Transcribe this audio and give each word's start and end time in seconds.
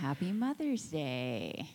Happy 0.00 0.30
Mother's 0.30 0.82
Day. 0.82 1.70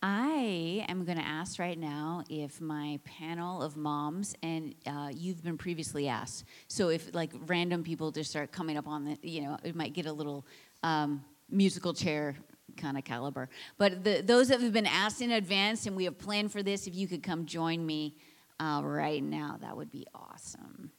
I 0.00 0.86
am 0.88 1.04
going 1.04 1.18
to 1.18 1.26
ask 1.26 1.58
right 1.58 1.76
now 1.76 2.22
if 2.30 2.60
my 2.60 3.00
panel 3.04 3.62
of 3.62 3.76
moms, 3.76 4.36
and 4.44 4.76
uh, 4.86 5.08
you've 5.12 5.42
been 5.42 5.58
previously 5.58 6.06
asked, 6.06 6.44
so 6.68 6.90
if 6.90 7.12
like 7.12 7.32
random 7.46 7.82
people 7.82 8.12
just 8.12 8.30
start 8.30 8.52
coming 8.52 8.76
up 8.76 8.86
on 8.86 9.04
the, 9.06 9.18
you 9.22 9.42
know, 9.42 9.58
it 9.64 9.74
might 9.74 9.92
get 9.92 10.06
a 10.06 10.12
little 10.12 10.46
um, 10.84 11.24
musical 11.50 11.92
chair 11.94 12.36
kind 12.76 12.96
of 12.96 13.02
caliber. 13.02 13.48
But 13.76 14.04
the, 14.04 14.22
those 14.24 14.46
that 14.46 14.60
have 14.60 14.72
been 14.72 14.86
asked 14.86 15.20
in 15.20 15.32
advance 15.32 15.86
and 15.86 15.96
we 15.96 16.04
have 16.04 16.16
planned 16.16 16.52
for 16.52 16.62
this, 16.62 16.86
if 16.86 16.94
you 16.94 17.08
could 17.08 17.24
come 17.24 17.44
join 17.44 17.84
me 17.84 18.14
uh, 18.60 18.82
right 18.84 19.22
now, 19.22 19.58
that 19.62 19.76
would 19.76 19.90
be 19.90 20.06
awesome. 20.14 20.92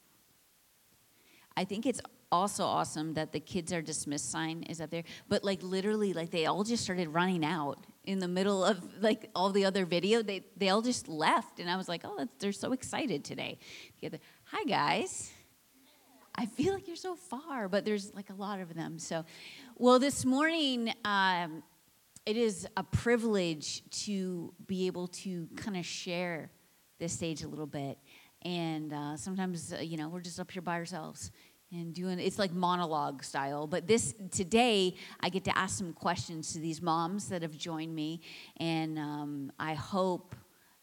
I 1.55 1.63
think 1.63 1.85
it's 1.85 2.01
also 2.31 2.63
awesome 2.63 3.13
that 3.13 3.31
the 3.31 3.39
kids 3.39 3.71
are 3.71 3.81
dismissed 3.81 4.31
sign 4.31 4.63
is 4.63 4.81
up 4.81 4.89
there. 4.89 5.03
But 5.27 5.43
like 5.43 5.61
literally, 5.63 6.13
like 6.13 6.31
they 6.31 6.45
all 6.45 6.63
just 6.63 6.83
started 6.83 7.09
running 7.09 7.45
out 7.45 7.85
in 8.03 8.19
the 8.19 8.27
middle 8.27 8.63
of 8.63 9.01
like 9.01 9.29
all 9.35 9.51
the 9.51 9.65
other 9.65 9.85
video. 9.85 10.21
They 10.21 10.45
they 10.57 10.69
all 10.69 10.81
just 10.81 11.07
left, 11.07 11.59
and 11.59 11.69
I 11.69 11.75
was 11.75 11.87
like, 11.87 12.01
oh, 12.03 12.27
they're 12.39 12.51
so 12.51 12.71
excited 12.71 13.23
today. 13.23 13.59
Hi 14.45 14.63
guys. 14.65 15.31
I 16.37 16.47
feel 16.47 16.73
like 16.73 16.87
you're 16.87 16.97
so 16.97 17.15
far, 17.15 17.69
but 17.69 17.85
there's 17.85 18.13
like 18.13 18.29
a 18.29 18.33
lot 18.33 18.59
of 18.59 18.73
them. 18.75 18.99
So, 18.99 19.25
well, 19.77 19.99
this 19.99 20.25
morning. 20.25 20.93
Um, 21.05 21.63
it 22.25 22.37
is 22.37 22.67
a 22.75 22.83
privilege 22.83 23.83
to 24.05 24.51
be 24.65 24.87
able 24.87 25.07
to 25.07 25.47
kind 25.55 25.77
of 25.77 25.85
share 25.85 26.49
this 26.99 27.13
stage 27.13 27.43
a 27.43 27.47
little 27.47 27.67
bit. 27.67 27.99
And 28.41 28.93
uh, 28.93 29.15
sometimes, 29.15 29.73
uh, 29.73 29.81
you 29.81 29.97
know, 29.97 30.09
we're 30.09 30.21
just 30.21 30.39
up 30.39 30.51
here 30.51 30.61
by 30.61 30.75
ourselves 30.75 31.31
and 31.71 31.93
doing 31.93 32.19
it's 32.19 32.39
like 32.39 32.51
monologue 32.51 33.23
style 33.23 33.67
but 33.67 33.87
this 33.87 34.13
today 34.31 34.95
i 35.21 35.29
get 35.29 35.43
to 35.43 35.57
ask 35.57 35.77
some 35.77 35.93
questions 35.93 36.53
to 36.53 36.59
these 36.59 36.81
moms 36.81 37.29
that 37.29 37.41
have 37.41 37.57
joined 37.57 37.93
me 37.93 38.21
and 38.57 38.99
um, 38.99 39.51
i 39.59 39.73
hope 39.73 40.35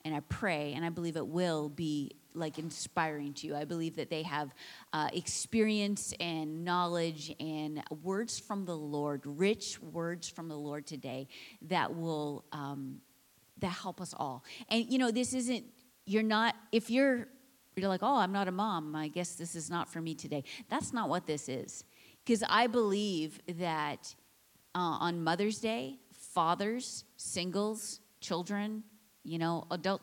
and 0.05 0.15
i 0.15 0.21
pray 0.29 0.73
and 0.75 0.85
i 0.85 0.89
believe 0.89 1.17
it 1.17 1.27
will 1.27 1.69
be 1.69 2.11
like 2.35 2.59
inspiring 2.59 3.33
to 3.35 3.47
you. 3.47 3.55
I 3.55 3.65
believe 3.65 3.97
that 3.97 4.11
they 4.11 4.23
have 4.23 4.55
uh, 4.93 5.09
experience 5.13 6.15
and 6.21 6.65
knowledge 6.65 7.35
and 7.41 7.83
words 8.03 8.39
from 8.39 8.65
the 8.65 8.77
lord 8.77 9.23
rich 9.25 9.81
words 9.81 10.29
from 10.29 10.49
the 10.49 10.57
lord 10.57 10.87
today 10.87 11.29
that 11.63 11.95
will 11.95 12.45
um, 12.53 13.01
that 13.59 13.69
help 13.69 14.01
us 14.01 14.15
all. 14.17 14.45
And 14.69 14.87
you 14.91 14.99
know 14.99 15.11
this 15.11 15.35
isn't 15.35 15.65
you're 16.05 16.23
not 16.23 16.55
if 16.73 16.91
you're 16.91 17.29
you're 17.77 17.89
like, 17.89 18.03
oh, 18.03 18.17
I'm 18.17 18.33
not 18.33 18.49
a 18.49 18.53
mom. 18.53 18.95
I 18.95 19.09
guess 19.09 19.35
this 19.35 19.55
is 19.55 19.71
not 19.71 19.89
for 19.89 20.01
me 20.01 20.15
today. 20.15 20.45
That's 20.69 20.93
not 20.93 21.09
what 21.09 21.27
this 21.27 21.49
is. 21.49 21.85
Because 22.25 22.45
I 22.49 22.67
believe 22.67 23.41
that 23.59 24.15
uh, 24.75 24.79
on 24.79 25.25
Mother's 25.25 25.59
Day, 25.59 25.99
fathers, 26.13 27.05
singles, 27.17 28.01
children, 28.21 28.85
you 29.25 29.39
know, 29.39 29.67
adult, 29.71 30.03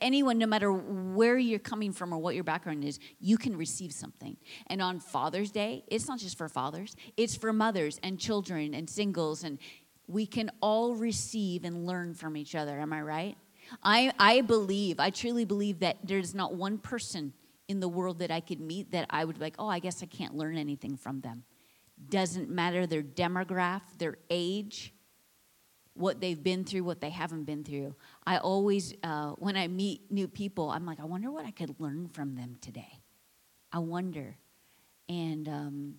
anyone, 0.00 0.38
no 0.38 0.46
matter 0.46 0.72
where 0.72 1.36
you're 1.36 1.58
coming 1.58 1.92
from 1.92 2.12
or 2.12 2.18
what 2.18 2.34
your 2.34 2.44
background 2.44 2.84
is, 2.84 2.98
you 3.20 3.36
can 3.36 3.56
receive 3.56 3.92
something. 3.92 4.36
And 4.68 4.80
on 4.80 5.00
Father's 5.00 5.50
Day, 5.50 5.84
it's 5.88 6.08
not 6.08 6.18
just 6.18 6.38
for 6.38 6.48
fathers, 6.48 6.96
it's 7.16 7.36
for 7.36 7.52
mothers 7.52 8.00
and 8.02 8.18
children 8.18 8.74
and 8.74 8.88
singles. 8.88 9.44
And 9.44 9.58
we 10.06 10.26
can 10.26 10.50
all 10.60 10.94
receive 10.94 11.64
and 11.64 11.86
learn 11.86 12.14
from 12.14 12.36
each 12.36 12.54
other. 12.54 12.78
Am 12.78 12.92
I 12.92 13.02
right? 13.02 13.36
I, 13.82 14.12
I 14.18 14.40
believe, 14.40 15.00
I 15.00 15.10
truly 15.10 15.44
believe 15.44 15.80
that 15.80 15.98
there's 16.04 16.34
not 16.34 16.54
one 16.54 16.78
person 16.78 17.32
in 17.68 17.80
the 17.80 17.88
world 17.88 18.18
that 18.18 18.30
I 18.30 18.40
could 18.40 18.60
meet 18.60 18.92
that 18.92 19.06
I 19.10 19.24
would 19.24 19.38
be 19.38 19.44
like, 19.44 19.56
oh, 19.58 19.68
I 19.68 19.78
guess 19.78 20.02
I 20.02 20.06
can't 20.06 20.34
learn 20.34 20.56
anything 20.56 20.96
from 20.96 21.20
them. 21.20 21.44
Doesn't 22.08 22.50
matter 22.50 22.86
their 22.86 23.02
demographic, 23.02 23.98
their 23.98 24.18
age, 24.28 24.92
what 25.94 26.20
they've 26.20 26.42
been 26.42 26.64
through, 26.64 26.84
what 26.84 27.00
they 27.00 27.10
haven't 27.10 27.44
been 27.44 27.64
through. 27.64 27.94
I 28.26 28.38
always, 28.38 28.94
uh, 29.02 29.30
when 29.32 29.56
I 29.56 29.68
meet 29.68 30.10
new 30.10 30.28
people, 30.28 30.70
I'm 30.70 30.84
like, 30.84 31.00
I 31.00 31.04
wonder 31.04 31.30
what 31.30 31.46
I 31.46 31.52
could 31.52 31.78
learn 31.78 32.08
from 32.08 32.34
them 32.34 32.56
today. 32.60 33.00
I 33.72 33.78
wonder. 33.78 34.36
And 35.08 35.48
um, 35.48 35.94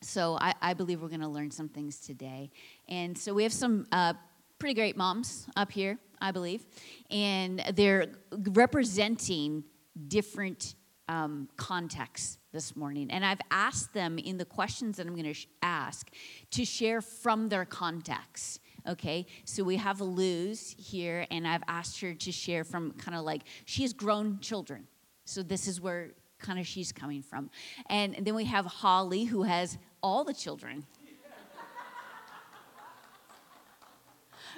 so 0.00 0.36
I, 0.40 0.54
I, 0.60 0.74
believe 0.74 1.02
we're 1.02 1.08
going 1.08 1.20
to 1.20 1.28
learn 1.28 1.50
some 1.50 1.68
things 1.68 2.00
today. 2.00 2.50
And 2.88 3.16
so 3.16 3.34
we 3.34 3.42
have 3.42 3.52
some 3.52 3.86
uh, 3.92 4.14
pretty 4.58 4.74
great 4.74 4.96
moms 4.96 5.46
up 5.56 5.70
here. 5.70 5.98
I 6.22 6.30
believe, 6.30 6.64
and 7.10 7.62
they're 7.74 8.06
representing 8.30 9.64
different 10.08 10.76
um, 11.08 11.48
contexts 11.56 12.38
this 12.52 12.76
morning. 12.76 13.10
And 13.10 13.24
I've 13.24 13.40
asked 13.50 13.92
them 13.92 14.18
in 14.18 14.38
the 14.38 14.44
questions 14.44 14.96
that 14.96 15.06
I'm 15.06 15.14
going 15.14 15.24
to 15.24 15.34
sh- 15.34 15.48
ask 15.62 16.08
to 16.52 16.64
share 16.64 17.00
from 17.00 17.48
their 17.48 17.64
contexts. 17.64 18.60
Okay, 18.88 19.26
so 19.44 19.64
we 19.64 19.76
have 19.76 20.00
Luz 20.00 20.74
here, 20.78 21.26
and 21.30 21.46
I've 21.46 21.62
asked 21.66 22.00
her 22.00 22.14
to 22.14 22.32
share 22.32 22.64
from 22.64 22.92
kind 22.92 23.16
of 23.16 23.24
like 23.24 23.42
she 23.64 23.82
has 23.82 23.92
grown 23.92 24.38
children. 24.40 24.86
So 25.24 25.42
this 25.42 25.66
is 25.66 25.80
where 25.80 26.12
kind 26.38 26.58
of 26.58 26.66
she's 26.66 26.92
coming 26.92 27.22
from. 27.22 27.50
And, 27.88 28.16
and 28.16 28.26
then 28.26 28.34
we 28.34 28.44
have 28.44 28.64
Holly, 28.66 29.24
who 29.24 29.42
has 29.42 29.78
all 30.02 30.24
the 30.24 30.34
children 30.34 30.84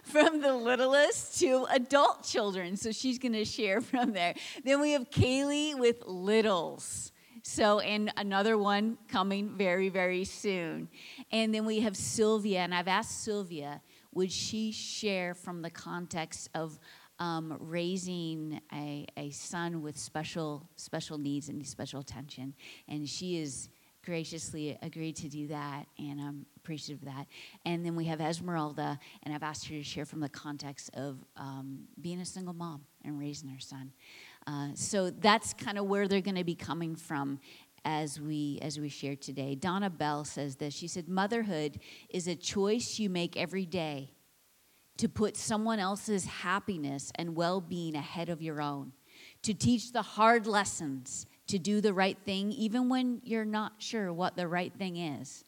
from 0.12 0.40
the 0.40 0.54
littlest 0.54 1.38
to 1.40 1.66
adult 1.70 2.24
children. 2.24 2.76
So 2.76 2.92
she's 2.92 3.18
going 3.18 3.32
to 3.32 3.44
share 3.44 3.80
from 3.80 4.12
there. 4.12 4.34
Then 4.64 4.80
we 4.80 4.92
have 4.92 5.10
Kaylee 5.10 5.78
with 5.78 6.04
littles. 6.06 7.12
So, 7.42 7.80
and 7.80 8.10
another 8.16 8.56
one 8.56 8.96
coming 9.08 9.50
very, 9.56 9.90
very 9.90 10.24
soon. 10.24 10.88
And 11.30 11.54
then 11.54 11.66
we 11.66 11.80
have 11.80 11.96
Sylvia, 11.96 12.60
and 12.60 12.74
I've 12.74 12.88
asked 12.88 13.22
Sylvia, 13.22 13.82
would 14.14 14.32
she 14.32 14.72
share 14.72 15.34
from 15.34 15.60
the 15.60 15.70
context 15.70 16.48
of 16.54 16.78
um, 17.18 17.56
raising 17.60 18.60
a, 18.72 19.06
a 19.16 19.30
son 19.30 19.82
with 19.82 19.96
special 19.98 20.68
special 20.76 21.18
needs 21.18 21.48
and 21.48 21.66
special 21.66 22.00
attention? 22.00 22.54
And 22.88 23.06
she 23.06 23.38
is 23.38 23.68
graciously 24.04 24.78
agreed 24.80 25.16
to 25.16 25.28
do 25.28 25.48
that, 25.48 25.86
and 25.98 26.20
I'm 26.20 26.46
appreciative 26.64 27.06
of 27.06 27.14
that. 27.14 27.26
And 27.66 27.84
then 27.84 27.94
we 27.94 28.06
have 28.06 28.20
Esmeralda, 28.20 28.98
and 29.22 29.34
I've 29.34 29.42
asked 29.42 29.68
her 29.68 29.74
to 29.74 29.82
share 29.82 30.06
from 30.06 30.20
the 30.20 30.30
context 30.30 30.90
of 30.94 31.18
um, 31.36 31.80
being 32.00 32.20
a 32.20 32.24
single 32.24 32.54
mom 32.54 32.86
and 33.04 33.18
raising 33.18 33.50
her 33.50 33.60
son. 33.60 33.92
Uh, 34.46 34.68
so 34.74 35.10
that's 35.10 35.52
kind 35.52 35.78
of 35.78 35.86
where 35.86 36.08
they're 36.08 36.22
going 36.22 36.36
to 36.36 36.44
be 36.44 36.54
coming 36.54 36.96
from 36.96 37.38
as 37.84 38.18
we 38.18 38.58
as 38.62 38.80
we 38.80 38.88
share 38.88 39.14
today. 39.14 39.54
Donna 39.54 39.90
Bell 39.90 40.24
says 40.24 40.56
this. 40.56 40.72
She 40.72 40.88
said, 40.88 41.06
"Motherhood 41.06 41.80
is 42.08 42.26
a 42.26 42.34
choice 42.34 42.98
you 42.98 43.10
make 43.10 43.36
every 43.36 43.66
day 43.66 44.14
to 44.96 45.06
put 45.06 45.36
someone 45.36 45.78
else's 45.78 46.24
happiness 46.24 47.12
and 47.16 47.36
well-being 47.36 47.94
ahead 47.94 48.30
of 48.30 48.40
your 48.40 48.62
own, 48.62 48.92
to 49.42 49.52
teach 49.52 49.92
the 49.92 50.02
hard 50.02 50.46
lessons." 50.46 51.26
to 51.46 51.58
do 51.58 51.80
the 51.80 51.92
right 51.92 52.16
thing, 52.24 52.52
even 52.52 52.88
when 52.88 53.20
you're 53.22 53.44
not 53.44 53.74
sure 53.78 54.10
what 54.12 54.34
the 54.36 54.48
right 54.48 54.72
thing 54.72 54.96
is, 54.96 55.44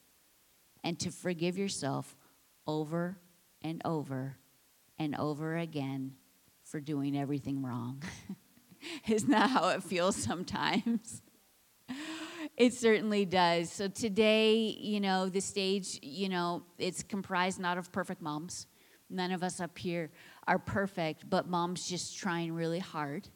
and 0.86 1.00
to 1.00 1.10
forgive 1.10 1.58
yourself 1.58 2.16
over 2.64 3.18
and 3.60 3.82
over 3.84 4.36
and 5.00 5.16
over 5.16 5.56
again 5.56 6.12
for 6.62 6.78
doing 6.78 7.18
everything 7.18 7.60
wrong. 7.60 8.00
Isn't 9.08 9.30
that 9.30 9.50
how 9.50 9.70
it 9.70 9.82
feels 9.82 10.14
sometimes? 10.14 11.22
it 12.56 12.72
certainly 12.72 13.24
does. 13.24 13.72
So 13.72 13.88
today, 13.88 14.76
you 14.78 15.00
know, 15.00 15.28
the 15.28 15.40
stage, 15.40 15.98
you 16.02 16.28
know, 16.28 16.62
it's 16.78 17.02
comprised 17.02 17.58
not 17.58 17.78
of 17.78 17.90
perfect 17.90 18.22
moms. 18.22 18.68
None 19.10 19.32
of 19.32 19.42
us 19.42 19.58
up 19.58 19.76
here 19.76 20.12
are 20.46 20.60
perfect, 20.60 21.28
but 21.28 21.48
moms 21.48 21.88
just 21.88 22.16
trying 22.16 22.52
really 22.52 22.78
hard 22.78 23.28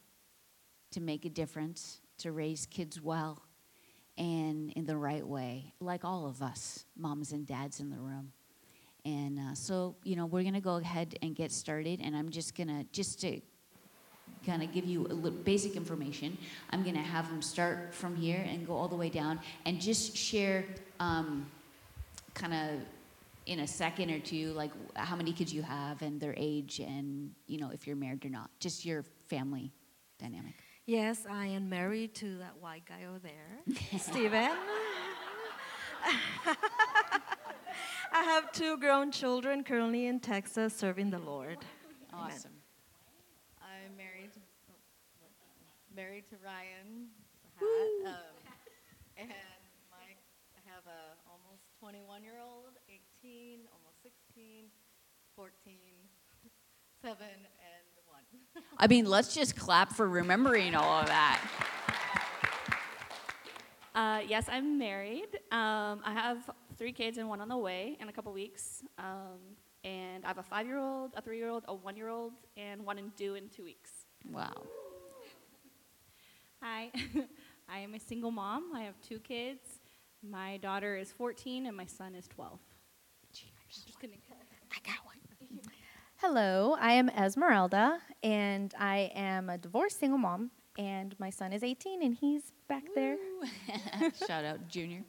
to 0.92 1.00
make 1.00 1.24
a 1.24 1.28
difference 1.28 2.00
to 2.18 2.30
raise 2.30 2.64
kids 2.66 3.00
well 3.00 3.42
and 4.20 4.70
in 4.72 4.84
the 4.84 4.96
right 4.96 5.26
way, 5.26 5.72
like 5.80 6.04
all 6.04 6.26
of 6.26 6.42
us, 6.42 6.84
moms 6.94 7.32
and 7.32 7.46
dads 7.46 7.80
in 7.80 7.88
the 7.88 7.96
room. 7.96 8.32
And 9.06 9.38
uh, 9.38 9.54
so, 9.54 9.96
you 10.04 10.14
know, 10.14 10.26
we're 10.26 10.42
going 10.42 10.54
to 10.54 10.60
go 10.60 10.76
ahead 10.76 11.16
and 11.22 11.34
get 11.34 11.50
started. 11.50 12.00
And 12.02 12.14
I'm 12.14 12.28
just 12.28 12.54
going 12.54 12.68
to, 12.68 12.84
just 12.92 13.18
to 13.22 13.40
kind 14.46 14.62
of 14.62 14.72
give 14.72 14.84
you 14.84 15.06
a 15.06 15.14
little 15.14 15.38
basic 15.38 15.74
information, 15.74 16.36
I'm 16.68 16.82
going 16.82 16.96
to 16.96 17.00
have 17.00 17.30
them 17.30 17.40
start 17.40 17.94
from 17.94 18.14
here 18.14 18.44
and 18.46 18.66
go 18.66 18.74
all 18.74 18.88
the 18.88 18.96
way 18.96 19.08
down 19.08 19.40
and 19.64 19.80
just 19.80 20.14
share 20.14 20.66
um, 21.00 21.50
kind 22.34 22.52
of 22.52 22.80
in 23.46 23.60
a 23.60 23.66
second 23.66 24.10
or 24.10 24.18
two, 24.18 24.52
like 24.52 24.70
how 24.96 25.16
many 25.16 25.32
kids 25.32 25.50
you 25.50 25.62
have 25.62 26.02
and 26.02 26.20
their 26.20 26.34
age 26.36 26.78
and, 26.78 27.30
you 27.46 27.56
know, 27.56 27.70
if 27.70 27.86
you're 27.86 27.96
married 27.96 28.26
or 28.26 28.28
not. 28.28 28.50
Just 28.60 28.84
your 28.84 29.02
family 29.28 29.72
dynamic. 30.18 30.54
Yes, 30.90 31.22
I 31.30 31.46
am 31.46 31.68
married 31.68 32.16
to 32.16 32.38
that 32.38 32.58
white 32.58 32.82
guy 32.84 33.04
over 33.08 33.20
there, 33.20 33.62
Stephen. 34.00 34.50
I 38.12 38.24
have 38.24 38.50
two 38.50 38.76
grown 38.76 39.12
children 39.12 39.62
currently 39.62 40.06
in 40.06 40.18
Texas 40.18 40.74
serving 40.74 41.10
the 41.10 41.20
Lord. 41.20 41.58
Awesome. 42.12 42.50
I'm 43.62 43.96
married 43.96 44.32
to, 44.34 44.40
married 45.94 46.24
to 46.30 46.34
Ryan, 46.44 47.06
um, 47.62 48.34
and 49.16 49.30
my 49.92 50.02
I 50.02 50.60
have 50.74 50.82
a 50.90 51.14
almost 51.30 51.62
21 51.78 52.24
year 52.24 52.42
old, 52.42 52.74
18, 53.22 53.60
almost 53.70 54.02
16, 54.02 54.64
14, 55.36 55.54
7, 57.00 57.16
and 57.22 57.46
1. 57.46 57.59
I 58.78 58.86
mean, 58.86 59.04
let's 59.04 59.34
just 59.34 59.56
clap 59.56 59.92
for 59.92 60.08
remembering 60.08 60.74
all 60.74 61.00
of 61.00 61.06
that. 61.06 61.40
Uh, 63.94 64.20
yes, 64.26 64.46
I'm 64.48 64.78
married. 64.78 65.28
Um, 65.52 66.00
I 66.04 66.12
have 66.12 66.48
three 66.78 66.92
kids 66.92 67.18
and 67.18 67.28
one 67.28 67.40
on 67.40 67.48
the 67.48 67.56
way 67.56 67.96
in 68.00 68.08
a 68.08 68.12
couple 68.12 68.32
weeks. 68.32 68.82
Um, 68.98 69.38
and 69.84 70.24
I 70.24 70.28
have 70.28 70.38
a 70.38 70.42
five 70.42 70.66
year 70.66 70.78
old, 70.78 71.12
a 71.16 71.22
three 71.22 71.38
year 71.38 71.48
old, 71.50 71.64
a 71.68 71.74
one 71.74 71.96
year 71.96 72.08
old, 72.08 72.32
and 72.56 72.84
one 72.84 72.98
in 72.98 73.08
due 73.16 73.34
in 73.34 73.48
two 73.48 73.64
weeks. 73.64 73.90
Wow. 74.30 74.52
Hi, 76.62 76.90
I 77.68 77.78
am 77.78 77.94
a 77.94 78.00
single 78.00 78.30
mom. 78.30 78.74
I 78.74 78.82
have 78.82 79.00
two 79.00 79.18
kids. 79.18 79.80
My 80.22 80.58
daughter 80.58 80.96
is 80.96 81.10
14 81.12 81.66
and 81.66 81.76
my 81.76 81.86
son 81.86 82.14
is 82.14 82.28
12. 82.28 82.52
I 82.52 83.26
Just 83.70 83.98
kidding. 83.98 84.18
Hello, 86.22 86.76
I 86.78 86.92
am 86.92 87.08
Esmeralda, 87.08 87.98
and 88.22 88.74
I 88.78 89.10
am 89.14 89.48
a 89.48 89.56
divorced 89.56 89.98
single 90.00 90.18
mom, 90.18 90.50
and 90.76 91.18
my 91.18 91.30
son 91.30 91.54
is 91.54 91.62
18, 91.62 92.02
and 92.02 92.14
he's 92.14 92.52
back 92.68 92.82
there. 92.94 93.16
Shout 94.28 94.44
out, 94.44 94.68
Junior. 94.68 95.02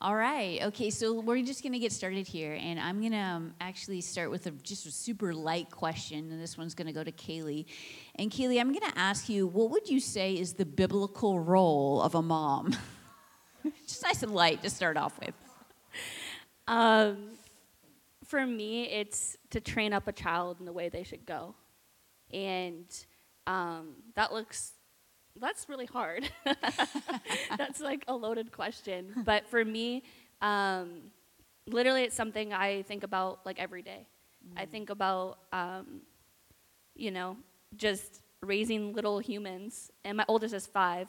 All 0.00 0.14
right. 0.14 0.62
Okay. 0.62 0.90
So 0.90 1.18
we're 1.18 1.42
just 1.42 1.64
going 1.64 1.72
to 1.72 1.80
get 1.80 1.90
started 1.90 2.28
here, 2.28 2.52
and 2.52 2.78
I'm 2.78 3.00
going 3.00 3.10
to 3.10 3.18
um, 3.18 3.54
actually 3.60 4.00
start 4.00 4.30
with 4.30 4.46
a 4.46 4.52
just 4.52 4.86
a 4.86 4.92
super 4.92 5.34
light 5.34 5.72
question, 5.72 6.30
and 6.30 6.40
this 6.40 6.56
one's 6.56 6.76
going 6.76 6.86
to 6.86 6.92
go 6.92 7.02
to 7.02 7.10
Kaylee. 7.10 7.64
And 8.14 8.30
Kaylee, 8.30 8.60
I'm 8.60 8.68
going 8.68 8.92
to 8.92 8.96
ask 8.96 9.28
you, 9.28 9.48
what 9.48 9.70
would 9.70 9.88
you 9.88 9.98
say 9.98 10.34
is 10.34 10.52
the 10.52 10.64
biblical 10.64 11.40
role 11.40 12.00
of 12.00 12.14
a 12.14 12.22
mom? 12.22 12.76
just 13.88 14.04
nice 14.04 14.22
and 14.22 14.32
light 14.32 14.62
to 14.62 14.70
start 14.70 14.96
off 14.96 15.18
with. 15.18 15.34
Um, 16.68 17.32
for 18.32 18.46
me, 18.46 18.84
it's 18.84 19.36
to 19.50 19.60
train 19.60 19.92
up 19.92 20.08
a 20.08 20.12
child 20.12 20.56
in 20.58 20.64
the 20.64 20.72
way 20.72 20.88
they 20.88 21.02
should 21.02 21.26
go. 21.26 21.54
And 22.32 22.86
um, 23.46 23.96
that 24.14 24.32
looks, 24.32 24.72
that's 25.38 25.68
really 25.68 25.84
hard. 25.84 26.30
that's 27.58 27.78
like 27.78 28.04
a 28.08 28.16
loaded 28.16 28.50
question. 28.50 29.12
But 29.26 29.46
for 29.46 29.62
me, 29.66 30.04
um, 30.40 31.12
literally, 31.66 32.04
it's 32.04 32.16
something 32.16 32.54
I 32.54 32.80
think 32.84 33.02
about 33.02 33.44
like 33.44 33.58
every 33.58 33.82
day. 33.82 34.06
I 34.56 34.64
think 34.64 34.88
about, 34.88 35.38
um, 35.52 36.00
you 36.94 37.10
know, 37.10 37.36
just 37.76 38.22
raising 38.40 38.94
little 38.94 39.18
humans. 39.18 39.90
And 40.06 40.16
my 40.16 40.24
oldest 40.26 40.54
is 40.54 40.66
five, 40.66 41.06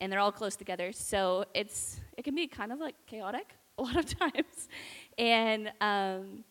and 0.00 0.10
they're 0.10 0.20
all 0.20 0.32
close 0.32 0.56
together. 0.56 0.90
So 0.92 1.44
it's, 1.52 2.00
it 2.16 2.22
can 2.22 2.34
be 2.34 2.46
kind 2.46 2.72
of 2.72 2.78
like 2.78 2.94
chaotic 3.06 3.56
a 3.78 3.82
lot 3.82 3.96
of 3.96 4.06
times. 4.06 4.68
And 5.18 5.70
um, 5.82 6.44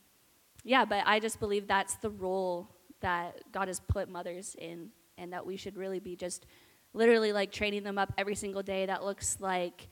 yeah, 0.63 0.85
but 0.85 1.03
I 1.05 1.19
just 1.19 1.39
believe 1.39 1.67
that's 1.67 1.95
the 1.95 2.09
role 2.09 2.69
that 3.01 3.39
God 3.51 3.67
has 3.67 3.79
put 3.79 4.09
mothers 4.09 4.55
in, 4.59 4.89
and 5.17 5.33
that 5.33 5.45
we 5.45 5.57
should 5.57 5.77
really 5.77 5.99
be 5.99 6.15
just 6.15 6.45
literally 6.93 7.33
like 7.33 7.51
training 7.51 7.83
them 7.83 7.97
up 7.97 8.13
every 8.17 8.35
single 8.35 8.63
day. 8.63 8.85
That 8.85 9.03
looks 9.03 9.37
like, 9.39 9.87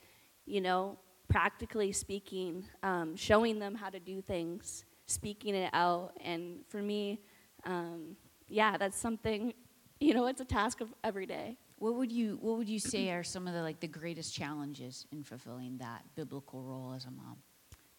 you 0.45 0.61
know, 0.61 0.97
practically 1.27 1.91
speaking, 1.91 2.65
um, 2.83 3.15
showing 3.15 3.59
them 3.59 3.75
how 3.75 3.89
to 3.89 3.99
do 3.99 4.21
things, 4.21 4.85
speaking 5.05 5.55
it 5.55 5.69
out. 5.73 6.13
And 6.23 6.65
for 6.67 6.81
me, 6.81 7.19
um, 7.65 8.15
yeah, 8.47 8.77
that's 8.77 8.97
something, 8.97 9.53
you 9.99 10.13
know, 10.13 10.27
it's 10.27 10.41
a 10.41 10.45
task 10.45 10.81
of 10.81 10.93
every 11.03 11.25
day. 11.25 11.57
What 11.77 11.95
would 11.95 12.11
you 12.11 12.37
What 12.41 12.57
would 12.57 12.69
you 12.69 12.79
say 12.79 13.09
are 13.11 13.23
some 13.23 13.47
of 13.47 13.53
the 13.53 13.61
like 13.61 13.79
the 13.79 13.87
greatest 13.87 14.33
challenges 14.33 15.07
in 15.11 15.23
fulfilling 15.23 15.77
that 15.77 16.03
biblical 16.15 16.61
role 16.61 16.93
as 16.95 17.05
a 17.05 17.11
mom? 17.11 17.37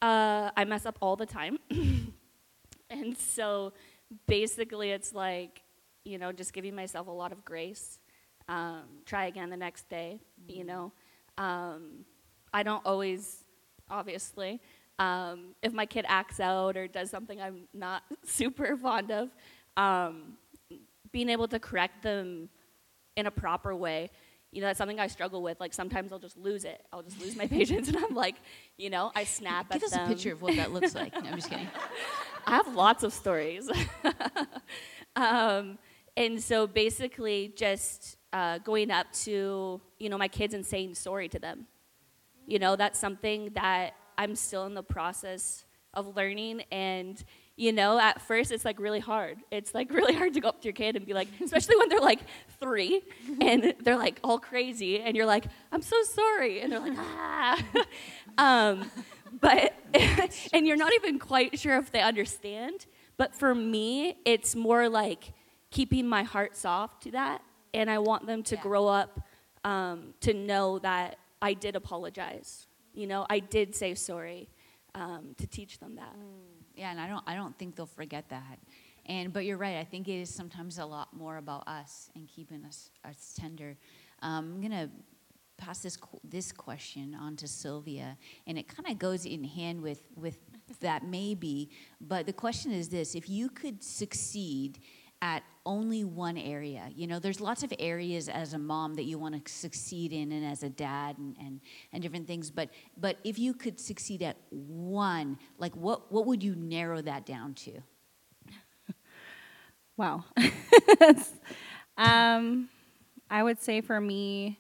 Uh, 0.02 0.50
I 0.56 0.64
mess 0.64 0.87
up 0.87 0.99
all 1.00 1.16
the 1.16 1.26
time. 1.26 1.58
and 2.90 3.16
so 3.16 3.72
basically, 4.26 4.90
it's 4.90 5.14
like, 5.14 5.62
you 6.04 6.19
know, 6.19 6.32
just 6.32 6.52
giving 6.52 6.75
myself 6.75 7.06
a 7.06 7.12
lot 7.12 7.32
of 7.32 7.44
grace. 7.44 7.98
Um, 8.48 8.82
try 9.06 9.26
again 9.26 9.50
the 9.50 9.56
next 9.56 9.88
day, 9.88 10.20
you 10.48 10.64
know. 10.64 10.92
Um, 11.38 12.04
I 12.52 12.62
don't 12.62 12.84
always, 12.84 13.44
obviously, 13.88 14.60
um, 14.98 15.54
if 15.62 15.72
my 15.72 15.87
kid 15.87 16.04
acts 16.08 16.40
out 16.40 16.76
or 16.76 16.88
does 16.88 17.10
something 17.10 17.40
I'm 17.40 17.69
not 17.72 18.02
super 18.25 18.76
fond 18.76 19.10
of, 19.10 19.31
um, 19.76 20.37
being 21.12 21.28
able 21.28 21.48
to 21.48 21.58
correct 21.58 22.02
them 22.02 22.48
in 23.16 23.26
a 23.26 23.31
proper 23.31 23.75
way 23.75 24.10
you 24.52 24.61
know 24.61 24.67
that's 24.67 24.79
something 24.79 24.99
i 24.99 25.06
struggle 25.06 25.43
with 25.43 25.61
like 25.61 25.73
sometimes 25.73 26.12
i'll 26.12 26.19
just 26.19 26.37
lose 26.37 26.64
it 26.64 26.85
i'll 26.93 27.02
just 27.02 27.20
lose 27.20 27.37
my 27.37 27.47
patience 27.58 27.88
and 27.88 27.97
i'm 27.97 28.14
like 28.14 28.37
you 28.76 28.91
know 28.91 29.12
i 29.14 29.25
snap 29.25 29.70
Give 29.70 29.82
at 29.82 29.87
us 29.87 29.93
them 29.93 30.05
a 30.05 30.08
picture 30.08 30.32
of 30.32 30.43
what 30.43 30.56
that 30.56 30.73
looks 30.73 30.94
like. 30.94 31.12
No, 31.14 31.31
I'm 31.31 31.37
just 31.37 31.50
kidding. 31.50 31.69
I 32.47 32.56
have 32.56 32.75
lots 32.75 33.02
of 33.02 33.12
stories. 33.12 33.70
um, 35.17 35.79
and 36.17 36.43
so 36.43 36.67
basically, 36.67 37.52
just 37.56 38.17
uh, 38.32 38.58
going 38.58 38.91
up 38.91 39.12
to 39.12 39.81
you 39.99 40.08
know 40.08 40.19
my 40.19 40.29
kids 40.29 40.55
and 40.55 40.64
saying 40.64 40.94
sorry 40.94 41.29
to 41.29 41.38
them. 41.38 41.67
You 42.47 42.58
know, 42.58 42.76
that's 42.76 42.99
something 42.99 43.50
that 43.55 43.93
I'm 44.19 44.35
still 44.35 44.67
in 44.67 44.75
the 44.75 44.82
process 44.82 45.64
of 45.94 46.17
learning. 46.17 46.62
And 46.73 47.23
you 47.60 47.72
know, 47.72 47.98
at 48.00 48.22
first 48.22 48.52
it's 48.52 48.64
like 48.64 48.80
really 48.80 49.00
hard. 49.00 49.36
It's 49.50 49.74
like 49.74 49.90
really 50.00 50.14
hard 50.14 50.32
to 50.34 50.40
go 50.40 50.48
up 50.48 50.60
to 50.62 50.64
your 50.64 50.72
kid 50.72 50.96
and 50.96 51.04
be 51.04 51.12
like, 51.12 51.28
especially 51.44 51.76
when 51.76 51.90
they're 51.90 52.00
like 52.00 52.20
three 52.58 53.02
and 53.40 53.74
they're 53.82 53.98
like 53.98 54.18
all 54.24 54.38
crazy, 54.38 55.00
and 55.00 55.14
you're 55.14 55.26
like, 55.26 55.44
I'm 55.70 55.82
so 55.82 55.96
sorry, 56.04 56.60
and 56.62 56.72
they're 56.72 56.80
like, 56.80 56.96
ah. 56.96 57.62
um, 58.38 58.90
but 59.40 59.74
and 60.54 60.66
you're 60.66 60.76
not 60.76 60.92
even 60.94 61.18
quite 61.18 61.58
sure 61.58 61.76
if 61.78 61.90
they 61.92 62.00
understand 62.00 62.86
but 63.16 63.34
for 63.34 63.54
me 63.54 64.16
it's 64.24 64.56
more 64.56 64.88
like 64.88 65.32
keeping 65.70 66.06
my 66.08 66.22
heart 66.22 66.56
soft 66.56 67.02
to 67.04 67.10
that 67.12 67.40
and 67.72 67.88
i 67.90 67.98
want 67.98 68.26
them 68.26 68.42
to 68.42 68.54
Yeah. 68.56 68.62
grow 68.62 68.86
up 68.88 69.20
um, 69.64 70.14
to 70.20 70.34
know 70.34 70.78
that 70.80 71.16
i 71.40 71.54
did 71.54 71.76
apologize 71.76 72.66
you 72.92 73.06
know 73.06 73.24
i 73.30 73.38
did 73.38 73.74
say 73.74 73.94
sorry 73.94 74.48
um, 74.94 75.34
to 75.38 75.46
teach 75.46 75.78
them 75.78 75.94
that 75.96 76.14
Yeah, 76.75 76.90
and 76.90 77.00
I 77.00 77.08
don't 77.08 77.25
I 77.26 77.34
don't 77.34 77.56
think 77.58 77.76
they'll 77.76 77.87
forget 77.87 78.28
that. 78.31 78.58
And 79.06 79.32
but 79.32 79.44
you're 79.44 79.56
right. 79.56 79.76
I 79.76 79.84
think 79.84 80.08
it 80.08 80.20
is 80.20 80.32
sometimes 80.32 80.78
a 80.78 80.87
lot 80.87 81.14
more 81.14 81.37
about 81.38 81.67
us 81.67 82.11
and 82.14 82.28
keeping 82.28 82.64
us 82.64 82.90
us 83.05 83.34
tender. 83.38 83.76
Um, 84.22 84.55
I'm 84.55 84.61
gonna 84.61 84.90
pass 85.56 85.80
this 85.80 85.99
this 86.25 86.52
question 86.52 87.14
on 87.14 87.37
to 87.37 87.49
Sylvia, 87.49 88.16
and 88.47 88.59
it 88.59 88.68
kind 88.68 88.88
of 88.88 88.99
goes 88.99 89.26
in 89.26 89.44
hand 89.44 89.83
with 89.83 90.02
with 90.16 90.38
that 90.80 91.04
maybe. 91.04 91.71
But 92.00 92.26
the 92.26 92.33
question 92.33 92.73
is 92.73 92.88
this: 92.88 93.14
If 93.14 93.28
you 93.28 93.49
could 93.49 93.83
succeed 93.83 94.78
at 95.23 95.42
only 95.70 96.02
one 96.02 96.36
area, 96.36 96.90
you 96.96 97.06
know, 97.06 97.20
there's 97.20 97.40
lots 97.40 97.62
of 97.62 97.72
areas 97.78 98.28
as 98.28 98.54
a 98.54 98.58
mom 98.58 98.94
that 98.94 99.04
you 99.04 99.18
want 99.18 99.46
to 99.46 99.52
succeed 99.52 100.12
in, 100.12 100.32
and 100.32 100.44
as 100.44 100.64
a 100.64 100.68
dad, 100.68 101.16
and, 101.16 101.36
and 101.38 101.60
and 101.92 102.02
different 102.02 102.26
things. 102.26 102.50
But 102.50 102.70
but 102.96 103.18
if 103.22 103.38
you 103.38 103.54
could 103.54 103.78
succeed 103.78 104.20
at 104.22 104.36
one, 104.50 105.38
like 105.58 105.76
what 105.76 106.10
what 106.10 106.26
would 106.26 106.42
you 106.42 106.56
narrow 106.56 107.00
that 107.02 107.24
down 107.24 107.54
to? 107.54 107.72
Wow. 109.96 110.24
um, 111.98 112.70
I 113.28 113.42
would 113.42 113.60
say 113.60 113.82
for 113.82 114.00
me, 114.00 114.58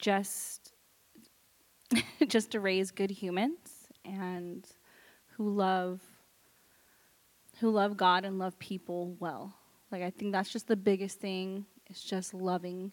just 0.00 0.72
just 2.26 2.50
to 2.50 2.58
raise 2.58 2.90
good 2.90 3.12
humans 3.12 3.86
and 4.04 4.66
who 5.36 5.50
love 5.50 6.00
who 7.60 7.70
love 7.70 7.96
God 7.96 8.24
and 8.24 8.38
love 8.38 8.58
people 8.58 9.16
well. 9.18 9.56
Like 9.90 10.02
I 10.02 10.10
think 10.10 10.32
that's 10.32 10.50
just 10.50 10.68
the 10.68 10.76
biggest 10.76 11.20
thing. 11.20 11.66
It's 11.88 12.02
just 12.02 12.34
loving 12.34 12.92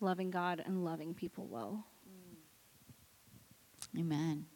loving 0.00 0.30
God 0.30 0.62
and 0.64 0.84
loving 0.84 1.14
people 1.14 1.46
well. 1.46 1.86
Amen. 3.98 4.46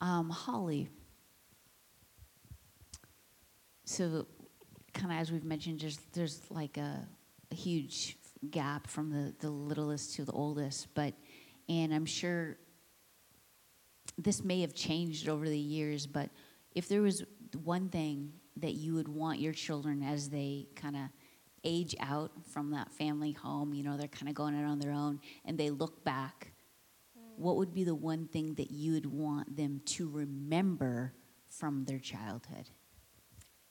Um, 0.00 0.30
Holly. 0.30 0.88
So, 3.84 4.26
kind 4.92 5.12
of 5.12 5.18
as 5.18 5.32
we've 5.32 5.44
mentioned, 5.44 5.80
there's 5.80 5.98
there's 6.12 6.40
like 6.50 6.76
a, 6.78 7.06
a 7.50 7.54
huge 7.54 8.16
gap 8.50 8.86
from 8.86 9.10
the 9.10 9.34
the 9.40 9.50
littlest 9.50 10.14
to 10.16 10.24
the 10.24 10.32
oldest, 10.32 10.94
but 10.94 11.14
and 11.68 11.92
I'm 11.92 12.06
sure 12.06 12.56
this 14.16 14.44
may 14.44 14.60
have 14.60 14.74
changed 14.74 15.28
over 15.28 15.48
the 15.48 15.58
years, 15.58 16.06
but 16.06 16.30
if 16.74 16.88
there 16.88 17.02
was 17.02 17.24
one 17.62 17.88
thing 17.88 18.32
that 18.56 18.74
you 18.74 18.94
would 18.94 19.08
want 19.08 19.40
your 19.40 19.52
children 19.52 20.02
as 20.02 20.28
they 20.28 20.66
kind 20.76 20.96
of 20.96 21.02
age 21.64 21.94
out 22.00 22.30
from 22.46 22.70
that 22.70 22.92
family 22.92 23.32
home, 23.32 23.74
you 23.74 23.82
know, 23.82 23.96
they're 23.96 24.08
kind 24.08 24.28
of 24.28 24.34
going 24.34 24.54
out 24.54 24.64
on 24.64 24.78
their 24.78 24.92
own, 24.92 25.20
and 25.44 25.58
they 25.58 25.70
look 25.70 26.04
back 26.04 26.52
mm. 27.18 27.22
what 27.36 27.56
would 27.56 27.72
be 27.72 27.84
the 27.84 27.94
one 27.94 28.26
thing 28.26 28.54
that 28.54 28.70
you 28.70 28.92
would 28.92 29.06
want 29.06 29.56
them 29.56 29.80
to 29.86 30.08
remember 30.08 31.14
from 31.48 31.84
their 31.84 31.98
childhood? 31.98 32.68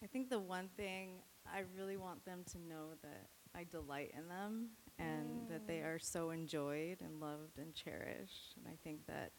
I 0.03 0.07
think 0.07 0.29
the 0.29 0.39
one 0.39 0.69
thing 0.75 1.21
I 1.45 1.63
really 1.77 1.97
want 1.97 2.25
them 2.25 2.43
to 2.51 2.57
know 2.57 2.95
that 3.01 3.27
I 3.55 3.65
delight 3.65 4.13
in 4.17 4.27
them 4.27 4.69
and 4.99 5.49
that 5.49 5.67
they 5.67 5.77
mm. 5.77 5.85
are 5.85 5.99
so 5.99 6.31
enjoyed 6.31 6.97
and 7.01 7.19
loved 7.19 7.57
and 7.57 7.73
cherished. 7.73 8.55
And 8.57 8.65
I 8.67 8.77
think 8.83 9.05
that 9.07 9.31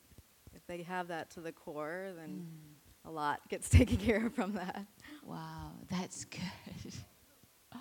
if 0.54 0.66
they 0.66 0.82
have 0.82 1.08
that 1.08 1.30
to 1.30 1.40
the 1.40 1.52
core, 1.52 2.10
then 2.16 2.46
mm. 2.46 2.74
A 3.04 3.10
lot 3.10 3.40
gets 3.48 3.68
taken 3.70 3.96
care 3.96 4.26
of 4.26 4.34
from 4.34 4.52
that. 4.54 4.86
Wow, 5.24 5.72
that's 5.90 6.24
good. 6.24 6.94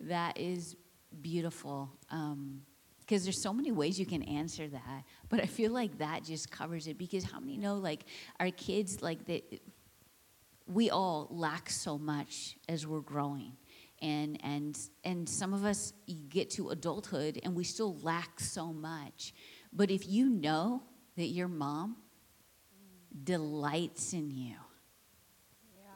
that 0.00 0.38
is 0.38 0.76
beautiful. 1.20 1.90
Um, 2.10 2.62
because 3.00 3.22
there's 3.22 3.40
so 3.40 3.52
many 3.52 3.70
ways 3.70 4.00
you 4.00 4.06
can 4.06 4.24
answer 4.24 4.66
that, 4.66 5.04
but 5.28 5.40
I 5.40 5.46
feel 5.46 5.70
like 5.70 5.98
that 5.98 6.24
just 6.24 6.50
covers 6.50 6.88
it. 6.88 6.98
Because 6.98 7.22
how 7.22 7.38
many 7.38 7.56
know, 7.56 7.76
like, 7.76 8.00
our 8.40 8.50
kids, 8.50 9.00
like, 9.00 9.24
that 9.26 9.60
we 10.66 10.90
all 10.90 11.28
lack 11.30 11.70
so 11.70 11.98
much 11.98 12.56
as 12.68 12.84
we're 12.84 13.00
growing. 13.00 13.52
And, 14.02 14.38
and, 14.42 14.78
and 15.04 15.28
some 15.28 15.54
of 15.54 15.64
us 15.64 15.92
get 16.28 16.50
to 16.50 16.70
adulthood 16.70 17.40
and 17.42 17.54
we 17.54 17.64
still 17.64 17.96
lack 18.02 18.40
so 18.40 18.72
much. 18.72 19.32
But 19.72 19.90
if 19.90 20.08
you 20.08 20.28
know 20.28 20.82
that 21.16 21.26
your 21.26 21.48
mom 21.48 21.96
delights 23.24 24.12
in 24.12 24.30
you, 24.30 24.56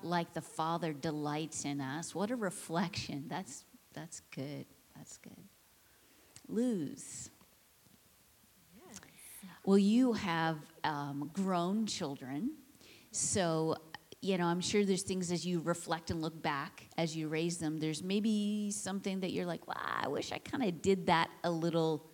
like 0.02 0.32
the 0.32 0.40
Father 0.40 0.92
delights 0.92 1.64
in 1.64 1.80
us. 1.80 2.14
What 2.14 2.30
a 2.30 2.36
reflection. 2.36 3.26
That's 3.28 3.64
that's 3.92 4.20
good. 4.34 4.66
That's 4.96 5.16
good. 5.18 5.44
Luz. 6.48 7.30
Well, 9.64 9.78
you 9.78 10.14
have 10.14 10.56
um, 10.84 11.30
grown 11.34 11.86
children, 11.86 12.52
so 13.10 13.76
you 14.22 14.38
know 14.38 14.46
I'm 14.46 14.60
sure 14.60 14.84
there's 14.84 15.02
things 15.02 15.30
as 15.30 15.46
you 15.46 15.60
reflect 15.60 16.10
and 16.10 16.22
look 16.22 16.40
back 16.42 16.88
as 16.96 17.14
you 17.14 17.28
raise 17.28 17.58
them. 17.58 17.78
There's 17.78 18.02
maybe 18.02 18.70
something 18.70 19.20
that 19.20 19.32
you're 19.32 19.46
like, 19.46 19.66
"Wow, 19.68 19.74
I 19.76 20.08
wish 20.08 20.32
I 20.32 20.38
kind 20.38 20.64
of 20.64 20.80
did 20.80 21.06
that 21.06 21.28
a 21.44 21.50
little 21.50 22.10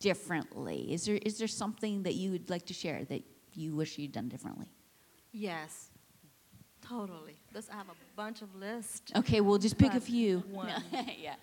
differently." 0.00 0.92
Is 0.92 1.04
there 1.04 1.16
is 1.16 1.38
there 1.38 1.48
something 1.48 2.02
that 2.04 2.14
you 2.14 2.30
would 2.30 2.48
like 2.48 2.64
to 2.66 2.74
share 2.74 3.04
that 3.04 3.22
you 3.56 3.74
wish 3.74 3.98
you'd 3.98 4.12
done 4.12 4.28
differently? 4.28 4.70
Yes, 5.32 5.90
totally. 6.80 7.36
This 7.52 7.68
I 7.70 7.76
have 7.76 7.88
a 7.88 8.16
bunch 8.16 8.42
of 8.42 8.54
lists. 8.54 9.12
Okay, 9.16 9.40
we'll 9.40 9.58
just 9.58 9.78
pick 9.78 9.94
a 9.94 10.00
few. 10.00 10.38
one. 10.50 10.72
yeah. 11.18 11.34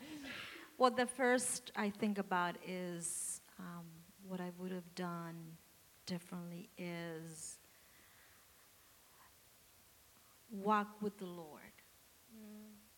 Well, 0.78 0.92
the 0.92 1.06
first 1.06 1.72
I 1.76 1.90
think 1.90 2.18
about 2.18 2.56
is 2.68 3.42
um, 3.60 3.86
what 4.28 4.40
I 4.42 4.52
would 4.58 4.72
have 4.72 4.96
done 4.96 5.36
differently 6.06 6.70
is 6.78 7.58
walk 10.50 11.02
with 11.02 11.18
the 11.18 11.26
Lord, 11.26 11.62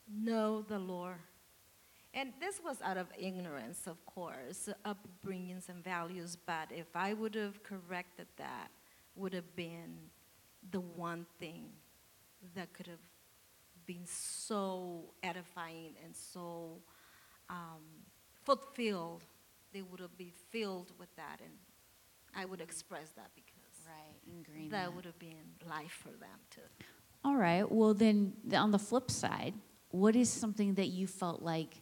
know 0.09 0.61
the 0.61 0.79
Lord. 0.79 1.17
And 2.15 2.31
this 2.39 2.61
was 2.63 2.77
out 2.83 2.97
of 2.97 3.07
ignorance, 3.17 3.87
of 3.87 4.05
course, 4.05 4.69
upbringings 4.85 5.69
and 5.69 5.83
values, 5.83 6.37
but 6.45 6.69
if 6.71 6.95
I 6.95 7.13
would 7.13 7.33
have 7.33 7.63
corrected 7.63 8.27
that, 8.37 8.69
would 9.15 9.33
have 9.33 9.55
been 9.55 9.97
the 10.71 10.79
one 10.79 11.25
thing 11.39 11.69
that 12.55 12.73
could 12.73 12.87
have 12.87 12.99
been 13.85 14.05
so 14.05 15.13
edifying 15.21 15.93
and 16.03 16.15
so 16.15 16.77
um, 17.49 17.81
fulfilled. 18.43 19.23
They 19.73 19.81
would 19.81 19.99
have 19.99 20.15
been 20.17 20.31
filled 20.51 20.91
with 20.99 21.13
that, 21.15 21.39
and 21.43 21.51
I 22.35 22.45
would 22.45 22.61
express 22.61 23.09
that 23.15 23.29
because 23.35 23.49
Right, 23.85 24.69
that 24.71 24.85
that. 24.85 24.95
would 24.95 25.05
have 25.05 25.19
been 25.19 25.43
life 25.69 25.91
for 25.91 26.09
them 26.09 26.39
too. 26.49 26.61
All 27.25 27.35
right. 27.35 27.69
Well, 27.69 27.93
then 27.93 28.33
on 28.55 28.71
the 28.71 28.79
flip 28.79 29.11
side, 29.11 29.53
what 29.89 30.15
is 30.15 30.29
something 30.29 30.75
that 30.75 30.87
you 30.87 31.05
felt 31.07 31.41
like 31.41 31.81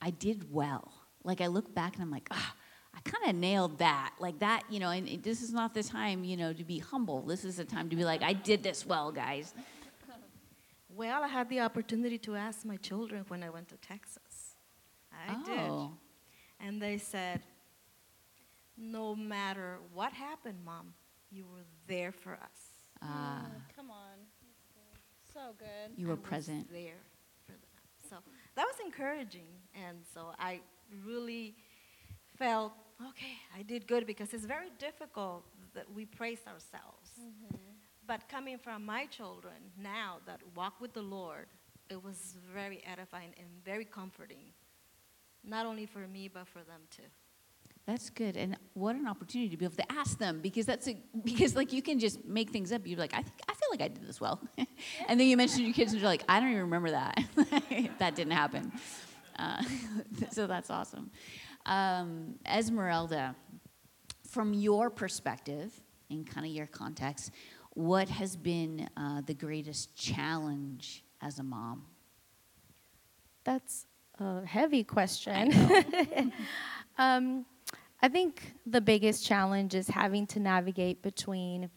I 0.00 0.10
did 0.10 0.52
well? 0.52 0.92
Like 1.24 1.40
I 1.40 1.46
look 1.46 1.72
back 1.74 1.94
and 1.94 2.02
I'm 2.02 2.10
like, 2.10 2.28
ah, 2.30 2.54
I 2.94 3.00
kind 3.02 3.28
of 3.30 3.34
nailed 3.36 3.78
that. 3.78 4.14
Like 4.18 4.38
that, 4.40 4.64
you 4.68 4.80
know. 4.80 4.90
And 4.90 5.08
it- 5.08 5.22
this 5.22 5.42
is 5.42 5.52
not 5.52 5.74
the 5.74 5.82
time, 5.82 6.24
you 6.24 6.36
know, 6.36 6.52
to 6.52 6.64
be 6.64 6.78
humble. 6.78 7.22
This 7.22 7.44
is 7.44 7.56
the 7.56 7.64
time 7.64 7.88
to 7.90 7.96
be 7.96 8.04
like, 8.04 8.22
I 8.22 8.32
did 8.32 8.62
this 8.62 8.84
well, 8.86 9.10
guys. 9.12 9.54
Well, 10.88 11.22
I 11.22 11.28
had 11.28 11.48
the 11.48 11.60
opportunity 11.60 12.18
to 12.18 12.34
ask 12.36 12.64
my 12.64 12.76
children 12.76 13.24
when 13.28 13.42
I 13.42 13.48
went 13.50 13.68
to 13.68 13.76
Texas. 13.76 14.56
I 15.12 15.34
oh, 15.34 15.92
did. 16.60 16.66
And 16.66 16.82
they 16.82 16.98
said, 16.98 17.40
No 18.76 19.14
matter 19.14 19.78
what 19.94 20.12
happened, 20.12 20.58
Mom, 20.64 20.92
you 21.30 21.44
were 21.44 21.64
there 21.86 22.12
for 22.12 22.32
us. 22.32 22.60
ah, 23.02 23.46
Come 23.76 23.90
on. 23.90 24.18
So 25.32 25.54
good. 25.58 25.96
you 25.96 26.06
I 26.06 26.10
were 26.10 26.16
was 26.16 26.24
present. 26.24 26.70
there 26.72 27.00
for 27.46 27.52
them. 27.52 27.60
So 28.10 28.16
that 28.56 28.64
was 28.66 28.74
encouraging. 28.84 29.46
And 29.74 29.98
so 30.12 30.34
I 30.38 30.60
really 31.06 31.54
felt, 32.40 32.72
okay, 33.10 33.36
I 33.56 33.62
did 33.62 33.86
good 33.86 34.06
because 34.06 34.32
it's 34.32 34.46
very 34.46 34.70
difficult 34.78 35.44
that 35.74 35.84
we 35.94 36.06
praise 36.06 36.40
ourselves. 36.48 37.10
But 38.06 38.28
coming 38.28 38.58
from 38.58 38.84
my 38.84 39.06
children 39.06 39.58
now 39.80 40.16
that 40.26 40.40
walk 40.56 40.80
with 40.80 40.92
the 40.94 41.02
Lord, 41.02 41.46
it 41.90 42.02
was 42.02 42.36
very 42.52 42.82
edifying 42.90 43.32
and 43.38 43.46
very 43.64 43.84
comforting, 43.84 44.46
not 45.44 45.66
only 45.66 45.86
for 45.86 46.08
me, 46.08 46.28
but 46.28 46.48
for 46.48 46.60
them 46.60 46.80
too. 46.90 47.08
That's 47.86 48.10
good. 48.10 48.36
And 48.36 48.56
what 48.74 48.96
an 48.96 49.06
opportunity 49.06 49.50
to 49.50 49.56
be 49.56 49.64
able 49.64 49.76
to 49.76 49.92
ask 49.92 50.18
them 50.18 50.40
because 50.40 50.66
that's 50.66 50.88
a, 50.88 50.96
because 51.24 51.54
like 51.54 51.72
you 51.72 51.82
can 51.82 51.98
just 51.98 52.24
make 52.24 52.50
things 52.50 52.72
up. 52.72 52.86
You're 52.86 52.98
like, 52.98 53.14
I 53.14 53.22
think 53.22 53.38
I 53.48 53.54
feel 53.54 53.68
like 53.70 53.82
I 53.82 53.88
did 53.88 54.06
this 54.06 54.20
well, 54.20 54.40
and 55.08 55.20
then 55.20 55.26
you 55.26 55.36
mention 55.36 55.64
your 55.64 55.74
kids 55.74 55.92
and 55.92 56.00
you're 56.00 56.10
like, 56.10 56.24
I 56.28 56.40
don't 56.40 56.50
even 56.50 56.62
remember 56.62 56.90
that. 56.90 57.22
that 57.98 58.14
didn't 58.14 58.32
happen. 58.32 58.72
Uh, 59.38 59.62
so 60.32 60.46
that's 60.46 60.70
awesome. 60.70 61.10
Um, 61.70 62.34
Esmeralda, 62.52 63.36
from 64.28 64.52
your 64.52 64.90
perspective 64.90 65.72
in 66.10 66.24
kind 66.24 66.44
of 66.44 66.50
your 66.50 66.66
context, 66.66 67.30
what 67.74 68.08
has 68.08 68.34
been 68.34 68.88
uh, 68.96 69.20
the 69.24 69.34
greatest 69.34 69.94
challenge 69.96 71.04
as 71.22 71.38
a 71.38 71.44
mom? 71.44 71.84
That's 73.44 73.86
a 74.18 74.44
heavy 74.44 74.82
question. 74.82 75.52
I, 75.54 76.32
um, 76.98 77.46
I 78.02 78.08
think 78.08 78.52
the 78.66 78.80
biggest 78.80 79.24
challenge 79.24 79.76
is 79.76 79.86
having 79.86 80.26
to 80.28 80.40
navigate 80.40 81.02
between 81.02 81.70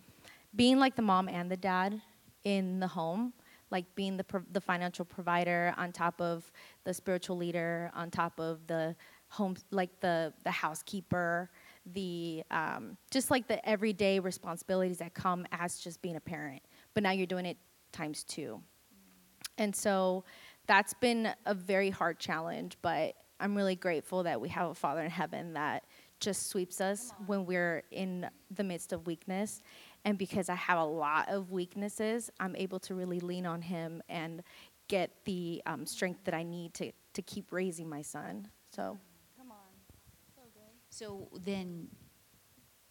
being 0.55 0.79
like 0.79 0.95
the 0.95 1.03
mom 1.03 1.29
and 1.29 1.51
the 1.51 1.57
dad 1.57 2.01
in 2.43 2.79
the 2.79 2.87
home, 2.87 3.31
like 3.69 3.85
being 3.93 4.17
the, 4.17 4.25
the 4.51 4.61
financial 4.61 5.05
provider 5.05 5.71
on 5.77 5.91
top 5.91 6.19
of 6.19 6.51
the 6.83 6.95
spiritual 6.95 7.37
leader, 7.37 7.91
on 7.93 8.09
top 8.09 8.39
of 8.39 8.65
the 8.65 8.95
home, 9.33 9.55
like 9.71 9.99
the, 9.99 10.31
the 10.43 10.51
housekeeper, 10.51 11.49
the 11.93 12.43
um, 12.51 12.95
just 13.09 13.31
like 13.31 13.47
the 13.47 13.67
everyday 13.67 14.19
responsibilities 14.19 14.99
that 14.99 15.13
come 15.15 15.45
as 15.51 15.79
just 15.79 16.01
being 16.01 16.15
a 16.15 16.21
parent. 16.21 16.61
But 16.93 17.01
now 17.03 17.11
you're 17.11 17.25
doing 17.25 17.45
it 17.45 17.57
times 17.91 18.23
two. 18.23 18.61
And 19.57 19.75
so 19.75 20.23
that's 20.67 20.93
been 20.93 21.29
a 21.45 21.53
very 21.53 21.89
hard 21.89 22.19
challenge, 22.19 22.77
but 22.81 23.15
I'm 23.39 23.55
really 23.55 23.75
grateful 23.75 24.23
that 24.23 24.39
we 24.39 24.49
have 24.49 24.69
a 24.69 24.75
Father 24.75 25.01
in 25.01 25.09
heaven 25.09 25.53
that 25.53 25.83
just 26.19 26.47
sweeps 26.47 26.79
us 26.79 27.11
when 27.25 27.45
we're 27.45 27.83
in 27.91 28.29
the 28.55 28.63
midst 28.63 28.93
of 28.93 29.05
weakness. 29.07 29.61
And 30.05 30.17
because 30.17 30.47
I 30.47 30.55
have 30.55 30.77
a 30.77 30.85
lot 30.85 31.29
of 31.29 31.51
weaknesses, 31.51 32.29
I'm 32.39 32.55
able 32.55 32.79
to 32.81 32.93
really 32.93 33.19
lean 33.19 33.45
on 33.45 33.61
Him 33.61 34.01
and 34.07 34.43
get 34.87 35.09
the 35.25 35.61
um, 35.65 35.85
strength 35.85 36.21
that 36.25 36.33
I 36.33 36.43
need 36.43 36.73
to, 36.75 36.91
to 37.13 37.21
keep 37.21 37.51
raising 37.51 37.89
my 37.89 38.01
son. 38.01 38.47
So, 38.75 38.97
Come 39.37 39.51
on. 39.51 39.57
So 40.35 40.41
good. 40.53 40.71
So 40.93 41.27
then, 41.43 41.87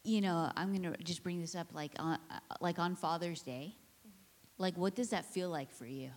you 0.03 0.23
know, 0.23 0.51
I'm 0.57 0.73
gonna 0.73 0.97
just 1.05 1.23
bring 1.23 1.41
this 1.41 1.55
up, 1.55 1.69
like 1.73 1.93
on, 2.01 2.19
uh, 2.29 2.39
like 2.61 2.81
on 2.81 2.97
Father's 2.97 3.43
Day. 3.43 3.77
Mm-hmm. 3.77 4.63
Like, 4.63 4.77
what 4.77 4.97
does 4.97 5.11
that 5.11 5.25
feel 5.25 5.49
like 5.51 5.71
for 5.71 5.87
you? 5.87 6.11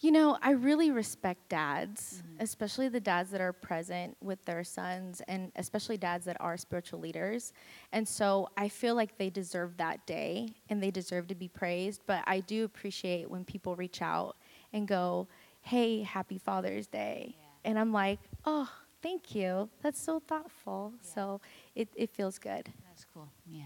You 0.00 0.12
know, 0.12 0.38
I 0.40 0.52
really 0.52 0.90
respect 0.90 1.50
dads, 1.50 2.22
mm-hmm. 2.22 2.42
especially 2.42 2.88
the 2.88 3.00
dads 3.00 3.30
that 3.30 3.42
are 3.42 3.52
present 3.52 4.16
with 4.22 4.42
their 4.46 4.64
sons, 4.64 5.20
and 5.28 5.52
especially 5.56 5.98
dads 5.98 6.24
that 6.24 6.38
are 6.40 6.56
spiritual 6.56 7.00
leaders. 7.00 7.52
And 7.92 8.08
so 8.08 8.48
I 8.56 8.70
feel 8.70 8.94
like 8.94 9.18
they 9.18 9.28
deserve 9.28 9.76
that 9.76 10.06
day 10.06 10.48
and 10.70 10.82
they 10.82 10.90
deserve 10.90 11.26
to 11.26 11.34
be 11.34 11.48
praised. 11.48 12.00
But 12.06 12.24
I 12.26 12.40
do 12.40 12.64
appreciate 12.64 13.30
when 13.30 13.44
people 13.44 13.76
reach 13.76 14.00
out 14.00 14.36
and 14.72 14.88
go, 14.88 15.28
Hey, 15.60 16.02
happy 16.02 16.38
Father's 16.38 16.86
Day. 16.86 17.36
Yeah. 17.36 17.70
And 17.70 17.78
I'm 17.78 17.92
like, 17.92 18.18
Oh, 18.46 18.70
thank 19.02 19.34
you. 19.34 19.68
That's 19.82 20.00
so 20.00 20.20
thoughtful. 20.20 20.92
So 21.00 21.40
it, 21.74 21.88
it 21.96 22.10
feels 22.10 22.38
good. 22.38 22.72
That's 22.88 23.04
cool. 23.12 23.28
Yeah. 23.46 23.64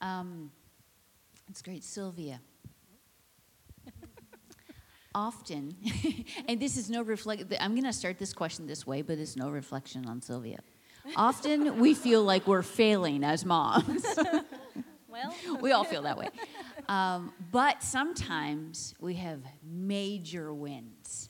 Um, 0.00 0.50
that's 1.48 1.62
great, 1.62 1.84
Sylvia. 1.84 2.40
Often, 5.14 5.76
and 6.48 6.58
this 6.58 6.78
is 6.78 6.88
no 6.88 7.02
reflect. 7.02 7.44
I'm 7.60 7.72
going 7.72 7.84
to 7.84 7.92
start 7.92 8.18
this 8.18 8.32
question 8.32 8.66
this 8.66 8.86
way, 8.86 9.02
but 9.02 9.18
it's 9.18 9.36
no 9.36 9.50
reflection 9.50 10.06
on 10.06 10.22
Sylvia. 10.22 10.60
Often, 11.16 11.78
we 11.80 11.92
feel 11.92 12.22
like 12.22 12.46
we're 12.46 12.62
failing 12.62 13.22
as 13.22 13.44
moms. 13.44 14.06
Well, 15.12 15.60
we 15.60 15.72
all 15.72 15.84
feel 15.84 16.02
that 16.02 16.16
way. 16.16 16.30
Um, 16.88 17.34
but 17.50 17.82
sometimes 17.82 18.94
we 18.98 19.14
have 19.16 19.42
major 19.62 20.54
wins. 20.54 21.28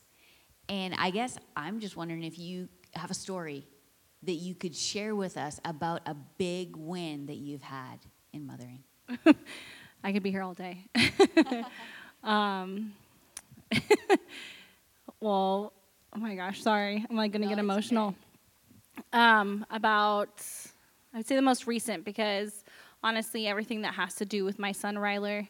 And 0.69 0.95
I 0.97 1.09
guess 1.09 1.37
I'm 1.57 1.81
just 1.81 1.97
wondering 1.97 2.23
if 2.23 2.39
you 2.39 2.69
have 2.95 3.11
a 3.11 3.15
story 3.15 3.67
that 4.23 4.33
you 4.33 4.55
could 4.55 4.75
share 4.75 5.15
with 5.15 5.37
us 5.37 5.59
about 5.65 6.01
a 6.05 6.15
big 6.37 6.75
win 6.75 7.25
that 7.25 7.35
you've 7.35 7.61
had 7.61 7.99
in 8.31 8.45
mothering. 8.47 8.83
I 10.03 10.11
could 10.11 10.23
be 10.23 10.31
here 10.31 10.41
all 10.41 10.53
day. 10.53 10.85
um, 12.23 12.93
well, 15.19 15.73
oh 16.13 16.19
my 16.19 16.35
gosh, 16.35 16.61
sorry. 16.61 17.05
I'm 17.09 17.15
like 17.15 17.31
going 17.31 17.41
to 17.41 17.47
No, 17.47 17.55
get 17.55 17.59
emotional. 17.59 18.15
Um, 19.11 19.65
about, 19.71 20.45
I'd 21.13 21.27
say 21.27 21.35
the 21.35 21.41
most 21.41 21.67
recent 21.67 22.05
because 22.05 22.63
honestly, 23.03 23.47
everything 23.47 23.81
that 23.81 23.93
has 23.93 24.15
to 24.15 24.25
do 24.25 24.45
with 24.45 24.59
my 24.59 24.71
son 24.71 24.95
Ryler 24.95 25.47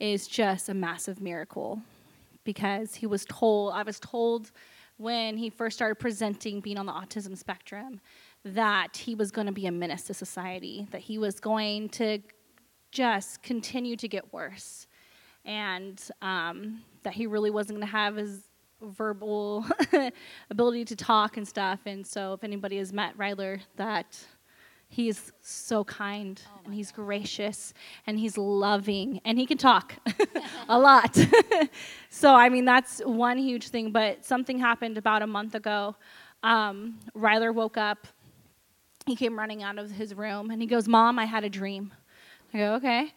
is 0.00 0.26
just 0.26 0.68
a 0.68 0.74
massive 0.74 1.20
miracle 1.20 1.80
because 2.44 2.94
he 2.94 3.06
was 3.06 3.24
told, 3.26 3.72
I 3.72 3.82
was 3.82 3.98
told 4.00 4.50
when 4.96 5.36
he 5.36 5.50
first 5.50 5.76
started 5.76 5.96
presenting 5.96 6.60
being 6.60 6.78
on 6.78 6.86
the 6.86 6.92
autism 6.92 7.36
spectrum 7.36 8.00
that 8.44 8.96
he 8.96 9.14
was 9.14 9.30
going 9.30 9.46
to 9.46 9.52
be 9.52 9.66
a 9.66 9.72
menace 9.72 10.02
to 10.02 10.14
society, 10.14 10.86
that 10.90 11.00
he 11.00 11.18
was 11.18 11.40
going 11.40 11.88
to 11.88 12.18
just 12.92 13.42
continue 13.42 13.96
to 13.96 14.06
get 14.06 14.32
worse, 14.32 14.86
and 15.44 16.00
um, 16.22 16.82
that 17.02 17.14
he 17.14 17.26
really 17.26 17.50
wasn't 17.50 17.78
going 17.78 17.86
to 17.86 17.92
have 17.92 18.16
his 18.16 18.48
verbal 18.80 19.64
ability 20.50 20.84
to 20.84 20.96
talk 20.96 21.36
and 21.36 21.46
stuff. 21.46 21.80
And 21.86 22.06
so, 22.06 22.34
if 22.34 22.44
anybody 22.44 22.78
has 22.78 22.92
met 22.92 23.16
Ryler, 23.16 23.60
that 23.76 24.18
he's 24.94 25.32
so 25.42 25.82
kind 25.84 26.40
and 26.64 26.72
he's 26.72 26.92
gracious 26.92 27.74
and 28.06 28.18
he's 28.18 28.38
loving 28.38 29.20
and 29.24 29.38
he 29.38 29.44
can 29.46 29.58
talk 29.58 29.94
a 30.68 30.78
lot. 30.78 31.18
so, 32.10 32.34
I 32.34 32.48
mean, 32.48 32.64
that's 32.64 33.00
one 33.00 33.36
huge 33.38 33.68
thing. 33.68 33.90
But 33.90 34.24
something 34.24 34.58
happened 34.58 34.96
about 34.96 35.22
a 35.22 35.26
month 35.26 35.54
ago. 35.56 35.96
Um, 36.44 37.00
Ryler 37.16 37.52
woke 37.52 37.76
up. 37.76 38.06
He 39.06 39.16
came 39.16 39.36
running 39.38 39.62
out 39.64 39.78
of 39.78 39.90
his 39.90 40.14
room 40.14 40.50
and 40.50 40.62
he 40.62 40.66
goes, 40.68 40.86
Mom, 40.86 41.18
I 41.18 41.24
had 41.24 41.42
a 41.44 41.50
dream. 41.50 41.92
I 42.52 42.58
go, 42.58 42.74
okay. 42.74 43.12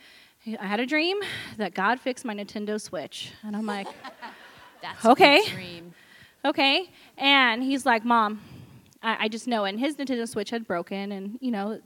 I 0.59 0.65
had 0.65 0.79
a 0.79 0.85
dream 0.85 1.17
that 1.57 1.73
God 1.75 1.99
fixed 1.99 2.25
my 2.25 2.33
Nintendo 2.33 2.81
Switch. 2.81 3.31
And 3.43 3.55
I'm 3.55 3.65
like, 3.67 3.87
That's 4.81 5.05
Okay. 5.05 5.39
a 5.45 5.49
dream. 5.51 5.93
okay. 6.43 6.89
And 7.17 7.61
he's 7.61 7.85
like, 7.85 8.03
Mom, 8.03 8.41
I, 9.01 9.25
I 9.25 9.27
just 9.27 9.47
know. 9.47 9.65
And 9.65 9.79
his 9.79 9.95
Nintendo 9.95 10.27
Switch 10.27 10.49
had 10.49 10.65
broken, 10.67 11.11
and 11.11 11.37
you 11.41 11.51
know, 11.51 11.79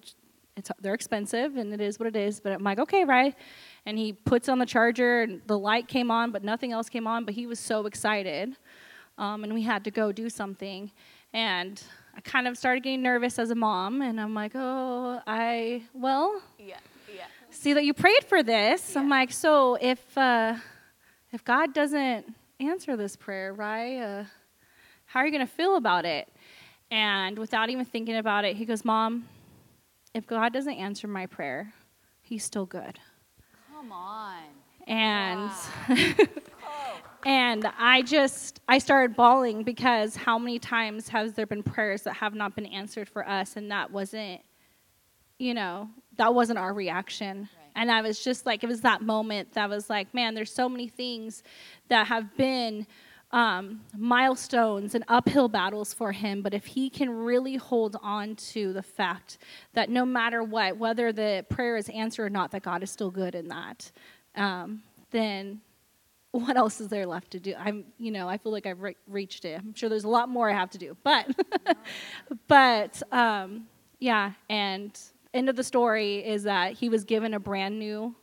it's, 0.58 0.72
they're 0.80 0.94
expensive, 0.94 1.56
and 1.56 1.74
it 1.74 1.82
is 1.82 2.00
what 2.00 2.08
it 2.08 2.15
is. 2.15 2.39
But 2.39 2.53
I'm 2.53 2.63
like, 2.63 2.80
okay, 2.80 3.03
right. 3.06 3.36
And 3.86 3.98
he 3.98 4.13
puts 4.13 4.50
on 4.50 4.60
the 4.60 4.65
charger, 4.65 5.22
and 5.24 5.41
the 5.48 5.58
light 5.58 5.88
came 5.88 6.12
on, 6.12 6.32
but 6.32 6.44
nothing 6.44 6.72
else 6.72 6.89
came 6.89 7.08
on. 7.08 7.25
But 7.25 7.34
he 7.34 7.48
was 7.48 7.60
so 7.60 7.86
excited, 7.86 8.56
um, 9.18 9.44
and 9.44 9.53
we 9.53 9.63
had 9.63 9.84
to 9.86 9.91
go 9.91 10.12
do 10.12 10.30
something. 10.30 10.91
And 11.34 11.82
I 12.15 12.22
kind 12.22 12.48
of 12.48 12.58
started 12.58 12.84
getting 12.84 13.01
nervous 13.01 13.39
as 13.39 13.51
a 13.51 13.56
mom, 13.56 14.01
and 14.01 14.20
I'm 14.20 14.34
like, 14.34 14.51
oh, 14.56 15.22
I 15.25 15.84
well, 15.94 16.41
Yeah, 16.60 16.75
yeah. 17.15 17.24
see 17.50 17.74
that 17.74 17.86
you 17.86 17.94
prayed 17.94 18.24
for 18.25 18.44
this. 18.44 18.96
I'm 18.98 19.10
like, 19.10 19.32
so 19.32 19.75
if 19.75 20.18
uh, 20.18 20.56
if 21.32 21.44
God 21.46 21.74
doesn't 21.74 22.36
answer 22.60 22.96
this 22.98 23.15
prayer, 23.15 23.53
right? 23.53 23.98
Uh, 24.00 24.24
how 25.06 25.22
are 25.22 25.25
you 25.25 25.32
going 25.32 25.46
to 25.46 25.51
feel 25.53 25.75
about 25.77 26.06
it? 26.06 26.27
And 26.91 27.39
without 27.39 27.69
even 27.69 27.86
thinking 27.86 28.17
about 28.17 28.43
it, 28.45 28.57
he 28.57 28.65
goes, 28.65 28.86
Mom, 28.86 29.27
if 30.13 30.27
God 30.27 30.51
doesn't 30.51 30.74
answer 30.74 31.07
my 31.07 31.25
prayer, 31.25 31.74
He's 32.21 32.45
still 32.45 32.65
good. 32.65 32.98
Come 33.74 33.91
on. 33.91 34.43
And 34.88 35.51
and 37.25 37.69
I 37.77 38.01
just 38.03 38.62
I 38.69 38.77
started 38.77 39.15
bawling 39.17 39.63
because 39.63 40.15
how 40.15 40.38
many 40.38 40.60
times 40.60 41.10
has 41.10 41.33
there 41.33 41.45
been 41.45 41.62
prayers 41.62 42.03
that 42.03 42.13
have 42.13 42.33
not 42.33 42.55
been 42.55 42.67
answered 42.67 43.10
for 43.10 43.27
us 43.27 43.57
and 43.57 43.69
that 43.71 43.91
wasn't 43.91 44.41
you 45.39 45.56
know, 45.56 45.89
that 46.17 46.34
wasn't 46.34 46.60
our 46.60 46.71
reaction. 46.71 47.39
Right. 47.39 47.71
And 47.75 47.91
I 47.91 48.01
was 48.01 48.23
just 48.23 48.45
like 48.45 48.63
it 48.63 48.67
was 48.67 48.82
that 48.82 49.01
moment 49.01 49.54
that 49.54 49.69
was 49.69 49.89
like, 49.89 50.13
man, 50.13 50.34
there's 50.34 50.54
so 50.54 50.69
many 50.69 50.88
things 50.88 51.43
that 51.89 52.08
have 52.08 52.38
been 52.38 52.88
um, 53.32 53.82
milestones 53.96 54.96
and 54.96 55.04
uphill 55.08 55.48
battles 55.48 55.94
for 55.94 56.12
him. 56.12 56.41
But 56.41 56.54
if 56.54 56.65
he 56.65 56.89
can 56.89 57.10
really 57.10 57.56
hold 57.56 57.98
on 58.02 58.36
to 58.36 58.74
the 58.74 58.84
fact 58.84 59.38
that 59.74 59.89
no 59.89 60.06
matter 60.06 60.44
what, 60.44 60.78
whether 60.78 61.12
the 61.12 61.46
prayer 61.50 61.78
is 61.78 61.89
answered 61.89 62.26
or 62.26 62.30
not, 62.30 62.52
that 62.52 62.63
God 62.63 62.84
is 62.84 62.91
still 62.91 63.12
good 63.12 63.36
in 63.36 63.48
that, 63.48 63.91
um, 64.36 64.84
then 65.12 65.62
what 66.32 66.56
else 66.56 66.80
is 66.80 66.88
there 66.88 67.06
left 67.06 67.32
to 67.32 67.39
do? 67.39 67.54
I'm, 67.58 67.86
you 67.98 68.12
know, 68.12 68.28
I 68.28 68.38
feel 68.38 68.52
like 68.52 68.65
I've 68.65 68.82
re- 68.82 68.96
reached 69.08 69.44
it. 69.46 69.60
I'm 69.60 69.74
sure 69.74 69.89
there's 69.89 70.06
a 70.06 70.10
lot 70.10 70.30
more 70.30 70.50
I 70.50 70.54
have 70.54 70.70
to 70.72 70.78
do, 70.78 70.96
but, 71.04 71.28
but, 72.48 73.02
um, 73.12 73.67
yeah. 74.00 74.32
And 74.50 74.98
end 75.34 75.50
of 75.50 75.56
the 75.56 75.63
story 75.63 76.26
is 76.26 76.44
that 76.44 76.74
he 76.74 76.89
was 76.89 77.04
given 77.04 77.34
a 77.34 77.39
brand 77.39 77.78
new 77.78 78.15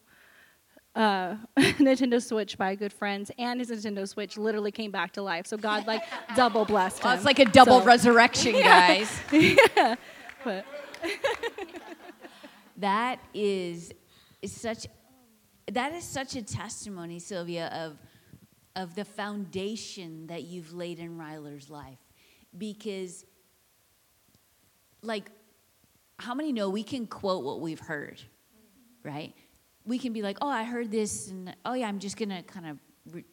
uh, 0.94 1.36
Nintendo 1.58 2.22
Switch 2.22 2.58
by 2.58 2.74
good 2.74 2.92
friends, 2.92 3.30
and 3.38 3.60
his 3.60 3.70
Nintendo 3.70 4.06
Switch 4.08 4.36
literally 4.36 4.72
came 4.72 4.90
back 4.90 5.12
to 5.12 5.22
life. 5.22 5.46
So 5.46 5.56
God 5.56 5.86
like 5.86 6.02
double 6.36 6.64
blessed 6.64 6.98
him. 7.00 7.04
Well, 7.08 7.14
it's 7.16 7.24
like 7.24 7.38
a 7.38 7.44
double 7.44 7.80
So- 7.80 7.84
resurrection, 7.94 8.52
guys. 8.54 9.20
But 10.44 10.64
That 12.78 13.18
is, 13.34 13.92
is 14.40 14.52
such 14.52 14.86
that 15.72 15.92
is 15.92 16.04
such 16.04 16.36
a 16.36 16.42
testimony, 16.42 17.18
Sylvia, 17.18 17.66
of 17.68 17.98
of 18.76 18.94
the 18.94 19.04
foundation 19.04 20.28
that 20.28 20.44
you've 20.44 20.72
laid 20.72 20.98
in 21.00 21.18
Ryler's 21.18 21.68
life. 21.68 21.98
Because 22.56 23.24
like 25.02 25.30
how 26.18 26.34
many 26.34 26.52
know 26.52 26.68
we 26.70 26.82
can 26.84 27.06
quote 27.06 27.44
what 27.44 27.60
we've 27.60 27.80
heard, 27.80 28.20
right? 29.04 29.34
We 29.88 29.98
can 29.98 30.12
be 30.12 30.20
like, 30.22 30.36
"Oh, 30.42 30.48
I 30.48 30.64
heard 30.64 30.90
this," 30.90 31.28
and 31.28 31.56
"Oh, 31.64 31.72
yeah, 31.72 31.88
I'm 31.88 31.98
just 31.98 32.16
gonna 32.18 32.42
kind 32.42 32.66
of, 32.66 32.78
re- 33.10 33.24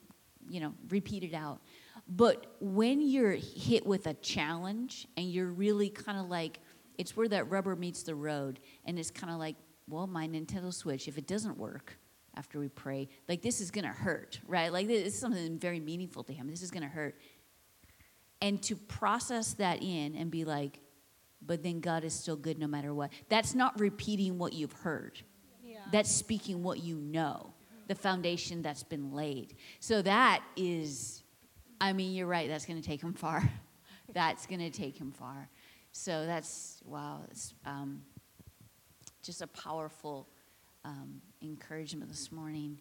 you 0.49 0.61
know, 0.61 0.73
repeat 0.89 1.23
it 1.23 1.33
out." 1.33 1.59
But 2.07 2.55
when 2.61 3.01
you're 3.01 3.33
hit 3.33 3.85
with 3.85 4.07
a 4.07 4.13
challenge 4.13 5.07
and 5.17 5.29
you're 5.29 5.51
really 5.51 5.89
kind 5.89 6.17
of 6.17 6.27
like, 6.27 6.59
it's 6.97 7.17
where 7.17 7.27
that 7.27 7.49
rubber 7.49 7.75
meets 7.75 8.03
the 8.03 8.15
road, 8.15 8.59
and 8.85 8.97
it's 8.97 9.11
kind 9.11 9.33
of 9.33 9.39
like, 9.39 9.55
well, 9.89 10.07
my 10.07 10.27
Nintendo 10.27 10.73
Switch, 10.73 11.07
if 11.07 11.17
it 11.17 11.27
doesn't 11.27 11.57
work 11.57 11.97
after 12.35 12.59
we 12.59 12.69
pray, 12.69 13.09
like 13.27 13.41
this 13.41 13.59
is 13.59 13.69
gonna 13.69 13.87
hurt, 13.87 14.39
right? 14.47 14.71
Like 14.71 14.87
this 14.87 15.07
is 15.07 15.19
something 15.19 15.59
very 15.59 15.79
meaningful 15.79 16.23
to 16.23 16.33
him. 16.33 16.47
This 16.47 16.61
is 16.61 16.71
gonna 16.71 16.87
hurt, 16.87 17.19
and 18.41 18.61
to 18.63 18.75
process 18.75 19.53
that 19.55 19.83
in 19.83 20.15
and 20.15 20.31
be 20.31 20.45
like, 20.45 20.79
but 21.41 21.63
then 21.63 21.79
God 21.79 22.03
is 22.03 22.13
still 22.13 22.35
good 22.37 22.57
no 22.57 22.67
matter 22.67 22.93
what. 22.93 23.11
That's 23.29 23.53
not 23.53 23.79
repeating 23.79 24.37
what 24.37 24.53
you've 24.53 24.73
heard. 24.73 25.21
That's 25.95 26.11
speaking 26.11 26.61
what 26.61 26.83
you 26.83 26.97
know, 26.97 27.53
the 27.87 27.95
foundation 27.95 28.61
that's 28.61 28.83
been 28.83 29.13
laid. 29.13 29.55
So 29.79 30.01
that 30.01 30.43
is, 30.57 31.23
I 31.79 31.93
mean, 31.93 32.13
you're 32.13 32.27
right, 32.27 32.49
that's 32.49 32.65
going 32.65 32.81
to 32.81 32.85
take 32.85 33.01
him 33.01 33.13
far. 33.13 33.49
that's 34.13 34.45
going 34.45 34.59
to 34.59 34.69
take 34.69 34.99
him 34.99 35.13
far. 35.13 35.47
So 35.93 36.25
that's, 36.25 36.81
wow, 36.83 37.21
it's 37.31 37.53
um, 37.65 38.01
just 39.23 39.41
a 39.41 39.47
powerful 39.47 40.27
um, 40.83 41.21
encouragement 41.41 42.09
this 42.09 42.29
morning. 42.29 42.77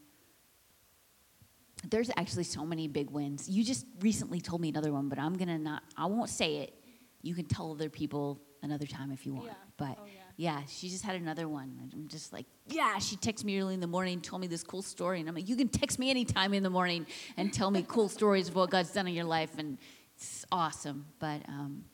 There's 1.89 2.11
actually 2.17 2.43
so 2.43 2.67
many 2.67 2.89
big 2.89 3.11
wins. 3.11 3.49
You 3.49 3.63
just 3.63 3.87
recently 4.01 4.41
told 4.41 4.61
me 4.61 4.71
another 4.71 4.93
one, 4.93 5.09
but 5.09 5.21
I'm 5.21 5.37
going 5.37 5.47
to 5.47 5.59
not, 5.59 5.85
I 5.97 6.07
won't 6.07 6.31
say 6.31 6.57
it. 6.57 6.75
You 7.23 7.37
can 7.37 7.45
tell 7.45 7.71
other 7.71 7.89
people 7.89 8.41
another 8.61 8.87
time 8.87 9.13
if 9.13 9.25
you 9.25 9.35
want. 9.35 9.47
Yeah. 9.47 9.55
But 9.77 9.99
Oh, 10.01 10.07
yeah. 10.13 10.24
Yeah, 10.37 10.63
she 10.67 10.89
just 10.89 11.05
had 11.05 11.17
another 11.17 11.49
one. 11.49 11.91
I'm 11.93 12.09
just 12.09 12.33
like, 12.33 12.47
yeah, 12.67 12.99
she 12.99 13.17
texted 13.17 13.45
me 13.45 13.61
early 13.61 13.75
in 13.75 13.81
the 13.81 13.87
morning, 13.87 14.21
told 14.21 14.43
me 14.43 14.49
this 14.49 14.65
cool 14.65 14.83
story. 14.83 15.21
And 15.21 15.29
I'm 15.29 15.35
like, 15.35 15.49
you 15.49 15.57
can 15.57 15.69
text 15.69 15.99
me 15.99 16.11
anytime 16.11 16.55
in 16.55 16.63
the 16.63 16.71
morning 16.71 17.07
and 17.37 17.53
tell 17.53 17.71
me 17.71 17.85
cool 17.87 18.09
stories 18.09 18.49
of 18.49 18.57
what 18.57 18.71
God's 18.71 18.91
done 18.91 19.07
in 19.07 19.15
your 19.15 19.25
life. 19.25 19.59
And 19.59 19.79
it's 20.17 20.45
awesome. 20.51 21.07
But 21.21 21.49
um, 21.49 21.85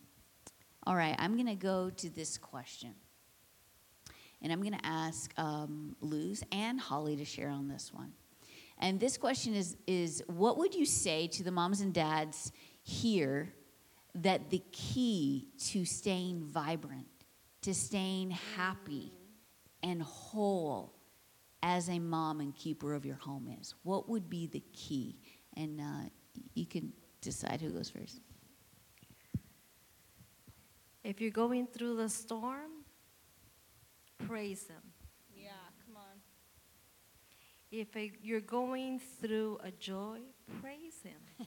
all 0.86 0.96
right, 0.96 1.14
I'm 1.18 1.34
going 1.34 1.48
to 1.48 1.54
go 1.54 1.90
to 1.90 2.08
this 2.08 2.38
question. 2.38 2.94
And 4.42 4.50
I'm 4.50 4.62
going 4.62 4.78
to 4.78 4.86
ask 4.86 5.32
um, 5.38 5.96
Luz 6.00 6.42
and 6.50 6.80
Holly 6.80 7.16
to 7.16 7.26
share 7.26 7.50
on 7.50 7.68
this 7.68 7.92
one. 7.92 8.12
And 8.78 8.98
this 8.98 9.18
question 9.18 9.54
is, 9.54 9.76
is 9.86 10.22
what 10.26 10.56
would 10.56 10.74
you 10.74 10.86
say 10.86 11.26
to 11.28 11.42
the 11.42 11.50
moms 11.50 11.82
and 11.82 11.92
dads 11.92 12.50
here 12.82 13.52
that 14.14 14.48
the 14.48 14.62
key 14.72 15.48
to 15.66 15.84
staying 15.84 16.42
vibrant, 16.44 17.06
to 17.62 17.74
staying 17.74 18.30
happy 18.56 19.12
and 19.82 20.02
whole 20.02 20.94
as 21.62 21.88
a 21.88 21.98
mom 21.98 22.40
and 22.40 22.54
keeper 22.54 22.94
of 22.94 23.04
your 23.04 23.16
home 23.16 23.54
is? 23.60 23.74
What 23.82 24.08
would 24.08 24.28
be 24.30 24.46
the 24.46 24.62
key? 24.72 25.18
And 25.56 25.80
uh, 25.80 26.08
you 26.54 26.66
can 26.66 26.92
decide 27.20 27.60
who 27.60 27.70
goes 27.70 27.90
first. 27.90 28.20
If 31.02 31.20
you're 31.20 31.30
going 31.30 31.66
through 31.66 31.96
the 31.96 32.08
storm, 32.08 32.84
praise 34.26 34.66
Him. 34.66 34.82
yeah, 35.34 35.50
come 35.86 35.96
on. 35.96 36.20
If 37.72 37.96
uh, 37.96 38.14
you're 38.22 38.40
going 38.40 39.00
through 39.20 39.58
a 39.62 39.70
joy, 39.70 40.18
praise 40.60 41.00
Him. 41.02 41.46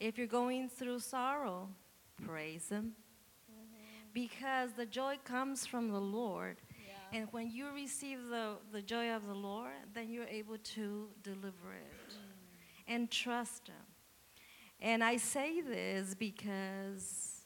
if 0.00 0.18
you're 0.18 0.26
going 0.26 0.68
through 0.68 0.98
sorrow, 0.98 1.68
praise 2.24 2.68
Him. 2.68 2.94
Because 4.18 4.72
the 4.72 4.84
joy 4.84 5.16
comes 5.24 5.64
from 5.64 5.92
the 5.92 6.00
Lord. 6.00 6.56
And 7.12 7.28
when 7.30 7.52
you 7.52 7.66
receive 7.72 8.18
the, 8.28 8.56
the 8.72 8.82
joy 8.82 9.12
of 9.12 9.24
the 9.28 9.34
Lord, 9.34 9.70
then 9.94 10.10
you're 10.10 10.26
able 10.26 10.58
to 10.74 11.06
deliver 11.22 11.70
it 11.72 12.10
mm. 12.10 12.94
and 12.94 13.08
trust 13.12 13.68
Him. 13.68 13.86
And 14.80 15.04
I 15.04 15.18
say 15.18 15.60
this 15.60 16.16
because 16.16 17.42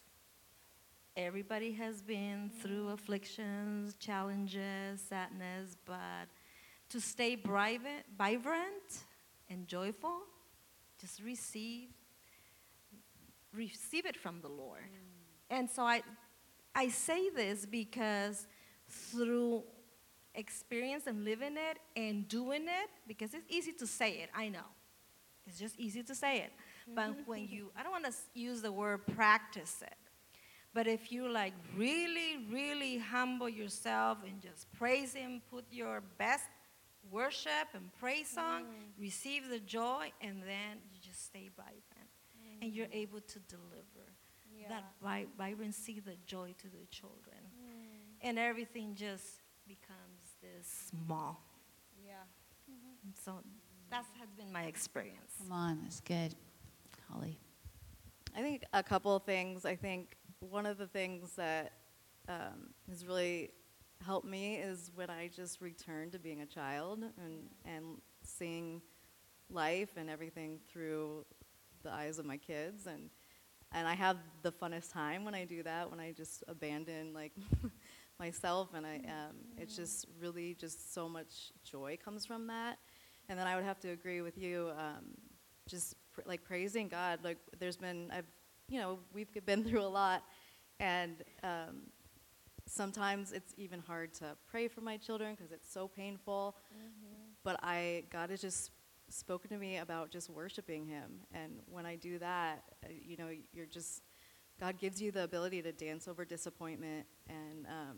everybody 1.14 1.72
has 1.72 2.00
been 2.00 2.50
mm. 2.50 2.62
through 2.62 2.88
afflictions, 2.88 3.94
challenges, 4.00 5.02
sadness, 5.06 5.76
but 5.84 6.26
to 6.88 7.02
stay 7.02 7.34
vibrant, 7.34 8.06
vibrant 8.16 9.04
and 9.50 9.68
joyful, 9.68 10.20
just 10.98 11.22
receive 11.22 11.90
receive 13.54 14.06
it 14.06 14.16
from 14.16 14.40
the 14.40 14.48
Lord. 14.48 14.80
Mm. 14.80 15.58
And 15.58 15.70
so 15.70 15.82
I 15.82 16.02
I 16.74 16.88
say 16.88 17.30
this 17.30 17.66
because 17.66 18.46
through 18.88 19.62
experience 20.34 21.06
and 21.06 21.24
living 21.24 21.56
it 21.56 21.78
and 21.96 22.26
doing 22.28 22.62
it, 22.62 22.90
because 23.06 23.34
it's 23.34 23.50
easy 23.50 23.72
to 23.72 23.86
say 23.86 24.12
it, 24.22 24.30
I 24.34 24.48
know. 24.48 24.66
It's 25.46 25.58
just 25.58 25.78
easy 25.78 26.02
to 26.02 26.14
say 26.14 26.38
it. 26.38 26.52
But 26.94 27.10
mm-hmm. 27.10 27.20
when 27.26 27.48
you, 27.48 27.70
I 27.76 27.82
don't 27.82 27.92
want 27.92 28.06
to 28.06 28.12
use 28.34 28.62
the 28.62 28.72
word 28.72 29.06
practice 29.14 29.82
it, 29.82 29.94
but 30.74 30.86
if 30.86 31.12
you 31.12 31.28
like 31.28 31.52
really, 31.76 32.46
really 32.50 32.98
humble 32.98 33.48
yourself 33.48 34.18
and 34.26 34.40
just 34.40 34.70
praise 34.72 35.12
Him, 35.12 35.42
put 35.50 35.64
your 35.70 36.02
best 36.16 36.44
worship 37.10 37.68
and 37.74 37.90
praise 38.00 38.28
song, 38.28 38.62
mm-hmm. 38.62 39.02
receive 39.02 39.48
the 39.50 39.58
joy, 39.58 40.10
and 40.20 40.42
then 40.42 40.78
you 40.90 40.98
just 41.04 41.26
stay 41.26 41.50
by 41.56 41.64
vibrant. 41.64 42.08
And 42.62 42.72
you're 42.72 42.86
mm-hmm. 42.86 42.96
able 42.96 43.20
to 43.20 43.38
deliver 43.40 44.01
that 44.68 44.84
vi- 45.02 45.26
vibrancy, 45.36 46.00
the 46.00 46.16
joy 46.26 46.54
to 46.58 46.68
the 46.68 46.86
children. 46.90 47.36
And 48.20 48.38
everything 48.38 48.94
just 48.94 49.42
becomes 49.66 50.36
this 50.40 50.90
small. 50.90 51.42
Yeah. 52.04 52.12
And 53.04 53.14
so 53.24 53.40
that 53.90 54.04
has 54.18 54.30
been 54.36 54.52
my 54.52 54.64
experience. 54.64 55.34
Come 55.38 55.52
on, 55.52 55.78
that's 55.82 56.00
good. 56.00 56.34
Holly. 57.10 57.38
I 58.34 58.40
think 58.40 58.64
a 58.72 58.82
couple 58.82 59.14
of 59.14 59.24
things. 59.24 59.64
I 59.64 59.76
think 59.76 60.16
one 60.40 60.66
of 60.66 60.78
the 60.78 60.86
things 60.86 61.32
that 61.36 61.72
um, 62.28 62.70
has 62.88 63.04
really 63.04 63.50
helped 64.04 64.26
me 64.26 64.56
is 64.56 64.90
when 64.94 65.10
I 65.10 65.28
just 65.28 65.60
returned 65.60 66.12
to 66.12 66.18
being 66.18 66.42
a 66.42 66.46
child 66.46 67.04
and, 67.22 67.48
and 67.64 68.00
seeing 68.22 68.80
life 69.50 69.90
and 69.96 70.08
everything 70.08 70.58
through 70.72 71.24
the 71.82 71.92
eyes 71.92 72.18
of 72.18 72.24
my 72.24 72.36
kids. 72.36 72.86
And, 72.86 73.10
and 73.74 73.88
I 73.88 73.94
have 73.94 74.18
the 74.42 74.52
funnest 74.52 74.92
time 74.92 75.24
when 75.24 75.34
I 75.34 75.44
do 75.44 75.62
that, 75.62 75.90
when 75.90 76.00
I 76.00 76.12
just 76.12 76.44
abandon 76.48 77.12
like 77.14 77.32
myself. 78.18 78.68
And 78.74 78.86
I, 78.86 78.96
um, 79.08 79.36
it's 79.56 79.76
just 79.76 80.06
really 80.20 80.54
just 80.54 80.92
so 80.94 81.08
much 81.08 81.52
joy 81.64 81.98
comes 82.02 82.26
from 82.26 82.46
that. 82.48 82.78
And 83.28 83.38
then 83.38 83.46
I 83.46 83.54
would 83.54 83.64
have 83.64 83.80
to 83.80 83.90
agree 83.90 84.20
with 84.20 84.36
you, 84.36 84.70
um, 84.78 85.14
just 85.68 85.94
pr- 86.12 86.22
like 86.26 86.44
praising 86.44 86.88
God. 86.88 87.20
Like 87.22 87.38
there's 87.58 87.76
been, 87.76 88.10
I've, 88.12 88.26
you 88.68 88.80
know, 88.80 88.98
we've 89.12 89.28
been 89.46 89.64
through 89.68 89.82
a 89.82 89.88
lot, 89.88 90.24
and 90.80 91.22
um, 91.42 91.82
sometimes 92.66 93.32
it's 93.32 93.54
even 93.56 93.80
hard 93.80 94.12
to 94.14 94.36
pray 94.50 94.68
for 94.68 94.80
my 94.80 94.96
children 94.96 95.34
because 95.34 95.52
it's 95.52 95.70
so 95.72 95.88
painful. 95.88 96.56
But 97.44 97.58
I, 97.62 98.04
God 98.10 98.30
has 98.30 98.40
just 98.40 98.70
spoken 99.12 99.50
to 99.50 99.58
me 99.58 99.78
about 99.78 100.10
just 100.10 100.30
worshiping 100.30 100.86
Him, 100.86 101.20
and 101.32 101.60
when 101.70 101.86
I 101.86 101.96
do 101.96 102.18
that, 102.18 102.62
uh, 102.84 102.88
you 102.90 103.16
know, 103.16 103.30
you're 103.52 103.66
just, 103.66 104.02
God 104.60 104.78
gives 104.78 105.00
you 105.00 105.10
the 105.10 105.24
ability 105.24 105.62
to 105.62 105.72
dance 105.72 106.08
over 106.08 106.24
disappointment, 106.24 107.06
and 107.28 107.66
um, 107.66 107.96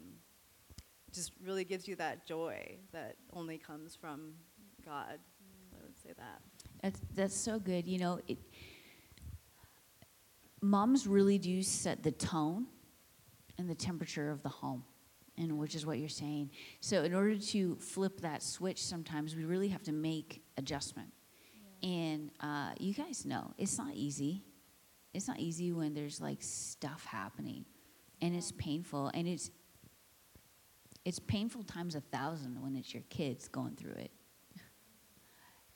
just 1.12 1.32
really 1.42 1.64
gives 1.64 1.86
you 1.86 1.96
that 1.96 2.26
joy 2.26 2.76
that 2.92 3.16
only 3.32 3.58
comes 3.58 3.94
from 3.94 4.34
God. 4.84 5.18
I 5.72 5.82
would 5.82 5.98
say 5.98 6.10
that. 6.16 6.40
That's, 6.82 7.00
that's 7.14 7.34
so 7.36 7.58
good. 7.58 7.86
You 7.86 7.98
know, 7.98 8.20
it, 8.28 8.38
moms 10.60 11.06
really 11.06 11.38
do 11.38 11.62
set 11.62 12.02
the 12.02 12.12
tone 12.12 12.66
and 13.58 13.68
the 13.70 13.74
temperature 13.74 14.30
of 14.30 14.42
the 14.42 14.48
home, 14.48 14.82
and 15.36 15.58
which 15.58 15.74
is 15.74 15.84
what 15.84 15.98
you're 15.98 16.08
saying. 16.08 16.50
So, 16.80 17.02
in 17.02 17.14
order 17.14 17.36
to 17.36 17.76
flip 17.76 18.20
that 18.20 18.42
switch, 18.42 18.82
sometimes 18.82 19.34
we 19.34 19.44
really 19.44 19.68
have 19.68 19.82
to 19.84 19.92
make 19.92 20.42
adjustment. 20.56 21.12
And 21.82 22.30
uh, 22.40 22.70
you 22.78 22.94
guys 22.94 23.26
know 23.26 23.52
it's 23.58 23.78
not 23.78 23.94
easy. 23.94 24.44
It's 25.12 25.28
not 25.28 25.38
easy 25.38 25.72
when 25.72 25.94
there's 25.94 26.20
like 26.20 26.38
stuff 26.40 27.04
happening, 27.04 27.64
and 28.20 28.34
it's 28.34 28.52
painful, 28.52 29.10
and 29.14 29.28
it's 29.28 29.50
it's 31.04 31.18
painful 31.18 31.62
times 31.64 31.94
a 31.94 32.00
thousand 32.00 32.62
when 32.62 32.74
it's 32.74 32.94
your 32.94 33.02
kids 33.10 33.48
going 33.48 33.76
through 33.76 33.94
it. 33.94 34.10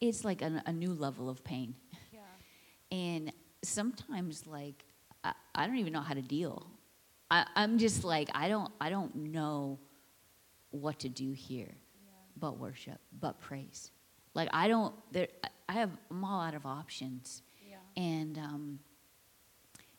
It's 0.01 0.25
like 0.25 0.43
a, 0.43 0.63
a 0.65 0.73
new 0.73 0.95
level 0.95 1.29
of 1.29 1.43
pain. 1.43 1.75
Yeah. 2.13 2.21
And 2.97 3.33
sometimes, 3.65 4.47
like, 4.47 4.85
I, 5.25 5.33
I 5.55 5.67
don't 5.67 5.77
even 5.79 5.93
know 5.93 6.01
how 6.01 6.15
to 6.15 6.23
deal. 6.23 6.71
I, 7.31 7.47
I'm 7.55 7.79
just 7.79 8.05
like, 8.05 8.29
I 8.35 8.49
don't, 8.49 8.73
I 8.81 8.91
don't 8.91 9.15
know 9.17 9.79
what 10.71 11.01
to 11.01 11.09
do 11.09 11.33
here 11.33 11.75
but 12.41 12.59
worship, 12.59 12.99
but 13.21 13.41
praise. 13.41 13.91
Like, 14.35 14.49
I 14.53 14.69
don't, 14.69 14.95
there, 15.13 15.29
I- 15.45 15.49
I 15.71 15.73
have, 15.75 15.91
I'm 16.11 16.25
all 16.25 16.41
out 16.41 16.55
of 16.55 16.65
options. 16.65 17.43
Yeah. 17.69 17.77
And, 18.03 18.39
um, 18.39 18.79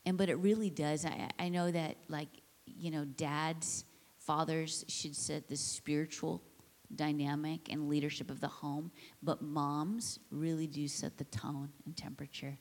and, 0.04 0.18
but 0.18 0.28
it 0.30 0.36
really 0.36 0.72
does. 0.72 1.06
I, 1.06 1.30
I 1.38 1.50
know 1.50 1.70
that, 1.70 1.98
like, 2.08 2.30
you 2.66 2.90
know, 2.90 3.06
dads, 3.06 3.86
fathers 4.18 4.84
should 4.88 5.16
set 5.16 5.48
the 5.48 5.56
spiritual 5.56 6.42
dynamic 6.96 7.72
and 7.72 7.88
leadership 7.88 8.32
of 8.32 8.40
the 8.42 8.48
home, 8.48 8.92
but 9.22 9.44
moms 9.44 10.18
really 10.32 10.66
do 10.66 10.88
set 10.88 11.20
the 11.20 11.26
tone 11.26 11.70
and 11.86 11.96
temperature. 11.96 12.58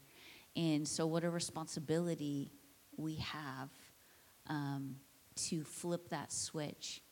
And 0.55 0.87
so, 0.87 1.07
what 1.07 1.25
a 1.25 1.31
responsibility 1.31 2.53
we 2.99 3.15
have 3.17 3.71
um, 4.49 4.97
to 5.37 5.65
flip 5.65 6.09
that 6.11 6.33
switch 6.33 7.03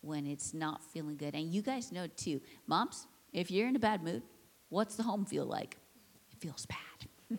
when 0.00 0.26
it's 0.26 0.54
not 0.54 0.82
feeling 0.82 1.16
good. 1.16 1.34
And 1.34 1.52
you 1.52 1.62
guys 1.62 1.92
know 1.92 2.06
too, 2.06 2.40
moms, 2.66 3.06
if 3.32 3.50
you're 3.50 3.68
in 3.68 3.76
a 3.76 3.80
bad 3.80 4.02
mood, 4.02 4.22
what's 4.68 4.96
the 4.96 5.02
home 5.02 5.24
feel 5.24 5.46
like? 5.46 5.76
It 6.32 6.38
feels 6.40 6.66
bad. 6.66 7.38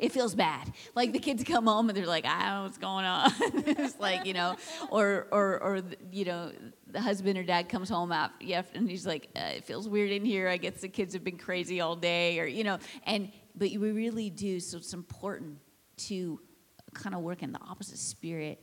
it 0.00 0.12
feels 0.12 0.34
bad. 0.34 0.72
Like 0.94 1.12
the 1.12 1.18
kids 1.18 1.44
come 1.44 1.66
home 1.66 1.88
and 1.88 1.96
they're 1.96 2.06
like, 2.06 2.24
I 2.24 2.46
don't 2.46 2.54
know 2.54 2.62
what's 2.62 2.78
going 2.78 3.04
on. 3.04 3.32
it's 3.40 3.98
like, 4.00 4.26
you 4.26 4.32
know, 4.32 4.56
or, 4.90 5.26
or, 5.30 5.62
or, 5.62 5.82
you 6.10 6.24
know, 6.24 6.52
the 6.86 7.00
husband 7.00 7.38
or 7.38 7.42
dad 7.42 7.68
comes 7.68 7.88
home 7.88 8.12
after, 8.12 8.44
and 8.74 8.88
he's 8.88 9.06
like, 9.06 9.28
uh, 9.36 9.56
it 9.56 9.64
feels 9.64 9.88
weird 9.88 10.10
in 10.10 10.24
here. 10.24 10.48
I 10.48 10.56
guess 10.56 10.80
the 10.80 10.88
kids 10.88 11.14
have 11.14 11.24
been 11.24 11.38
crazy 11.38 11.80
all 11.80 11.96
day 11.96 12.40
or, 12.40 12.46
you 12.46 12.64
know, 12.64 12.78
and, 13.04 13.30
but 13.54 13.70
we 13.70 13.90
really 13.90 14.30
do. 14.30 14.60
So 14.60 14.78
it's 14.78 14.94
important 14.94 15.58
to 16.08 16.40
kind 16.96 17.14
of 17.14 17.20
work 17.22 17.42
in 17.42 17.52
the 17.52 17.60
opposite 17.60 17.98
spirit 17.98 18.58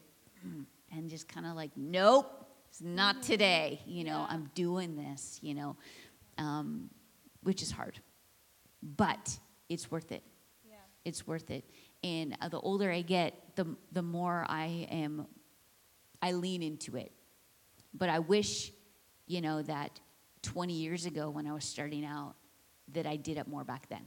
and 0.91 1.09
just 1.09 1.27
kind 1.27 1.45
of 1.45 1.55
like, 1.55 1.71
nope, 1.75 2.27
it's 2.69 2.81
not 2.81 3.21
today. 3.23 3.79
You 3.85 4.03
know, 4.03 4.25
I'm 4.27 4.49
doing 4.55 4.95
this, 4.95 5.39
you 5.41 5.53
know, 5.53 5.75
um, 6.37 6.89
which 7.43 7.61
is 7.61 7.71
hard, 7.71 7.99
but 8.81 9.39
it's 9.69 9.89
worth 9.91 10.11
it 10.11 10.23
Yeah. 10.69 10.75
it's 11.05 11.25
worth 11.27 11.49
it. 11.51 11.63
And 12.03 12.35
uh, 12.41 12.49
the 12.49 12.59
older 12.59 12.91
I 12.91 13.01
get, 13.01 13.55
the 13.55 13.65
the 13.91 14.01
more 14.01 14.45
I 14.49 14.87
am, 14.91 15.25
I 16.21 16.31
lean 16.33 16.61
into 16.61 16.97
it. 16.97 17.11
But 17.93 18.09
I 18.09 18.19
wish, 18.19 18.71
you 19.27 19.39
know, 19.41 19.61
that 19.61 19.99
20 20.41 20.73
years 20.73 21.05
ago 21.05 21.29
when 21.29 21.47
I 21.47 21.53
was 21.53 21.63
starting 21.63 22.03
out, 22.05 22.35
that 22.93 23.05
I 23.05 23.15
did 23.15 23.37
it 23.37 23.47
more 23.47 23.63
back 23.63 23.87
then. 23.87 24.05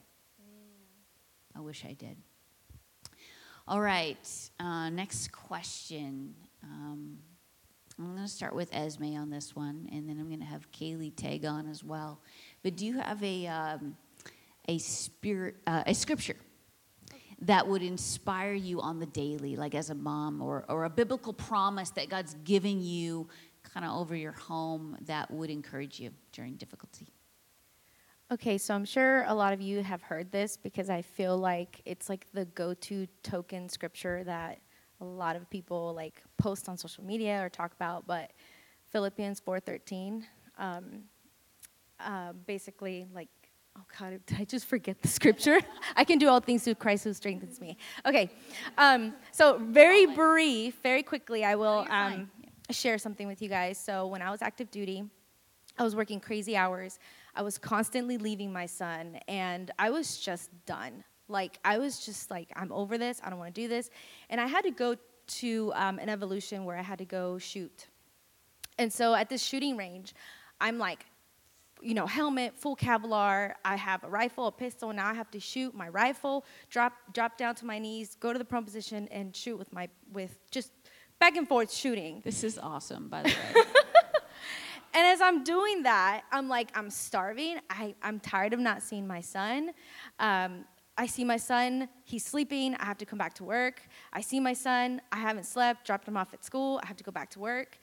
I 1.57 1.61
wish 1.61 1.85
I 1.87 1.95
did. 1.95 2.17
All 3.69 3.81
right, 3.81 4.17
uh, 4.61 4.91
next 4.91 5.33
question. 5.33 6.37
Um, 6.63 7.19
I'm 7.99 8.13
going 8.13 8.23
to 8.23 8.29
start 8.29 8.55
with 8.55 8.73
Esme 8.73 9.17
on 9.17 9.29
this 9.29 9.57
one, 9.57 9.89
and 9.91 10.09
then 10.09 10.21
I'm 10.21 10.29
going 10.29 10.39
to 10.39 10.47
have 10.47 10.71
Kaylee 10.71 11.17
tag 11.17 11.45
on 11.45 11.69
as 11.69 11.83
well. 11.83 12.21
But 12.63 12.77
do 12.77 12.87
you 12.87 13.01
have 13.01 13.21
a 13.25 13.49
um, 13.49 13.97
a 14.69 14.79
spirit, 14.79 15.57
uh, 15.67 15.83
a 15.85 15.95
scripture 15.95 16.37
that 17.41 17.67
would 17.67 17.83
inspire 17.83 18.53
you 18.53 18.81
on 18.81 19.01
the 19.01 19.07
daily, 19.07 19.57
like 19.57 19.75
as 19.75 19.91
a 19.91 19.97
mom, 19.97 20.41
or, 20.41 20.65
or 20.69 20.85
a 20.85 20.91
biblical 20.91 21.33
promise 21.33 21.91
that 21.91 22.09
God's 22.09 22.37
giving 22.45 22.81
you 22.81 23.27
kind 23.65 23.85
of 23.85 23.97
over 23.97 24.15
your 24.15 24.31
home 24.31 24.97
that 25.07 25.29
would 25.29 25.51
encourage 25.51 25.99
you 25.99 26.11
during 26.31 26.55
difficulty? 26.55 27.09
Okay, 28.33 28.59
so 28.59 28.75
I'm 28.75 28.85
sure 28.85 29.25
a 29.29 29.35
lot 29.35 29.53
of 29.53 29.61
you 29.61 29.85
have 29.85 30.03
heard 30.03 30.33
this 30.33 30.57
because 30.57 30.91
I 30.91 31.03
feel 31.03 31.39
like 31.39 31.81
it's 31.85 32.09
like 32.09 32.27
the 32.33 32.45
go-to 32.45 33.07
token 33.23 33.69
scripture 33.69 34.25
that 34.25 34.59
a 35.01 35.05
lot 35.05 35.37
of 35.37 35.49
people 35.49 35.95
like 35.95 36.23
post 36.37 36.69
on 36.69 36.77
social 36.77 37.05
media 37.05 37.41
or 37.45 37.49
talk 37.49 37.73
about. 37.73 38.05
But 38.07 38.33
Philippians 38.91 39.41
4:13, 39.41 40.25
um, 40.59 41.05
uh, 42.01 42.33
basically 42.47 43.07
like, 43.15 43.29
oh 43.79 43.85
God, 43.97 44.21
did 44.27 44.41
I 44.41 44.45
just 44.45 44.67
forget 44.67 45.01
the 45.03 45.09
scripture? 45.09 45.61
I 45.97 46.03
can 46.03 46.19
do 46.19 46.29
all 46.29 46.41
things 46.41 46.65
through 46.65 46.77
Christ 46.77 47.05
who 47.05 47.13
strengthens 47.13 47.61
me. 47.61 47.77
Okay, 48.05 48.29
um, 48.77 49.15
so 49.31 49.59
very 49.59 50.07
brief, 50.07 50.75
very 50.83 51.05
quickly, 51.05 51.45
I 51.45 51.55
will. 51.55 51.87
Um, 51.89 52.31
share 52.71 52.99
something 52.99 53.29
with 53.29 53.41
you 53.41 53.49
guys. 53.49 53.79
So 53.79 54.07
when 54.07 54.23
I 54.23 54.31
was 54.31 54.43
active 54.43 54.71
duty, 54.73 55.05
I 55.79 55.83
was 55.83 55.95
working 55.95 56.21
crazy 56.21 56.57
hours. 56.57 56.99
I 57.37 57.43
was 57.43 57.59
constantly 57.59 58.17
leaving 58.17 58.53
my 58.53 58.67
son, 58.67 59.21
and 59.29 59.71
I 59.79 59.91
was 59.91 60.19
just 60.19 60.51
done. 60.65 61.05
Like, 61.29 61.59
I 61.65 61.79
was 61.79 62.05
just 62.05 62.31
like, 62.31 62.51
I'm 62.57 62.73
over 62.73 62.97
this. 62.97 63.21
I 63.23 63.31
don't 63.31 63.39
want 63.39 63.55
to 63.55 63.61
do 63.61 63.69
this. 63.69 63.91
And 64.31 64.41
I 64.41 64.47
had 64.47 64.63
to 64.65 64.71
go 64.71 64.97
to 65.27 65.73
um, 65.75 65.99
an 65.99 66.09
evolution 66.09 66.65
where 66.65 66.77
I 66.77 66.83
had 66.83 66.99
to 66.99 67.05
go 67.05 67.37
shoot. 67.37 67.89
And 68.79 68.93
so 68.93 69.15
at 69.15 69.29
this 69.29 69.43
shooting 69.43 69.77
range, 69.77 70.15
I'm 70.61 70.79
like, 70.79 71.05
you 71.83 71.95
know, 71.95 72.07
helmet, 72.07 72.57
full 72.57 72.77
Kevlar. 72.77 73.53
I 73.65 73.77
have 73.77 74.03
a 74.05 74.09
rifle, 74.09 74.47
a 74.47 74.53
pistol. 74.53 74.93
Now 74.93 75.09
I 75.09 75.15
have 75.15 75.31
to 75.33 75.41
shoot 75.41 75.75
my 75.75 75.89
rifle, 75.89 76.45
drop, 76.71 76.95
drop 77.13 77.37
down 77.37 77.55
to 77.57 77.67
my 77.67 77.79
knees, 77.79 78.17
go 78.19 78.33
to 78.33 78.39
the 78.39 78.45
prone 78.45 78.65
position, 78.65 79.09
and 79.11 79.37
shoot 79.37 79.59
with 79.59 79.73
my, 79.73 79.89
with 80.13 80.39
just 80.51 80.71
back 81.19 81.37
and 81.37 81.47
forth 81.47 81.73
shooting. 81.73 82.23
This 82.25 82.45
is 82.45 82.59
awesome, 82.59 83.09
by 83.09 83.25
the 83.25 83.29
way. 83.55 83.63
And 84.97 85.07
as 85.07 85.21
I'm 85.21 85.45
doing 85.45 85.83
that, 85.83 86.23
I'm 86.33 86.49
like, 86.49 86.71
I'm 86.75 86.89
starving. 86.89 87.59
I, 87.69 87.95
I'm 88.03 88.19
tired 88.19 88.55
of 88.55 88.61
not 88.61 88.83
seeing 88.83 89.07
my 89.07 89.21
son. 89.21 89.73
Um, 90.19 90.65
I 90.97 91.05
see 91.05 91.23
my 91.23 91.37
son, 91.37 91.91
he's 92.05 92.25
sleeping. 92.25 92.75
I 92.77 92.87
have 92.87 92.97
to 92.99 93.05
come 93.05 93.19
back 93.19 93.35
to 93.35 93.45
work. 93.45 93.83
I 94.15 94.23
see 94.23 94.41
my 94.41 94.55
son, 94.55 95.03
I 95.13 95.19
haven't 95.19 95.45
slept, 95.45 95.87
dropped 95.87 96.09
him 96.09 96.17
off 96.17 96.33
at 96.33 96.43
school. 96.43 96.81
I 96.83 96.87
have 96.87 96.97
to 96.97 97.05
go 97.05 97.13
back 97.13 97.29
to 97.33 97.39
work. 97.39 97.79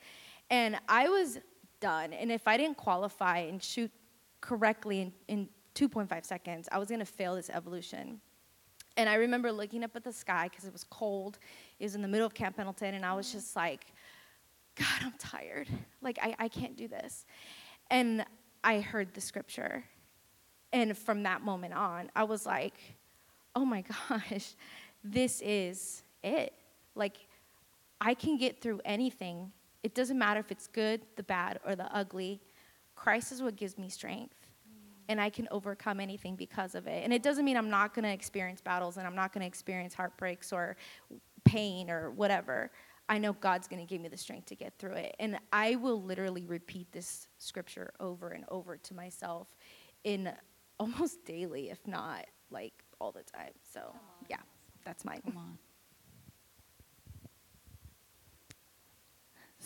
And 0.50 0.76
I 0.88 1.08
was 1.08 1.38
done. 1.78 2.12
And 2.12 2.32
if 2.32 2.48
I 2.48 2.56
didn't 2.56 2.78
qualify 2.78 3.38
and 3.38 3.62
shoot 3.62 3.92
correctly 4.40 5.00
in, 5.00 5.12
in 5.28 5.48
2.5 5.76 6.24
seconds, 6.24 6.68
I 6.72 6.78
was 6.78 6.90
gonna 6.90 7.04
fail 7.04 7.36
this 7.36 7.48
evolution. 7.48 8.20
And 8.96 9.08
I 9.08 9.14
remember 9.14 9.52
looking 9.52 9.84
up 9.84 9.94
at 9.94 10.02
the 10.02 10.12
sky 10.12 10.48
because 10.48 10.64
it 10.64 10.72
was 10.72 10.84
cold. 10.84 11.38
It 11.78 11.84
was 11.84 11.94
in 11.94 12.02
the 12.02 12.08
middle 12.08 12.26
of 12.26 12.34
Camp 12.34 12.56
Pendleton, 12.56 12.94
and 12.94 13.06
I 13.06 13.14
was 13.14 13.30
just 13.30 13.54
like, 13.54 13.86
God, 14.76 14.86
I'm 15.02 15.14
tired. 15.18 15.68
Like, 16.02 16.18
I, 16.20 16.34
I 16.38 16.48
can't 16.48 16.76
do 16.76 16.88
this. 16.88 17.26
And 17.90 18.24
I 18.62 18.80
heard 18.80 19.14
the 19.14 19.20
scripture. 19.20 19.84
And 20.72 20.96
from 20.96 21.22
that 21.22 21.42
moment 21.42 21.74
on, 21.74 22.10
I 22.16 22.24
was 22.24 22.46
like, 22.46 22.74
oh 23.54 23.64
my 23.64 23.84
gosh, 24.08 24.54
this 25.02 25.40
is 25.44 26.02
it. 26.22 26.52
Like, 26.94 27.16
I 28.00 28.14
can 28.14 28.36
get 28.36 28.60
through 28.60 28.80
anything. 28.84 29.52
It 29.82 29.94
doesn't 29.94 30.18
matter 30.18 30.40
if 30.40 30.50
it's 30.50 30.66
good, 30.66 31.02
the 31.16 31.22
bad, 31.22 31.60
or 31.64 31.76
the 31.76 31.94
ugly. 31.94 32.40
Christ 32.96 33.32
is 33.32 33.42
what 33.42 33.56
gives 33.56 33.78
me 33.78 33.88
strength. 33.88 34.34
And 35.08 35.20
I 35.20 35.28
can 35.28 35.46
overcome 35.50 36.00
anything 36.00 36.34
because 36.34 36.74
of 36.74 36.86
it. 36.86 37.04
And 37.04 37.12
it 37.12 37.22
doesn't 37.22 37.44
mean 37.44 37.58
I'm 37.58 37.68
not 37.68 37.94
going 37.94 38.04
to 38.04 38.10
experience 38.10 38.62
battles 38.62 38.96
and 38.96 39.06
I'm 39.06 39.14
not 39.14 39.34
going 39.34 39.42
to 39.42 39.46
experience 39.46 39.92
heartbreaks 39.92 40.50
or 40.52 40.76
pain 41.44 41.90
or 41.90 42.10
whatever. 42.10 42.70
I 43.08 43.18
know 43.18 43.34
God's 43.34 43.68
going 43.68 43.80
to 43.80 43.86
give 43.86 44.00
me 44.00 44.08
the 44.08 44.16
strength 44.16 44.46
to 44.46 44.54
get 44.54 44.78
through 44.78 44.94
it. 44.94 45.16
And 45.18 45.38
I 45.52 45.76
will 45.76 46.02
literally 46.02 46.46
repeat 46.46 46.90
this 46.92 47.28
scripture 47.38 47.92
over 48.00 48.30
and 48.30 48.44
over 48.48 48.76
to 48.76 48.94
myself 48.94 49.48
in 50.04 50.32
almost 50.80 51.24
daily, 51.24 51.70
if 51.70 51.86
not 51.86 52.26
like 52.50 52.72
all 53.00 53.12
the 53.12 53.22
time. 53.22 53.52
So, 53.72 53.94
yeah, 54.28 54.38
that's 54.84 55.04
mine. 55.04 55.20
Come 55.24 55.36
on. 55.36 55.58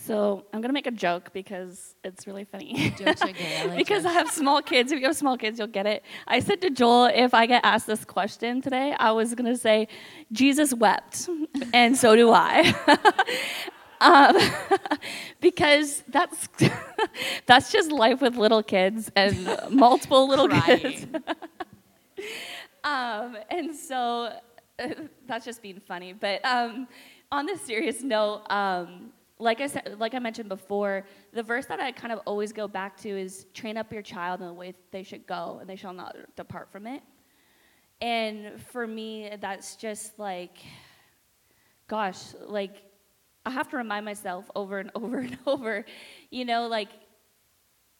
So 0.04 0.44
I'm 0.52 0.60
gonna 0.60 0.72
make 0.72 0.86
a 0.86 0.92
joke 0.92 1.32
because 1.32 1.96
it's 2.04 2.26
really 2.26 2.44
funny. 2.44 2.94
Jokes 2.96 3.20
are 3.20 3.26
good. 3.32 3.36
I 3.42 3.64
like 3.66 3.76
because 3.78 4.06
I 4.06 4.14
jokes. 4.14 4.18
have 4.18 4.30
small 4.30 4.62
kids. 4.62 4.92
If 4.92 5.00
you 5.00 5.06
have 5.06 5.16
small 5.16 5.36
kids, 5.36 5.58
you'll 5.58 5.68
get 5.68 5.86
it. 5.86 6.02
I 6.26 6.38
said 6.38 6.60
to 6.62 6.70
Joel, 6.70 7.06
if 7.06 7.34
I 7.34 7.46
get 7.46 7.64
asked 7.64 7.88
this 7.88 8.04
question 8.04 8.62
today, 8.62 8.94
I 8.98 9.10
was 9.10 9.34
gonna 9.34 9.56
say, 9.56 9.88
Jesus 10.30 10.72
wept, 10.72 11.28
and 11.74 11.96
so 11.96 12.14
do 12.14 12.30
I. 12.30 12.74
um, 14.00 14.38
because 15.40 16.04
that's 16.08 16.48
that's 17.46 17.72
just 17.72 17.90
life 17.90 18.22
with 18.22 18.36
little 18.36 18.62
kids 18.62 19.10
and 19.16 19.50
multiple 19.68 20.28
little 20.28 20.48
kids. 20.48 21.06
Um, 22.84 23.36
and 23.50 23.74
so 23.74 24.32
uh, 24.78 24.88
that's 25.26 25.44
just 25.44 25.60
being 25.60 25.80
funny. 25.80 26.12
But 26.12 26.42
um, 26.44 26.86
on 27.32 27.46
this 27.46 27.60
serious 27.62 28.02
note, 28.02 28.44
um, 28.48 29.12
like 29.38 29.60
I 29.60 29.66
said, 29.68 29.96
like 29.98 30.14
I 30.14 30.18
mentioned 30.18 30.48
before, 30.48 31.04
the 31.32 31.42
verse 31.42 31.66
that 31.66 31.80
I 31.80 31.92
kind 31.92 32.12
of 32.12 32.20
always 32.26 32.52
go 32.52 32.66
back 32.66 32.96
to 32.98 33.08
is 33.08 33.46
"Train 33.54 33.76
up 33.76 33.92
your 33.92 34.02
child 34.02 34.40
in 34.40 34.46
the 34.46 34.52
way 34.52 34.74
they 34.90 35.02
should 35.02 35.26
go, 35.26 35.58
and 35.60 35.68
they 35.68 35.76
shall 35.76 35.92
not 35.92 36.16
depart 36.36 36.70
from 36.72 36.86
it." 36.86 37.02
And 38.00 38.60
for 38.60 38.86
me, 38.86 39.30
that's 39.40 39.76
just 39.76 40.18
like, 40.18 40.58
gosh, 41.88 42.18
like 42.46 42.82
I 43.44 43.50
have 43.50 43.68
to 43.70 43.76
remind 43.76 44.04
myself 44.04 44.50
over 44.54 44.78
and 44.78 44.90
over 44.94 45.18
and 45.18 45.38
over, 45.46 45.84
you 46.30 46.44
know, 46.44 46.68
like 46.68 46.90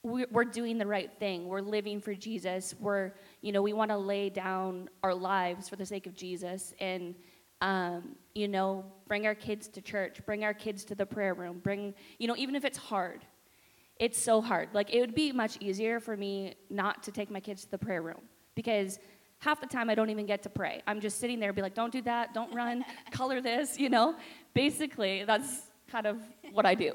we're, 0.03 0.45
doing 0.45 0.79
the 0.79 0.87
right 0.87 1.11
thing. 1.19 1.49
We're 1.49 1.61
living 1.61 2.01
for 2.01 2.15
Jesus. 2.15 2.75
We're, 2.79 3.13
you 3.43 3.53
know, 3.53 3.63
we 3.63 3.73
want 3.73 3.91
to 3.91 3.97
lay 3.97 4.31
down 4.31 4.89
our 5.03 5.15
lives 5.15 5.69
for 5.69 5.77
the 5.77 5.85
sake 5.85 6.07
of 6.07 6.15
Jesus 6.15 6.73
and, 6.81 7.15
um, 7.61 8.17
you 8.35 8.49
know, 8.49 8.85
bring 9.07 9.27
our 9.27 9.35
kids 9.35 9.69
to 9.69 9.81
church, 9.81 10.25
bring 10.27 10.45
our 10.45 10.55
kids 10.55 10.85
to 10.85 10.95
the 10.95 11.07
prayer 11.07 11.35
room, 11.35 11.59
bring, 11.59 11.95
you 12.19 12.29
know, 12.29 12.37
even 12.37 12.55
if 12.55 12.65
it's 12.65 12.79
hard. 12.79 13.25
It's 13.97 14.19
so 14.19 14.41
hard. 14.41 14.69
Like, 14.73 14.95
it 14.95 15.01
would 15.01 15.15
be 15.15 15.33
much 15.33 15.59
easier 15.61 15.99
for 15.99 16.17
me 16.17 16.55
not 16.71 17.03
to 17.05 17.11
take 17.11 17.31
my 17.31 17.41
kids 17.41 17.65
to 17.65 17.71
the 17.71 17.79
prayer 17.79 18.03
room 18.03 18.21
because 18.55 19.01
half 19.39 19.61
the 19.61 19.67
time 19.67 19.91
I 19.91 19.95
don't 19.95 20.11
even 20.11 20.27
get 20.27 20.43
to 20.45 20.51
pray. 20.51 20.83
I'm 20.87 21.01
just 21.01 21.19
sitting 21.19 21.41
there, 21.41 21.53
be 21.53 21.63
like, 21.63 21.75
don't 21.75 21.93
do 21.93 22.03
that, 22.03 22.33
don't 22.33 22.55
run, 22.55 22.85
color 23.11 23.41
this, 23.41 23.79
you 23.79 23.89
know? 23.89 24.15
Basically, 24.55 25.25
that's 25.25 25.63
kind 25.91 26.07
of 26.07 26.21
what 26.53 26.65
I 26.65 26.75
do. 26.75 26.93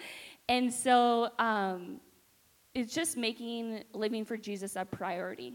and 0.48 0.72
so, 0.72 1.30
um, 1.38 2.00
it's 2.74 2.92
just 2.92 3.16
making 3.16 3.84
living 3.92 4.24
for 4.24 4.36
Jesus 4.36 4.76
a 4.76 4.84
priority. 4.84 5.54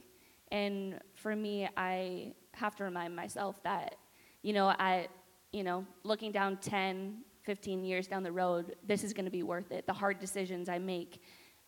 And 0.52 1.00
for 1.14 1.36
me, 1.36 1.68
I 1.76 2.34
have 2.54 2.76
to 2.78 2.86
remind 2.86 3.16
myself 3.16 3.62
that, 3.64 3.96
you 4.42 4.54
know, 4.54 4.68
I, 4.68 5.08
you 5.52 5.64
know, 5.64 5.86
looking 6.04 6.32
down 6.32 6.58
10, 6.58 7.20
15 7.44 7.84
years 7.84 8.08
down 8.08 8.24
the 8.24 8.32
road, 8.32 8.76
this 8.86 9.04
is 9.04 9.14
going 9.14 9.26
to 9.26 9.32
be 9.32 9.44
worth 9.44 9.72
it. 9.72 9.86
The 9.86 9.94
hard 9.94 10.20
decisions 10.20 10.70
I 10.70 10.80
make 10.80 11.22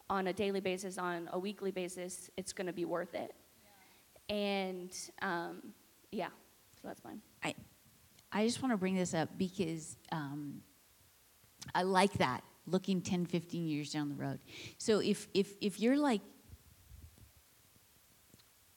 on 0.09 0.27
a 0.27 0.33
daily 0.33 0.59
basis, 0.59 0.97
on 0.97 1.29
a 1.33 1.39
weekly 1.39 1.71
basis, 1.71 2.29
it's 2.37 2.53
going 2.53 2.67
to 2.67 2.73
be 2.73 2.85
worth 2.85 3.15
it. 3.15 3.33
And 4.29 4.95
um, 5.21 5.73
yeah, 6.11 6.27
so 6.81 6.87
that's 6.87 7.03
mine. 7.03 7.21
I, 7.43 7.55
I 8.31 8.45
just 8.45 8.61
want 8.61 8.73
to 8.73 8.77
bring 8.77 8.95
this 8.95 9.13
up 9.13 9.29
because 9.37 9.97
um, 10.11 10.61
I 11.75 11.83
like 11.83 12.13
that 12.13 12.43
looking 12.67 13.01
10, 13.01 13.25
15 13.25 13.65
years 13.65 13.91
down 13.91 14.09
the 14.09 14.15
road. 14.15 14.39
So 14.77 14.99
if, 14.99 15.27
if, 15.33 15.53
if 15.61 15.79
you're 15.79 15.97
like 15.97 16.21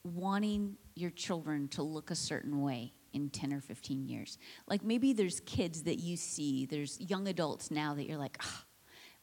wanting 0.02 0.76
your 0.94 1.10
children 1.10 1.68
to 1.68 1.82
look 1.82 2.10
a 2.10 2.14
certain 2.14 2.60
way 2.60 2.92
in 3.14 3.30
10 3.30 3.52
or 3.52 3.60
15 3.60 4.06
years, 4.06 4.38
like 4.66 4.84
maybe 4.84 5.12
there's 5.12 5.40
kids 5.40 5.82
that 5.84 5.96
you 5.96 6.16
see, 6.16 6.66
there's 6.66 7.00
young 7.00 7.28
adults 7.28 7.70
now 7.70 7.94
that 7.94 8.06
you're 8.06 8.18
like, 8.18 8.36
oh, 8.44 8.62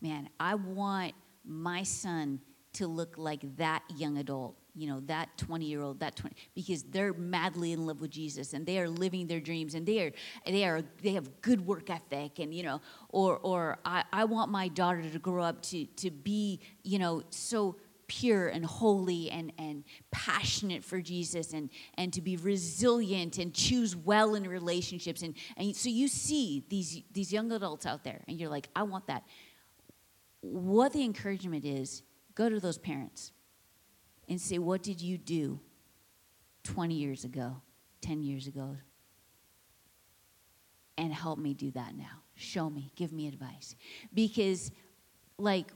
man, 0.02 0.30
I 0.40 0.56
want 0.56 1.14
my 1.46 1.84
son 1.84 2.40
to 2.74 2.88
look 2.88 3.18
like 3.18 3.58
that 3.58 3.84
young 3.96 4.18
adult 4.18 4.56
you 4.74 4.88
know 4.88 5.02
that 5.02 5.30
20 5.38 5.66
year 5.66 5.82
old 5.82 6.00
that 6.00 6.16
20 6.16 6.36
because 6.56 6.84
they're 6.84 7.14
madly 7.14 7.74
in 7.74 7.86
love 7.86 8.00
with 8.00 8.10
jesus 8.10 8.54
and 8.54 8.66
they 8.66 8.80
are 8.80 8.88
living 8.88 9.28
their 9.28 9.40
dreams 9.40 9.76
and 9.76 9.86
they 9.86 10.00
are 10.00 10.12
they 10.46 10.64
are 10.64 10.82
they 11.02 11.12
have 11.14 11.42
good 11.42 11.66
work 11.66 11.90
ethic 11.90 12.40
and 12.40 12.54
you 12.54 12.64
know 12.64 12.80
or 13.10 13.38
or 13.40 13.80
i, 13.84 14.04
I 14.14 14.24
want 14.26 14.50
my 14.50 14.70
daughter 14.70 15.02
to 15.02 15.20
grow 15.20 15.44
up 15.44 15.62
to 15.64 15.86
to 15.86 16.10
be 16.10 16.62
you 16.84 17.00
know 17.00 17.24
so 17.30 17.76
pure 18.12 18.50
and 18.50 18.66
holy 18.66 19.30
and 19.32 19.54
and 19.58 19.86
passionate 20.12 20.84
for 20.84 21.00
jesus 21.00 21.54
and 21.54 21.70
and 21.96 22.12
to 22.12 22.22
be 22.22 22.36
resilient 22.36 23.38
and 23.38 23.54
choose 23.54 23.96
well 23.96 24.36
in 24.36 24.44
relationships 24.44 25.22
and 25.22 25.34
and 25.56 25.74
so 25.76 25.88
you 25.88 26.08
see 26.08 26.64
these 26.70 27.04
these 27.14 27.32
young 27.32 27.52
adults 27.54 27.86
out 27.86 28.04
there 28.04 28.22
and 28.28 28.38
you're 28.38 28.50
like 28.50 28.68
i 28.76 28.84
want 28.84 29.08
that 29.08 29.24
what 30.42 30.92
the 30.92 31.04
encouragement 31.04 31.64
is 31.64 32.04
go 32.36 32.50
to 32.50 32.60
those 32.60 32.78
parents 32.78 33.32
and 34.28 34.40
say, 34.40 34.58
What 34.58 34.82
did 34.82 35.02
you 35.02 35.18
do 35.18 35.60
20 36.64 36.96
years 36.96 37.24
ago, 37.26 37.62
10 38.02 38.24
years 38.24 38.48
ago? 38.48 38.78
And 40.98 41.14
help 41.14 41.40
me 41.40 41.54
do 41.54 41.72
that 41.72 41.96
now. 41.96 42.24
Show 42.36 42.70
me, 42.70 42.92
give 42.96 43.12
me 43.12 43.28
advice. 43.28 43.76
Because, 44.14 44.72
like, 45.38 45.68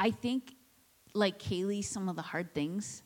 I 0.00 0.10
think, 0.10 0.54
like 1.14 1.38
Kaylee, 1.38 1.84
some 1.84 2.08
of 2.08 2.16
the 2.16 2.22
hard 2.22 2.54
things 2.54 3.02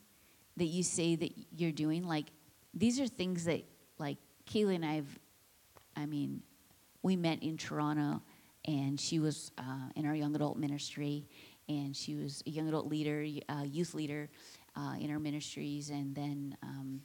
that 0.57 0.67
you 0.67 0.83
say 0.83 1.17
that 1.17 1.33
you're 1.57 1.73
doing, 1.73 2.05
like, 2.05 2.27
these 2.75 3.01
are 3.01 3.07
things 3.07 3.45
that, 3.45 3.65
like, 3.99 4.19
Kaylee 4.47 4.75
and 4.75 4.85
I 4.85 4.95
have, 4.95 5.19
I 5.97 6.07
mean, 6.07 6.43
we 7.03 7.17
met 7.17 7.43
in 7.43 7.57
Toronto, 7.57 8.23
and 8.67 9.01
she 9.01 9.19
was 9.19 9.51
uh, 9.59 9.89
in 9.97 10.07
our 10.07 10.15
young 10.15 10.35
adult 10.35 10.59
ministry, 10.59 11.27
and 11.69 11.97
she 11.97 12.15
was 12.15 12.43
a 12.47 12.51
young 12.51 12.69
adult 12.69 12.87
leader, 12.87 13.25
uh, 13.49 13.63
youth 13.65 13.95
leader 13.95 14.29
uh, 14.77 14.95
in 15.01 15.11
our 15.11 15.19
ministries, 15.19 15.91
and 15.91 16.15
then 16.15 16.57
um, 16.63 17.01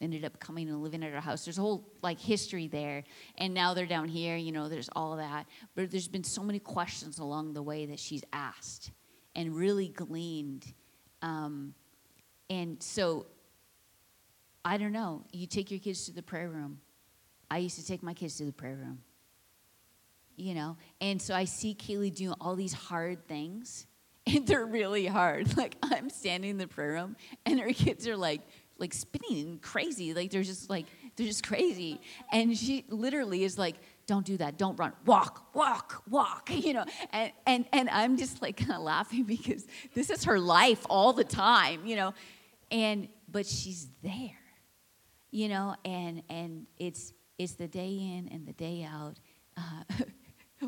ended 0.00 0.24
up 0.24 0.40
coming 0.40 0.68
and 0.68 0.82
living 0.82 1.04
at 1.04 1.14
our 1.14 1.20
house. 1.20 1.44
There's 1.44 1.58
a 1.58 1.60
whole 1.60 1.86
like 2.02 2.18
history 2.18 2.66
there, 2.66 3.04
and 3.36 3.52
now 3.52 3.74
they're 3.74 3.86
down 3.86 4.08
here. 4.08 4.36
You 4.36 4.52
know, 4.52 4.68
there's 4.68 4.88
all 4.96 5.16
that. 5.16 5.46
But 5.74 5.90
there's 5.90 6.08
been 6.08 6.24
so 6.24 6.42
many 6.42 6.58
questions 6.58 7.18
along 7.18 7.52
the 7.52 7.62
way 7.62 7.86
that 7.86 7.98
she's 7.98 8.24
asked 8.32 8.90
and 9.34 9.54
really 9.54 9.88
gleaned. 9.88 10.72
Um, 11.22 11.74
and 12.48 12.82
so, 12.82 13.26
I 14.64 14.76
don't 14.76 14.92
know. 14.92 15.24
You 15.32 15.46
take 15.46 15.70
your 15.70 15.80
kids 15.80 16.06
to 16.06 16.12
the 16.12 16.22
prayer 16.22 16.48
room. 16.48 16.80
I 17.50 17.58
used 17.58 17.76
to 17.78 17.86
take 17.86 18.02
my 18.02 18.14
kids 18.14 18.36
to 18.36 18.44
the 18.44 18.52
prayer 18.52 18.76
room. 18.76 19.00
You 20.36 20.54
know, 20.54 20.76
and 21.02 21.20
so 21.20 21.34
I 21.34 21.44
see 21.44 21.74
Kaylee 21.74 22.14
doing 22.14 22.34
all 22.40 22.56
these 22.56 22.72
hard 22.72 23.26
things, 23.28 23.86
and 24.26 24.46
they're 24.46 24.64
really 24.64 25.06
hard. 25.06 25.48
Like 25.56 25.76
I'm 25.82 26.08
standing 26.08 26.50
in 26.50 26.58
the 26.58 26.66
prayer 26.66 26.92
room, 26.92 27.16
and 27.44 27.60
her 27.60 27.72
kids 27.72 28.08
are 28.08 28.16
like, 28.16 28.40
like 28.78 28.94
spinning 28.94 29.58
crazy. 29.60 30.14
Like 30.14 30.30
they're 30.30 30.42
just 30.42 30.70
like 30.70 30.86
they're 31.16 31.26
just 31.26 31.46
crazy. 31.46 32.00
And 32.32 32.56
she 32.56 32.84
literally 32.88 33.44
is 33.44 33.58
like, 33.58 33.76
"Don't 34.10 34.26
do 34.26 34.36
that. 34.38 34.58
Don't 34.58 34.76
run. 34.76 34.92
Walk, 35.06 35.54
walk, 35.54 36.02
walk." 36.10 36.50
You 36.66 36.74
know. 36.74 36.84
And 37.12 37.32
and 37.46 37.64
and 37.72 37.88
I'm 37.88 38.16
just 38.16 38.42
like 38.42 38.56
kind 38.56 38.72
of 38.72 38.82
laughing 38.82 39.22
because 39.36 39.64
this 39.94 40.10
is 40.10 40.24
her 40.24 40.40
life 40.40 40.84
all 40.90 41.12
the 41.12 41.22
time. 41.22 41.86
You 41.86 41.94
know. 41.94 42.14
And 42.72 43.08
but 43.30 43.46
she's 43.46 43.86
there. 44.02 44.42
You 45.30 45.48
know. 45.48 45.76
And 45.84 46.24
and 46.28 46.66
it's 46.76 47.12
it's 47.38 47.54
the 47.54 47.68
day 47.68 47.92
in 48.16 48.28
and 48.32 48.46
the 48.48 48.52
day 48.52 48.82
out, 48.82 49.20
uh, 49.56 50.04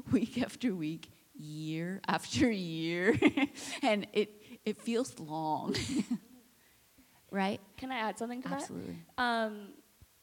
week 0.12 0.40
after 0.40 0.72
week, 0.72 1.11
year 1.35 2.00
after 2.07 2.48
year, 2.48 3.18
and 3.83 4.07
it 4.12 4.31
it 4.64 4.81
feels 4.81 5.18
long. 5.18 5.74
right? 7.33 7.61
Can 7.76 7.90
I 7.90 7.96
add 7.96 8.18
something 8.18 8.40
to 8.42 8.48
that? 8.50 8.61
Absolutely. 8.62 8.96
Um, 9.18 9.68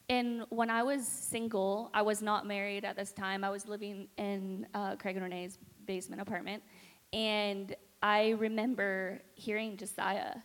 and 0.10 0.44
when 0.50 0.72
I 0.72 0.82
was 0.82 1.08
single, 1.08 1.92
I 1.94 2.02
was 2.02 2.22
not 2.22 2.48
married 2.48 2.84
at 2.84 2.96
this 2.96 3.12
time. 3.12 3.44
I 3.44 3.50
was 3.52 3.68
living 3.68 4.08
in 4.18 4.66
uh, 4.74 4.96
Craig 4.96 5.16
and 5.16 5.24
Renee's 5.24 5.60
basement 5.86 6.22
apartment, 6.22 6.64
and 7.14 7.76
I 8.02 8.32
remember 8.32 9.22
hearing 9.36 9.78
Josiah. 9.78 10.36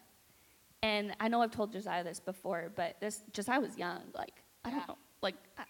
And 0.82 1.16
I 1.18 1.28
know 1.28 1.40
I've 1.40 1.50
told 1.50 1.72
Josiah 1.72 2.04
this 2.04 2.20
before, 2.20 2.70
but 2.76 2.96
this 3.00 3.22
Josiah 3.32 3.60
was 3.60 3.78
young, 3.78 4.02
like 4.14 4.42
I 4.66 4.70
don't 4.70 4.86
know, 4.86 4.98
like 5.22 5.36
uh, 5.58 5.62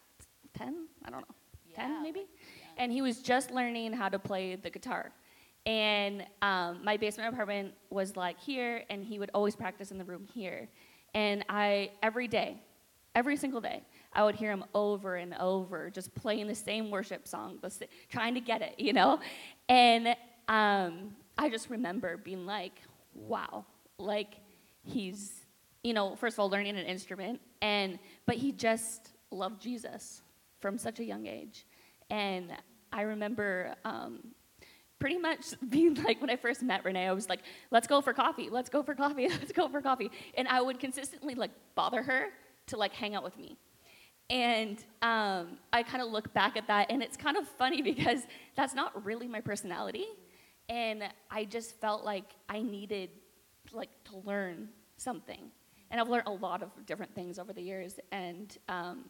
ten, 0.58 0.88
I 1.04 1.10
don't 1.10 1.20
know, 1.20 1.34
ten 1.72 2.02
maybe, 2.02 2.26
and 2.76 2.90
he 2.90 3.00
was 3.00 3.22
just 3.22 3.52
learning 3.52 3.92
how 3.92 4.08
to 4.08 4.18
play 4.18 4.56
the 4.56 4.70
guitar. 4.70 5.12
And 5.66 6.26
um, 6.42 6.80
my 6.84 6.96
basement 6.96 7.32
apartment 7.32 7.74
was 7.90 8.16
like 8.16 8.40
here, 8.40 8.82
and 8.90 9.04
he 9.04 9.20
would 9.20 9.30
always 9.34 9.54
practice 9.54 9.92
in 9.92 9.98
the 9.98 10.04
room 10.04 10.26
here. 10.34 10.68
And 11.14 11.44
I, 11.48 11.92
every 12.02 12.26
day, 12.26 12.60
every 13.14 13.36
single 13.36 13.60
day, 13.60 13.82
I 14.12 14.24
would 14.24 14.34
hear 14.34 14.50
him 14.50 14.64
over 14.74 15.16
and 15.16 15.34
over, 15.34 15.90
just 15.90 16.14
playing 16.14 16.46
the 16.46 16.54
same 16.54 16.90
worship 16.90 17.26
song, 17.26 17.58
sa- 17.68 17.84
trying 18.08 18.34
to 18.34 18.40
get 18.40 18.62
it, 18.62 18.74
you 18.78 18.92
know? 18.92 19.20
And 19.68 20.08
um, 20.48 21.14
I 21.38 21.48
just 21.48 21.70
remember 21.70 22.16
being 22.16 22.46
like, 22.46 22.80
wow, 23.14 23.64
like 23.98 24.34
he's, 24.82 25.32
you 25.82 25.92
know, 25.92 26.16
first 26.16 26.34
of 26.34 26.40
all, 26.40 26.50
learning 26.50 26.76
an 26.76 26.86
instrument, 26.86 27.40
and, 27.62 27.98
but 28.26 28.36
he 28.36 28.52
just 28.52 29.10
loved 29.30 29.60
Jesus 29.60 30.22
from 30.60 30.78
such 30.78 31.00
a 31.00 31.04
young 31.04 31.26
age. 31.26 31.66
And 32.10 32.52
I 32.92 33.02
remember 33.02 33.74
um, 33.84 34.20
pretty 34.98 35.18
much 35.18 35.46
being 35.68 35.94
like 36.02 36.20
when 36.20 36.30
I 36.30 36.36
first 36.36 36.62
met 36.62 36.84
Renee, 36.84 37.06
I 37.06 37.12
was 37.12 37.28
like, 37.28 37.40
let's 37.70 37.86
go 37.86 38.00
for 38.00 38.12
coffee, 38.12 38.48
let's 38.50 38.70
go 38.70 38.82
for 38.82 38.94
coffee, 38.94 39.28
let's 39.40 39.52
go 39.52 39.68
for 39.68 39.80
coffee. 39.80 40.10
And 40.36 40.48
I 40.48 40.60
would 40.60 40.78
consistently 40.78 41.34
like 41.34 41.50
bother 41.74 42.02
her 42.02 42.28
to 42.66 42.76
like 42.76 42.92
hang 42.92 43.14
out 43.14 43.24
with 43.24 43.36
me. 43.38 43.56
And 44.30 44.82
um, 45.02 45.58
I 45.72 45.82
kind 45.82 46.02
of 46.02 46.10
look 46.10 46.32
back 46.32 46.56
at 46.56 46.66
that, 46.68 46.90
and 46.90 47.02
it's 47.02 47.16
kind 47.16 47.36
of 47.36 47.46
funny 47.46 47.82
because 47.92 48.20
that's 48.56 48.74
not 48.74 49.04
really 49.04 49.28
my 49.28 49.40
personality. 49.40 50.06
And 50.68 51.04
I 51.30 51.44
just 51.44 51.78
felt 51.80 52.04
like 52.04 52.24
I 52.48 52.62
needed 52.62 53.10
like 53.72 53.90
to 54.04 54.16
learn 54.24 54.68
something. 54.96 55.50
And 55.90 56.00
I've 56.00 56.08
learned 56.08 56.26
a 56.26 56.32
lot 56.32 56.62
of 56.62 56.70
different 56.86 57.14
things 57.14 57.38
over 57.38 57.52
the 57.52 57.62
years. 57.62 58.00
And 58.10 58.56
um, 58.68 59.04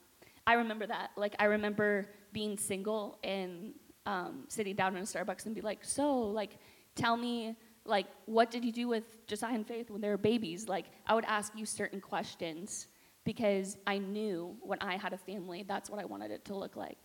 I 0.47 0.55
remember 0.55 0.87
that. 0.87 1.11
Like, 1.17 1.35
I 1.39 1.45
remember 1.45 2.09
being 2.33 2.59
single 2.59 3.19
and 3.23 3.75
um, 4.07 4.45
sitting 4.49 4.75
down 4.75 4.97
in 4.97 5.03
a 5.03 5.07
Starbucks 5.07 5.47
and 5.47 5.55
be 5.55 5.61
like, 5.61 5.85
so, 5.85 6.21
like, 6.21 6.59
tell 6.95 7.17
me, 7.17 7.57
like, 7.87 8.07
what 8.27 8.51
did 8.51 8.65
you 8.65 8.73
do 8.73 8.89
with 8.89 9.27
Josiah 9.27 9.55
and 9.55 9.67
Faith 9.67 9.91
when 9.91 10.01
they 10.01 10.09
were 10.09 10.19
babies? 10.19 10.69
Like, 10.69 10.87
I 11.07 11.15
would 11.15 11.25
ask 11.25 11.53
you 11.57 11.65
certain 11.65 12.01
questions 12.01 12.89
because 13.25 13.79
I 13.87 13.99
knew 13.99 14.57
when 14.61 14.79
I 14.81 14.97
had 14.97 15.13
a 15.13 15.19
family, 15.19 15.65
that's 15.67 15.91
what 15.91 16.01
I 16.01 16.05
wanted 16.05 16.31
it 16.31 16.45
to 16.47 16.55
look 16.55 16.77
like. 16.77 16.99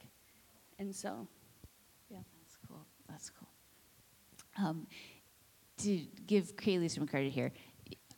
And 0.78 0.94
so, 0.94 1.28
yeah. 2.10 2.20
That's 2.42 2.58
cool. 2.68 2.86
That's 3.10 3.30
cool. 3.30 4.66
Um, 4.66 4.88
to 5.78 6.02
give 6.28 6.56
Kaylee 6.56 6.92
some 6.92 7.08
credit 7.08 7.32
here, 7.32 7.52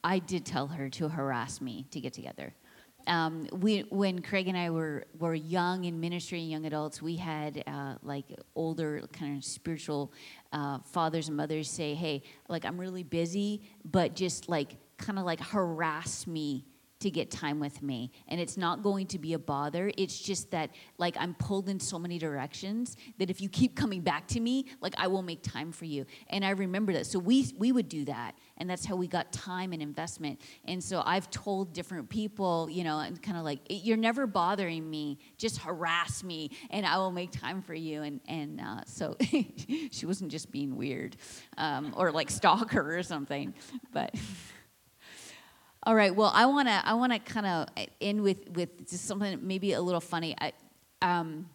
I 0.04 0.20
did 0.20 0.46
tell 0.46 0.68
her 0.68 0.90
to 0.90 1.10
harass 1.10 1.62
me 1.62 1.86
to 1.92 2.00
get 2.00 2.14
together. 2.14 2.54
Um, 3.08 3.48
we, 3.52 3.82
when 3.90 4.22
Craig 4.22 4.48
and 4.48 4.58
I 4.58 4.70
were, 4.70 5.06
were 5.18 5.34
young 5.34 5.86
in 5.86 6.00
ministry 6.00 6.40
and 6.42 6.50
young 6.50 6.66
adults, 6.66 7.02
we 7.02 7.16
had 7.16 7.64
uh, 7.66 7.96
like 8.04 8.26
older 8.56 9.02
kind 9.12 9.38
of 9.38 9.44
spiritual 9.44 10.14
uh, 10.54 10.80
fathers 10.80 11.28
and 11.28 11.38
mothers 11.38 11.70
say, 11.70 11.96
"Hey, 11.96 12.22
like 12.48 12.64
I'm 12.64 12.80
really 12.80 13.04
busy, 13.04 13.64
but 13.84 14.16
just 14.16 14.50
like 14.50 14.76
kind 14.98 15.18
of 15.18 15.26
like 15.26 15.40
harass 15.40 16.28
me 16.28 16.66
to 17.02 17.12
get 17.12 17.30
time 17.32 17.60
with 17.60 17.82
me. 17.82 18.12
And 18.28 18.40
it's 18.40 18.58
not 18.58 18.82
going 18.84 19.08
to 19.08 19.20
be 19.20 19.34
a 19.34 19.40
bother. 19.40 19.92
It's 19.98 20.20
just 20.20 20.52
that 20.52 20.72
like 20.98 21.16
i'm 21.20 21.34
pulled 21.36 21.70
in 21.70 21.80
so 21.80 22.00
many 22.00 22.18
directions 22.18 22.98
that 23.18 23.30
if 23.30 23.42
you 23.42 23.50
keep 23.50 23.76
coming 23.76 24.02
back 24.02 24.28
to 24.28 24.40
me 24.40 24.66
like 24.82 24.94
i 24.98 25.08
will 25.08 25.22
make 25.22 25.42
time 25.44 25.72
for 25.72 25.86
you. 25.86 26.06
And 26.28 26.46
i 26.46 26.52
remember 26.52 26.94
that. 26.94 27.06
So 27.06 27.20
we 27.20 27.54
we 27.58 27.72
would 27.72 27.90
do 27.90 28.06
that. 28.06 28.36
And 28.58 28.70
that's 28.70 28.86
how 28.86 28.96
we 28.96 29.08
got 29.08 29.32
time 29.32 29.74
and 29.74 29.82
investment. 29.82 30.42
And 30.66 30.84
so 30.84 31.02
i've 31.06 31.30
told 31.30 31.74
different 31.74 32.10
people 32.10 32.70
you 32.70 32.84
know 32.84 33.00
and 33.00 33.22
kind 33.22 33.38
of 33.38 33.44
like 33.44 33.60
you're 33.70 33.98
never 33.98 34.28
bothering 34.28 34.90
me. 34.90 35.20
Just 35.38 35.60
harass 35.60 36.24
me 36.24 36.52
and 36.70 36.86
i 36.86 36.98
will 36.98 37.12
make 37.12 37.32
time 37.32 37.62
for 37.62 37.74
you. 37.74 38.04
And 38.04 38.20
and 38.28 38.62
uh, 38.62 38.82
so 38.86 39.18
she 39.92 40.06
wasn't 40.06 40.32
just 40.32 40.52
being 40.52 40.76
weird 40.76 41.18
um, 41.58 41.94
or 41.98 42.12
like 42.12 42.30
stalker 42.30 42.98
or 42.98 43.04
something 43.04 43.54
but 43.92 44.16
all 45.84 45.96
right. 45.96 46.16
Well, 46.16 46.32
I 46.34 46.46
want 46.46 46.68
to 46.68 46.82
I 46.86 46.94
want 46.94 47.12
to 47.14 47.20
kind 47.20 47.46
of 47.46 47.68
end 48.00 48.22
with 48.22 48.50
with 48.52 48.90
just 48.90 49.06
something 49.06 49.40
maybe 49.42 49.74
a 49.74 49.82
little 49.82 50.02
funny. 50.02 50.36
I, 50.40 50.54
um, 51.02 51.50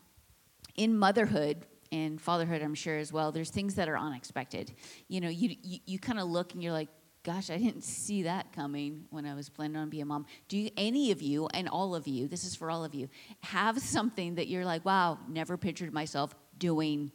in 0.75 0.97
motherhood 0.97 1.65
and 1.93 2.21
fatherhood, 2.21 2.63
I'm 2.63 2.75
sure 2.75 2.99
as 2.99 3.13
well. 3.13 3.31
There's 3.31 3.51
things 3.51 3.77
that 3.77 3.89
are 3.89 3.97
unexpected. 3.97 4.73
You 5.09 5.21
know, 5.21 5.29
you 5.29 5.57
you, 5.63 5.79
you 5.87 5.99
kind 5.99 6.19
of 6.19 6.27
look 6.29 6.55
and 6.55 6.63
you're 6.63 6.73
like, 6.73 6.89
gosh, 7.23 7.51
I 7.51 7.59
didn't 7.59 7.83
see 7.83 8.23
that 8.23 8.53
coming 8.53 9.05
when 9.11 9.27
I 9.27 9.35
was 9.35 9.49
planning 9.49 9.77
on 9.77 9.91
being 9.91 10.05
a 10.05 10.07
mom. 10.07 10.27
Do 10.49 10.59
you, 10.59 10.71
any 10.77 11.11
of 11.11 11.21
you 11.23 11.49
and 11.55 11.69
all 11.69 11.95
of 11.95 12.07
you? 12.07 12.29
This 12.29 12.45
is 12.45 12.55
for 12.55 12.71
all 12.71 12.85
of 12.85 12.95
you. 12.95 13.09
Have 13.43 13.81
something 13.81 14.37
that 14.37 14.47
you're 14.47 14.65
like, 14.65 14.85
wow, 14.85 15.19
never 15.29 15.57
pictured 15.57 15.93
myself 15.93 16.35
doing 16.57 17.11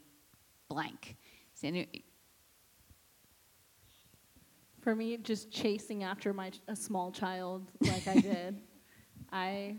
blank. 0.68 1.16
Any, 1.64 2.04
For 4.82 4.96
me, 4.96 5.18
just 5.18 5.52
chasing 5.52 6.04
after 6.04 6.34
my 6.34 6.52
a 6.68 6.76
small 6.76 7.12
child 7.12 7.72
like 7.82 8.08
I 8.08 8.20
did. 8.20 8.62
I 9.32 9.78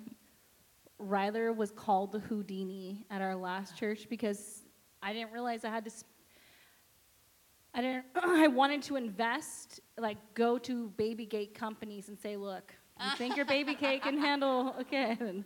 Ryler 1.00 1.54
was 1.54 1.72
called 1.72 2.12
the 2.12 2.20
Houdini 2.20 3.04
at 3.10 3.20
our 3.20 3.34
last 3.34 3.76
church 3.76 4.06
because 4.08 4.62
I 5.02 5.12
didn't 5.12 5.32
realize 5.32 5.64
I 5.64 5.70
had 5.70 5.84
to. 5.84 5.90
Sp- 5.90 6.06
I 7.74 7.82
didn't. 7.82 8.04
I 8.14 8.46
wanted 8.46 8.82
to 8.82 8.96
invest, 8.96 9.80
like 9.98 10.18
go 10.34 10.56
to 10.58 10.90
baby 10.90 11.26
gate 11.26 11.52
companies 11.52 12.08
and 12.08 12.16
say, 12.16 12.36
"Look, 12.36 12.72
you 13.02 13.10
think 13.16 13.36
your 13.36 13.46
baby 13.46 13.74
cake 13.74 14.04
can 14.04 14.18
handle? 14.28 14.76
Okay, 14.82 15.16
then 15.18 15.44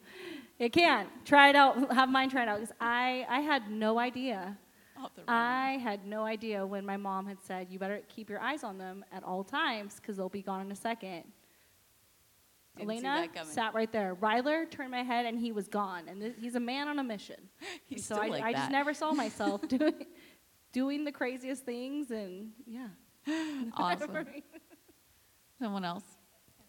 it 0.58 0.72
can't. 0.72 1.08
Try 1.24 1.48
it 1.48 1.56
out. 1.56 1.92
Have 1.92 2.10
mine 2.10 2.28
try 2.28 2.42
it 2.42 2.48
out." 2.48 2.60
Because 2.60 2.74
I, 2.78 3.24
I 3.28 3.40
had 3.40 3.70
no 3.70 3.98
idea 3.98 4.58
I 5.28 5.78
had 5.82 6.06
no 6.06 6.24
idea 6.24 6.66
when 6.66 6.84
my 6.84 6.96
mom 6.96 7.26
had 7.26 7.40
said, 7.42 7.68
you 7.70 7.78
better 7.78 8.00
keep 8.08 8.30
your 8.30 8.40
eyes 8.40 8.64
on 8.64 8.78
them 8.78 9.04
at 9.12 9.22
all 9.24 9.44
times 9.44 9.96
because 9.96 10.16
they'll 10.16 10.28
be 10.28 10.42
gone 10.42 10.60
in 10.60 10.72
a 10.72 10.76
second. 10.76 11.24
Didn't 12.76 12.90
Elena 12.90 13.28
sat 13.44 13.74
right 13.74 13.90
there. 13.90 14.14
Ryler 14.16 14.70
turned 14.70 14.90
my 14.90 15.02
head 15.02 15.24
and 15.24 15.38
he 15.38 15.50
was 15.50 15.66
gone. 15.66 16.08
And 16.08 16.20
th- 16.20 16.34
he's 16.38 16.56
a 16.56 16.60
man 16.60 16.88
on 16.88 16.98
a 16.98 17.04
mission. 17.04 17.36
He's 17.86 18.10
And 18.10 18.18
so 18.18 18.22
I, 18.22 18.28
like 18.28 18.44
I 18.44 18.52
just 18.52 18.70
never 18.70 18.92
saw 18.92 19.12
myself 19.12 19.66
doing, 19.68 20.06
doing 20.72 21.04
the 21.04 21.12
craziest 21.12 21.64
things. 21.64 22.10
And 22.10 22.50
yeah. 22.66 22.88
Awesome. 23.76 24.26
Someone 25.58 25.84
else? 25.84 26.04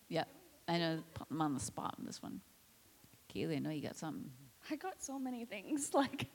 Yeah. 0.07 0.23
I 0.67 0.77
know. 0.77 1.03
Them 1.29 1.41
on 1.41 1.53
the 1.53 1.59
spot 1.59 1.95
on 1.99 2.05
this 2.05 2.23
one. 2.23 2.39
Kaylee, 3.33 3.57
I 3.57 3.59
know 3.59 3.69
you 3.69 3.81
got 3.81 3.97
something. 3.97 4.31
I 4.71 4.75
got 4.75 5.01
so 5.03 5.19
many 5.19 5.45
things. 5.45 5.93
Like, 5.93 6.27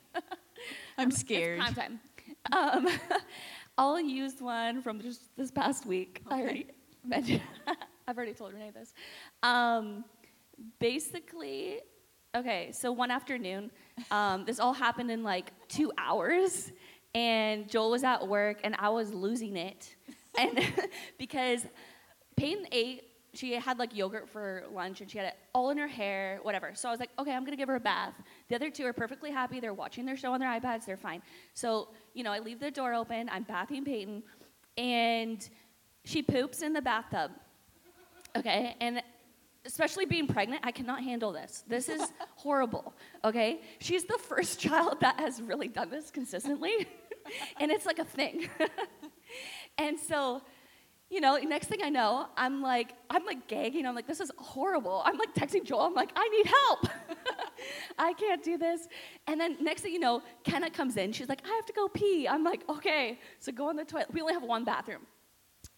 I'm 0.97 1.09
It's 1.09 1.19
scared. 1.19 1.59
prime 1.59 1.73
time. 1.75 1.99
Um, 2.51 2.87
I'll 3.77 3.99
use 3.99 4.35
one 4.41 4.81
from 4.81 5.01
just 5.01 5.35
this 5.37 5.51
past 5.51 5.85
week. 5.85 6.21
I 6.27 6.41
already 6.41 6.67
mentioned. 7.05 7.41
I've 8.07 8.17
already 8.17 8.33
told 8.33 8.53
Renee 8.53 8.71
this. 8.73 8.93
Um, 9.41 10.03
basically, 10.79 11.79
okay, 12.35 12.71
so 12.71 12.91
one 12.91 13.11
afternoon, 13.11 13.71
um, 14.11 14.45
this 14.45 14.59
all 14.59 14.73
happened 14.73 15.09
in 15.09 15.23
like 15.23 15.51
two 15.67 15.91
hours, 15.97 16.71
and 17.15 17.69
Joel 17.69 17.91
was 17.91 18.03
at 18.03 18.27
work, 18.27 18.59
and 18.63 18.75
I 18.79 18.89
was 18.89 19.13
losing 19.13 19.55
it. 19.57 19.95
And 20.37 20.59
because 21.17 21.65
Peyton 22.35 22.65
ate, 22.71 23.03
she 23.33 23.53
had 23.53 23.79
like 23.79 23.95
yogurt 23.95 24.29
for 24.29 24.63
lunch, 24.71 25.01
and 25.01 25.09
she 25.09 25.17
had 25.17 25.27
it 25.27 25.35
all 25.53 25.69
in 25.71 25.77
her 25.77 25.87
hair, 25.87 26.39
whatever. 26.43 26.71
So 26.75 26.89
I 26.89 26.91
was 26.91 26.99
like, 26.99 27.09
okay, 27.17 27.33
I'm 27.33 27.43
gonna 27.45 27.57
give 27.57 27.69
her 27.69 27.75
a 27.75 27.79
bath. 27.79 28.13
The 28.49 28.55
other 28.55 28.69
two 28.69 28.85
are 28.85 28.93
perfectly 28.93 29.31
happy. 29.31 29.59
They're 29.59 29.73
watching 29.73 30.05
their 30.05 30.17
show 30.17 30.33
on 30.33 30.39
their 30.39 30.49
iPads, 30.49 30.85
they're 30.85 30.97
fine. 30.97 31.21
So, 31.53 31.89
you 32.13 32.23
know, 32.23 32.31
I 32.31 32.39
leave 32.39 32.59
the 32.59 32.71
door 32.71 32.93
open, 32.93 33.29
I'm 33.29 33.43
bathing 33.43 33.85
Peyton, 33.85 34.23
and 34.77 35.47
she 36.05 36.21
poops 36.21 36.61
in 36.61 36.73
the 36.73 36.81
bathtub. 36.81 37.31
Okay, 38.35 38.75
and 38.81 39.01
especially 39.65 40.05
being 40.05 40.27
pregnant, 40.27 40.61
I 40.65 40.71
cannot 40.71 41.03
handle 41.03 41.31
this. 41.31 41.63
This 41.67 41.87
is 41.87 42.01
horrible, 42.35 42.93
okay? 43.23 43.61
She's 43.79 44.03
the 44.05 44.17
first 44.17 44.59
child 44.59 44.99
that 45.01 45.19
has 45.19 45.41
really 45.41 45.67
done 45.67 45.89
this 45.89 46.11
consistently, 46.11 46.87
and 47.59 47.71
it's 47.71 47.85
like 47.85 47.99
a 47.99 48.05
thing. 48.05 48.49
and 49.77 49.99
so, 49.99 50.41
you 51.09 51.21
know, 51.21 51.37
next 51.37 51.67
thing 51.67 51.79
I 51.83 51.89
know, 51.89 52.27
I'm 52.35 52.61
like, 52.61 52.93
I'm 53.09 53.23
like 53.25 53.47
gagging. 53.47 53.85
I'm 53.85 53.93
like, 53.93 54.07
this 54.07 54.19
is 54.19 54.31
horrible. 54.37 55.03
I'm 55.05 55.17
like 55.17 55.33
texting 55.35 55.63
Joel. 55.63 55.81
I'm 55.81 55.93
like, 55.93 56.11
I 56.15 56.27
need 56.27 56.47
help. 56.47 56.87
I 57.99 58.13
can't 58.13 58.43
do 58.43 58.57
this. 58.57 58.87
And 59.27 59.39
then 59.39 59.57
next 59.61 59.81
thing 59.81 59.93
you 59.93 59.99
know, 59.99 60.21
Kenna 60.43 60.69
comes 60.69 60.97
in. 60.97 61.11
She's 61.11 61.29
like, 61.29 61.41
I 61.45 61.49
have 61.55 61.65
to 61.65 61.73
go 61.73 61.87
pee. 61.87 62.27
I'm 62.27 62.43
like, 62.43 62.67
okay. 62.69 63.19
So 63.39 63.51
go 63.51 63.69
in 63.69 63.75
the 63.75 63.85
toilet. 63.85 64.07
We 64.13 64.21
only 64.21 64.33
have 64.33 64.43
one 64.43 64.63
bathroom. 64.63 65.01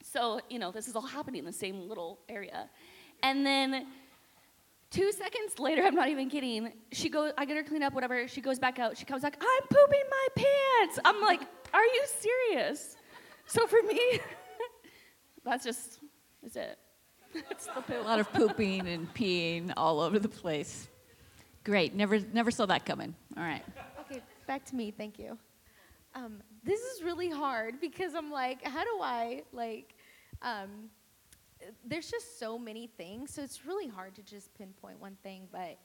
So, 0.01 0.39
you 0.49 0.59
know, 0.59 0.71
this 0.71 0.87
is 0.87 0.95
all 0.95 1.01
happening 1.01 1.39
in 1.39 1.45
the 1.45 1.53
same 1.53 1.87
little 1.87 2.19
area. 2.29 2.69
And 3.23 3.45
then 3.45 3.87
two 4.91 5.11
seconds 5.11 5.59
later, 5.59 5.83
I'm 5.83 5.95
not 5.95 6.09
even 6.09 6.29
kidding, 6.29 6.71
she 6.91 7.09
goes, 7.09 7.33
I 7.37 7.45
get 7.45 7.57
her 7.57 7.63
cleaned 7.63 7.83
up, 7.83 7.93
whatever. 7.93 8.27
She 8.27 8.41
goes 8.41 8.59
back 8.59 8.79
out. 8.79 8.97
She 8.97 9.05
comes 9.05 9.21
back, 9.21 9.37
I'm 9.41 9.67
pooping 9.67 10.03
my 10.09 10.27
pants. 10.35 10.99
I'm 11.03 11.21
like, 11.21 11.41
are 11.73 11.83
you 11.83 12.05
serious? 12.19 12.95
So 13.45 13.67
for 13.67 13.81
me, 13.83 14.19
that's 15.43 15.63
just, 15.63 15.99
that's 16.41 16.55
it. 16.55 16.77
it's 17.51 17.67
the 17.67 17.99
A 17.99 18.01
lot 18.01 18.19
of 18.19 18.31
pooping 18.31 18.87
and 18.87 19.13
peeing 19.13 19.73
all 19.75 19.99
over 19.99 20.19
the 20.19 20.29
place. 20.29 20.87
Great. 21.65 21.95
Never, 21.95 22.19
never 22.31 22.51
saw 22.51 22.67
that 22.67 22.85
coming. 22.85 23.15
All 23.35 23.43
right. 23.43 23.63
Okay, 24.01 24.21
back 24.45 24.63
to 24.65 24.75
me. 24.75 24.91
Thank 24.91 25.17
you. 25.17 25.35
Um, 26.13 26.37
this 26.63 26.79
is 26.79 27.03
really 27.03 27.29
hard 27.29 27.81
because 27.81 28.13
I'm 28.13 28.31
like, 28.31 28.63
how 28.63 28.83
do 28.83 28.99
I 29.01 29.41
like? 29.51 29.95
Um, 30.43 30.91
there's 31.83 32.11
just 32.11 32.39
so 32.39 32.59
many 32.59 32.85
things, 32.85 33.33
so 33.33 33.41
it's 33.41 33.65
really 33.65 33.87
hard 33.87 34.13
to 34.15 34.21
just 34.21 34.53
pinpoint 34.53 35.01
one 35.01 35.17
thing. 35.23 35.47
But 35.51 35.79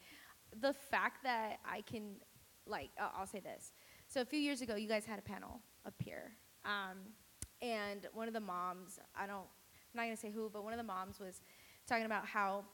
the 0.60 0.74
fact 0.74 1.24
that 1.24 1.60
I 1.64 1.80
can, 1.80 2.16
like, 2.66 2.90
uh, 3.00 3.08
I'll 3.16 3.26
say 3.26 3.40
this. 3.40 3.72
So 4.06 4.20
a 4.20 4.24
few 4.26 4.38
years 4.38 4.60
ago, 4.60 4.76
you 4.76 4.86
guys 4.86 5.06
had 5.06 5.18
a 5.18 5.22
panel 5.22 5.60
up 5.86 5.94
here, 6.04 6.32
um, 6.66 6.98
and 7.62 8.06
one 8.12 8.28
of 8.28 8.34
the 8.34 8.40
moms, 8.40 8.98
I 9.16 9.26
don't, 9.26 9.36
I'm 9.38 9.94
not 9.94 10.04
gonna 10.04 10.16
say 10.16 10.30
who, 10.30 10.50
but 10.52 10.62
one 10.62 10.74
of 10.74 10.78
the 10.78 10.84
moms 10.84 11.18
was 11.18 11.40
talking 11.86 12.04
about 12.04 12.26
how 12.26 12.64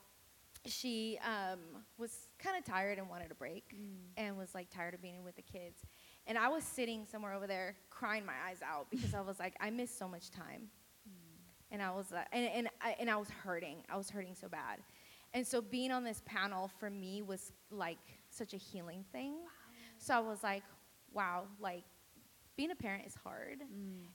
she 0.66 1.18
um, 1.24 1.60
was 1.98 2.28
kind 2.38 2.56
of 2.56 2.64
tired 2.64 2.98
and 2.98 3.08
wanted 3.08 3.30
a 3.30 3.34
break 3.34 3.74
and 4.16 4.36
was 4.36 4.54
like 4.54 4.68
tired 4.70 4.94
of 4.94 5.02
being 5.02 5.22
with 5.24 5.36
the 5.36 5.42
kids. 5.42 5.82
And 6.26 6.36
I 6.36 6.48
was 6.48 6.64
sitting 6.64 7.06
somewhere 7.10 7.32
over 7.32 7.46
there 7.46 7.76
crying 7.90 8.24
my 8.26 8.34
eyes 8.48 8.58
out 8.62 8.88
because 8.90 9.14
I 9.14 9.20
was 9.20 9.38
like, 9.38 9.54
I 9.60 9.70
missed 9.70 9.98
so 9.98 10.08
much 10.08 10.30
time. 10.30 10.68
And 11.70 11.82
I 11.82 11.90
was, 11.90 12.12
uh, 12.12 12.22
and, 12.32 12.46
and, 12.46 12.68
I, 12.80 12.96
and 13.00 13.10
I 13.10 13.16
was 13.16 13.28
hurting. 13.28 13.78
I 13.90 13.96
was 13.96 14.08
hurting 14.08 14.34
so 14.34 14.48
bad. 14.48 14.78
And 15.34 15.46
so 15.46 15.60
being 15.60 15.90
on 15.90 16.04
this 16.04 16.22
panel 16.24 16.70
for 16.78 16.88
me 16.90 17.22
was 17.22 17.52
like 17.70 17.98
such 18.30 18.54
a 18.54 18.56
healing 18.56 19.04
thing. 19.12 19.34
So 19.98 20.14
I 20.14 20.20
was 20.20 20.42
like, 20.42 20.62
wow, 21.12 21.44
like 21.60 21.84
being 22.56 22.70
a 22.70 22.76
parent 22.76 23.04
is 23.06 23.14
hard. 23.22 23.62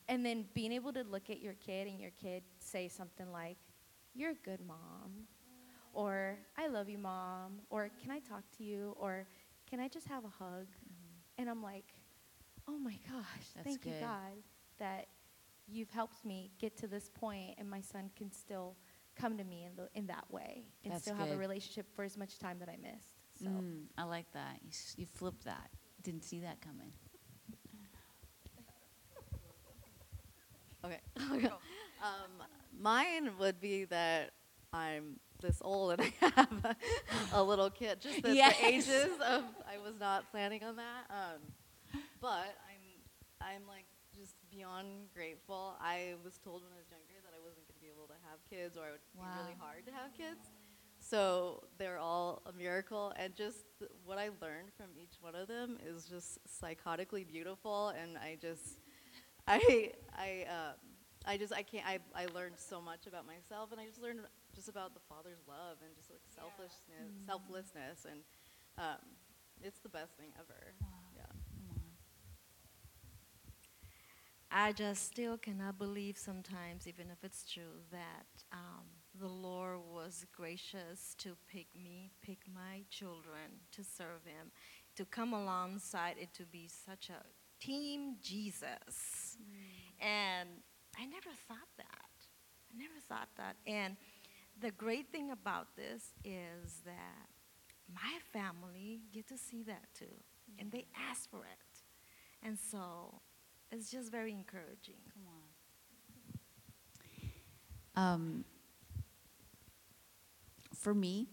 And 0.07 0.25
then 0.25 0.45
being 0.53 0.71
able 0.71 0.93
to 0.93 1.03
look 1.03 1.29
at 1.29 1.41
your 1.41 1.53
kid 1.53 1.87
and 1.87 1.99
your 1.99 2.11
kid 2.21 2.43
say 2.59 2.87
something 2.87 3.31
like, 3.31 3.57
you're 4.13 4.31
a 4.31 4.41
good 4.45 4.59
mom 4.65 5.27
or 5.93 6.37
I 6.57 6.67
love 6.67 6.89
you, 6.89 6.97
mom, 6.97 7.61
or 7.69 7.89
can 8.01 8.11
I 8.11 8.19
talk 8.19 8.43
to 8.57 8.63
you, 8.63 8.95
or 8.99 9.27
can 9.69 9.79
I 9.79 9.87
just 9.87 10.07
have 10.07 10.23
a 10.25 10.29
hug? 10.29 10.67
And 11.37 11.49
I'm 11.49 11.61
like, 11.63 11.93
oh 12.67 12.77
my 12.77 12.97
gosh, 13.09 13.47
That's 13.55 13.65
thank 13.65 13.85
you. 13.85 13.93
God, 13.99 14.43
that 14.79 15.07
you've 15.67 15.89
helped 15.89 16.23
me 16.25 16.51
get 16.59 16.77
to 16.77 16.87
this 16.87 17.09
point, 17.09 17.55
and 17.57 17.69
my 17.69 17.81
son 17.81 18.09
can 18.15 18.31
still 18.31 18.75
come 19.15 19.37
to 19.37 19.43
me 19.43 19.65
in, 19.65 19.75
the, 19.75 19.89
in 19.93 20.07
that 20.07 20.25
way 20.29 20.63
and 20.83 20.93
That's 20.93 21.03
still 21.03 21.15
have 21.15 21.31
a 21.31 21.37
relationship 21.37 21.85
for 21.95 22.03
as 22.03 22.17
much 22.17 22.39
time 22.39 22.59
that 22.59 22.69
I 22.69 22.77
missed. 22.81 23.15
So. 23.43 23.49
Mm, 23.49 23.83
I 23.97 24.03
like 24.03 24.31
that. 24.33 24.59
You, 24.63 24.69
s- 24.69 24.95
you 24.97 25.05
flipped 25.05 25.43
that. 25.45 25.69
Didn't 26.03 26.23
see 26.23 26.39
that 26.41 26.61
coming. 26.61 26.91
Okay. 30.83 30.99
um, 32.01 32.43
mine 32.79 33.29
would 33.39 33.61
be 33.61 33.85
that 33.85 34.31
I'm 34.73 35.19
this 35.41 35.57
old 35.61 35.93
and 35.93 36.01
I 36.21 36.31
have 36.35 36.75
a, 37.33 37.43
little 37.43 37.69
kid. 37.69 37.99
Just 38.01 38.21
that 38.23 38.35
Yes. 38.35 38.57
the 38.59 38.65
ages 38.67 39.11
of 39.25 39.43
I 39.67 39.77
was 39.83 39.99
not 39.99 40.29
planning 40.31 40.63
on 40.63 40.75
that. 40.77 41.03
Um, 41.09 41.41
but 42.21 42.55
I'm 42.69 43.01
I'm 43.41 43.67
like 43.67 43.85
just 44.15 44.35
beyond 44.51 45.09
grateful. 45.13 45.75
I 45.81 46.13
was 46.23 46.37
told 46.37 46.63
when 46.63 46.71
I 46.73 46.77
was 46.77 46.89
younger 46.89 47.19
that 47.25 47.33
I 47.35 47.39
wasn't 47.43 47.67
going 47.67 47.75
to 47.75 47.81
be 47.81 47.87
able 47.93 48.07
to 48.07 48.19
have 48.29 48.39
kids 48.49 48.77
or 48.77 48.87
it 48.87 48.91
would 48.91 49.01
be 49.13 49.19
really 49.41 49.55
hard 49.59 49.85
to 49.87 49.91
have 49.91 50.13
kids. 50.15 50.51
So 50.99 51.63
they're 51.79 51.97
all 51.97 52.43
a 52.45 52.53
miracle, 52.53 53.11
and 53.17 53.35
just 53.35 53.65
th- 53.79 53.89
what 54.05 54.19
I 54.19 54.29
learned 54.39 54.69
from 54.77 54.85
each 54.95 55.15
one 55.19 55.33
of 55.33 55.47
them 55.47 55.79
is 55.83 56.05
just 56.05 56.37
psychotically 56.47 57.27
beautiful, 57.27 57.89
and 57.89 58.19
I 58.19 58.37
just 58.39 58.77
I 59.47 59.91
I 60.15 60.45
um, 60.47 60.75
I 61.25 61.37
just 61.37 61.53
I 61.53 61.63
can't 61.63 61.85
I, 61.87 61.99
I 62.15 62.27
learned 62.27 62.55
so 62.57 62.81
much 62.81 63.07
about 63.07 63.25
myself 63.25 63.71
and 63.71 63.81
I 63.81 63.85
just 63.85 64.01
learned 64.01 64.19
just 64.53 64.69
about 64.69 64.93
the 64.93 65.03
father's 65.07 65.41
love 65.47 65.77
and 65.81 65.95
just 65.95 66.09
like 66.09 66.21
selflessness 66.27 67.11
selflessness 67.25 68.05
and 68.09 68.21
um, 68.77 69.03
it's 69.63 69.79
the 69.79 69.89
best 69.89 70.17
thing 70.17 70.29
ever. 70.39 70.73
Yeah. 71.15 71.23
I 74.53 74.73
just 74.73 75.05
still 75.05 75.37
cannot 75.37 75.77
believe 75.77 76.17
sometimes, 76.17 76.85
even 76.85 77.05
if 77.09 77.23
it's 77.23 77.49
true, 77.49 77.79
that 77.91 78.43
um, 78.51 78.83
the 79.17 79.27
Lord 79.27 79.79
was 79.93 80.25
gracious 80.35 81.15
to 81.19 81.37
pick 81.47 81.67
me, 81.81 82.11
pick 82.21 82.39
my 82.53 82.81
children 82.89 83.61
to 83.71 83.83
serve 83.83 84.25
Him, 84.25 84.51
to 84.97 85.05
come 85.05 85.33
alongside 85.33 86.15
and 86.19 86.33
to 86.33 86.43
be 86.45 86.67
such 86.67 87.09
a 87.09 87.23
team 87.63 88.15
Jesus. 88.21 89.37
And 90.01 90.49
I 90.99 91.05
never 91.05 91.29
thought 91.47 91.71
that. 91.77 92.09
I 92.73 92.77
never 92.77 92.99
thought 93.07 93.29
that. 93.37 93.55
And 93.65 93.95
the 94.59 94.71
great 94.71 95.11
thing 95.11 95.31
about 95.31 95.75
this 95.75 96.13
is 96.23 96.81
that 96.85 97.27
my 97.93 98.19
family 98.31 99.01
get 99.13 99.27
to 99.27 99.37
see 99.37 99.63
that 99.63 99.85
too, 99.93 100.05
and 100.59 100.71
they 100.71 100.85
ask 101.09 101.29
for 101.29 101.43
it. 101.45 101.81
And 102.43 102.57
so 102.57 103.21
it's 103.71 103.89
just 103.91 104.11
very 104.11 104.33
encouraging. 104.33 104.95
Um, 107.95 108.45
for 110.73 110.93
me, 110.93 111.27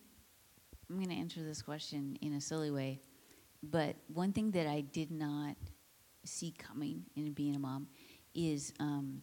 I'm 0.91 0.97
going 0.97 1.09
to 1.09 1.15
answer 1.15 1.43
this 1.43 1.63
question 1.63 2.19
in 2.21 2.35
a 2.35 2.41
silly 2.41 2.71
way, 2.71 3.01
but 3.63 3.97
one 4.13 4.33
thing 4.33 4.51
that 4.53 4.67
I 4.67 4.81
did 4.81 5.11
not 5.11 5.57
see 6.25 6.53
coming 6.59 7.05
in 7.17 7.33
being 7.33 7.55
a 7.55 7.59
mom 7.59 7.89
is 8.35 8.73
um, 8.81 9.23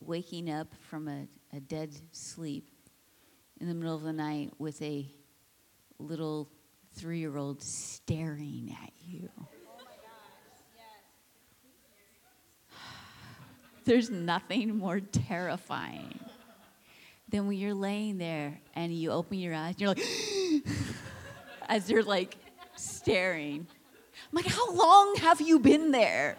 waking 0.00 0.50
up 0.50 0.68
from 0.88 1.08
a, 1.08 1.26
a 1.54 1.60
dead 1.60 1.94
sleep 2.12 2.70
in 3.60 3.68
the 3.68 3.74
middle 3.74 3.94
of 3.94 4.02
the 4.02 4.12
night 4.12 4.52
with 4.58 4.80
a 4.82 5.06
little 5.98 6.48
three 6.94 7.18
year 7.18 7.36
old 7.36 7.62
staring 7.62 8.76
at 8.82 8.92
you. 9.04 9.28
Oh 9.40 9.46
There's 13.84 14.10
nothing 14.10 14.76
more 14.76 15.00
terrifying 15.00 16.18
than 17.28 17.46
when 17.46 17.58
you're 17.58 17.74
laying 17.74 18.18
there 18.18 18.60
and 18.74 18.92
you 18.92 19.10
open 19.10 19.38
your 19.38 19.54
eyes 19.54 19.74
and 19.74 19.80
you're 19.80 19.88
like, 19.90 20.04
as 21.68 21.90
you're 21.90 22.02
like 22.02 22.36
staring. 22.76 23.66
I'm 24.30 24.36
like, 24.36 24.46
how 24.46 24.72
long 24.72 25.16
have 25.16 25.40
you 25.40 25.58
been 25.58 25.90
there? 25.90 26.36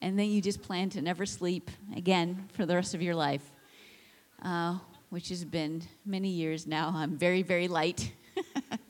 And 0.00 0.18
then 0.18 0.30
you 0.30 0.40
just 0.40 0.62
plan 0.62 0.90
to 0.90 1.02
never 1.02 1.26
sleep 1.26 1.70
again 1.96 2.48
for 2.52 2.66
the 2.66 2.74
rest 2.74 2.94
of 2.94 3.02
your 3.02 3.14
life, 3.14 3.42
uh, 4.42 4.78
which 5.10 5.28
has 5.30 5.44
been 5.44 5.82
many 6.04 6.28
years 6.28 6.66
now. 6.66 6.92
I'm 6.94 7.16
very, 7.16 7.42
very 7.42 7.68
light 7.68 8.12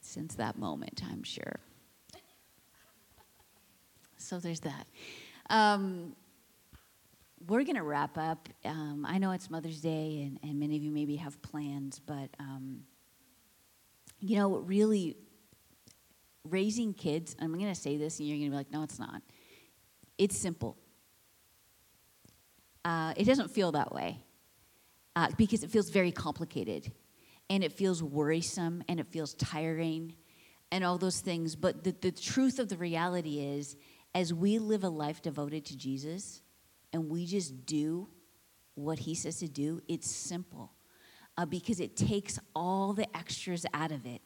since 0.00 0.34
that 0.36 0.58
moment, 0.58 1.02
I'm 1.10 1.22
sure. 1.22 1.60
So 4.16 4.38
there's 4.38 4.60
that. 4.60 4.86
Um, 5.50 6.14
we're 7.46 7.64
going 7.64 7.76
to 7.76 7.82
wrap 7.82 8.18
up. 8.18 8.48
Um, 8.64 9.06
I 9.08 9.18
know 9.18 9.30
it's 9.32 9.50
Mother's 9.50 9.80
Day, 9.80 10.22
and, 10.22 10.38
and 10.42 10.60
many 10.60 10.76
of 10.76 10.82
you 10.82 10.90
maybe 10.90 11.16
have 11.16 11.40
plans, 11.40 12.00
but 12.04 12.28
um, 12.38 12.80
you 14.20 14.36
know, 14.36 14.58
really, 14.58 15.16
raising 16.44 16.92
kids, 16.92 17.36
I'm 17.40 17.52
going 17.54 17.66
to 17.66 17.74
say 17.74 17.96
this, 17.96 18.18
and 18.18 18.28
you're 18.28 18.36
going 18.38 18.50
to 18.50 18.50
be 18.50 18.56
like, 18.56 18.72
no, 18.72 18.82
it's 18.82 18.98
not. 18.98 19.22
It's 20.18 20.36
simple. 20.36 20.76
Uh, 22.84 23.14
it 23.16 23.24
doesn't 23.24 23.50
feel 23.50 23.72
that 23.72 23.92
way 23.92 24.24
uh, 25.16 25.28
because 25.36 25.62
it 25.62 25.70
feels 25.70 25.90
very 25.90 26.12
complicated 26.12 26.92
and 27.50 27.64
it 27.64 27.72
feels 27.72 28.02
worrisome 28.02 28.82
and 28.88 29.00
it 29.00 29.06
feels 29.06 29.34
tiring 29.34 30.14
and 30.70 30.84
all 30.84 30.98
those 30.98 31.20
things. 31.20 31.56
But 31.56 31.84
the, 31.84 31.94
the 32.00 32.12
truth 32.12 32.58
of 32.58 32.68
the 32.68 32.76
reality 32.76 33.40
is, 33.40 33.76
as 34.14 34.34
we 34.34 34.58
live 34.58 34.84
a 34.84 34.88
life 34.88 35.22
devoted 35.22 35.64
to 35.66 35.76
Jesus 35.76 36.42
and 36.92 37.08
we 37.08 37.26
just 37.26 37.66
do 37.66 38.08
what 38.74 38.98
he 38.98 39.14
says 39.14 39.38
to 39.38 39.48
do, 39.48 39.80
it's 39.88 40.10
simple 40.10 40.72
uh, 41.36 41.44
because 41.46 41.80
it 41.80 41.96
takes 41.96 42.38
all 42.54 42.92
the 42.92 43.06
extras 43.16 43.64
out 43.74 43.92
of 43.92 44.06
it 44.06 44.20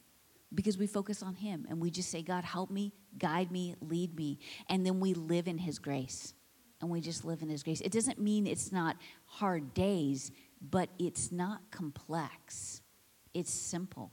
because 0.54 0.78
we 0.78 0.86
focus 0.86 1.22
on 1.22 1.34
him 1.34 1.66
and 1.68 1.80
we 1.80 1.90
just 1.90 2.10
say, 2.10 2.22
God, 2.22 2.44
help 2.44 2.70
me, 2.70 2.92
guide 3.18 3.50
me, 3.50 3.74
lead 3.80 4.14
me. 4.16 4.38
And 4.68 4.84
then 4.84 5.00
we 5.00 5.14
live 5.14 5.48
in 5.48 5.58
his 5.58 5.78
grace. 5.78 6.34
And 6.80 6.90
we 6.90 7.00
just 7.00 7.24
live 7.24 7.42
in 7.42 7.48
his 7.48 7.62
grace. 7.62 7.80
It 7.80 7.92
doesn't 7.92 8.18
mean 8.18 8.46
it's 8.46 8.72
not 8.72 8.96
hard 9.26 9.72
days, 9.72 10.32
but 10.60 10.88
it's 10.98 11.30
not 11.30 11.60
complex. 11.70 12.82
It's 13.34 13.52
simple. 13.52 14.10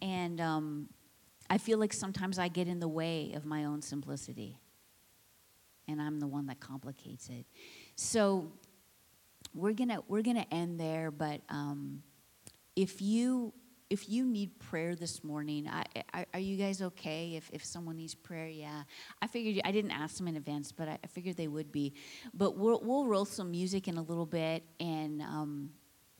And 0.00 0.40
um, 0.40 0.88
I 1.50 1.58
feel 1.58 1.78
like 1.78 1.92
sometimes 1.92 2.38
I 2.38 2.48
get 2.48 2.66
in 2.66 2.80
the 2.80 2.88
way 2.88 3.32
of 3.34 3.44
my 3.44 3.64
own 3.64 3.82
simplicity. 3.82 4.58
And 5.86 6.00
I'm 6.00 6.20
the 6.20 6.26
one 6.26 6.46
that 6.46 6.60
complicates 6.60 7.28
it. 7.28 7.46
So 7.94 8.52
we're 9.54 9.72
gonna 9.72 10.00
we're 10.08 10.22
gonna 10.22 10.46
end 10.50 10.78
there, 10.78 11.10
but 11.10 11.40
um, 11.48 12.02
if 12.76 13.00
you 13.00 13.52
if 13.90 14.08
you 14.08 14.24
need 14.26 14.58
prayer 14.58 14.94
this 14.94 15.24
morning, 15.24 15.68
I, 15.68 15.84
I, 16.12 16.26
are 16.34 16.40
you 16.40 16.56
guys 16.56 16.82
okay 16.82 17.34
if, 17.36 17.48
if 17.52 17.64
someone 17.64 17.96
needs 17.96 18.14
prayer? 18.14 18.46
Yeah. 18.46 18.82
I 19.22 19.26
figured, 19.26 19.62
I 19.64 19.72
didn't 19.72 19.92
ask 19.92 20.18
them 20.18 20.28
in 20.28 20.36
advance, 20.36 20.72
but 20.72 20.88
I, 20.88 20.98
I 21.02 21.06
figured 21.06 21.36
they 21.36 21.48
would 21.48 21.72
be. 21.72 21.94
But 22.34 22.56
we'll, 22.56 22.80
we'll 22.82 23.06
roll 23.06 23.24
some 23.24 23.50
music 23.50 23.88
in 23.88 23.96
a 23.96 24.02
little 24.02 24.26
bit. 24.26 24.62
And 24.78 25.22
um, 25.22 25.70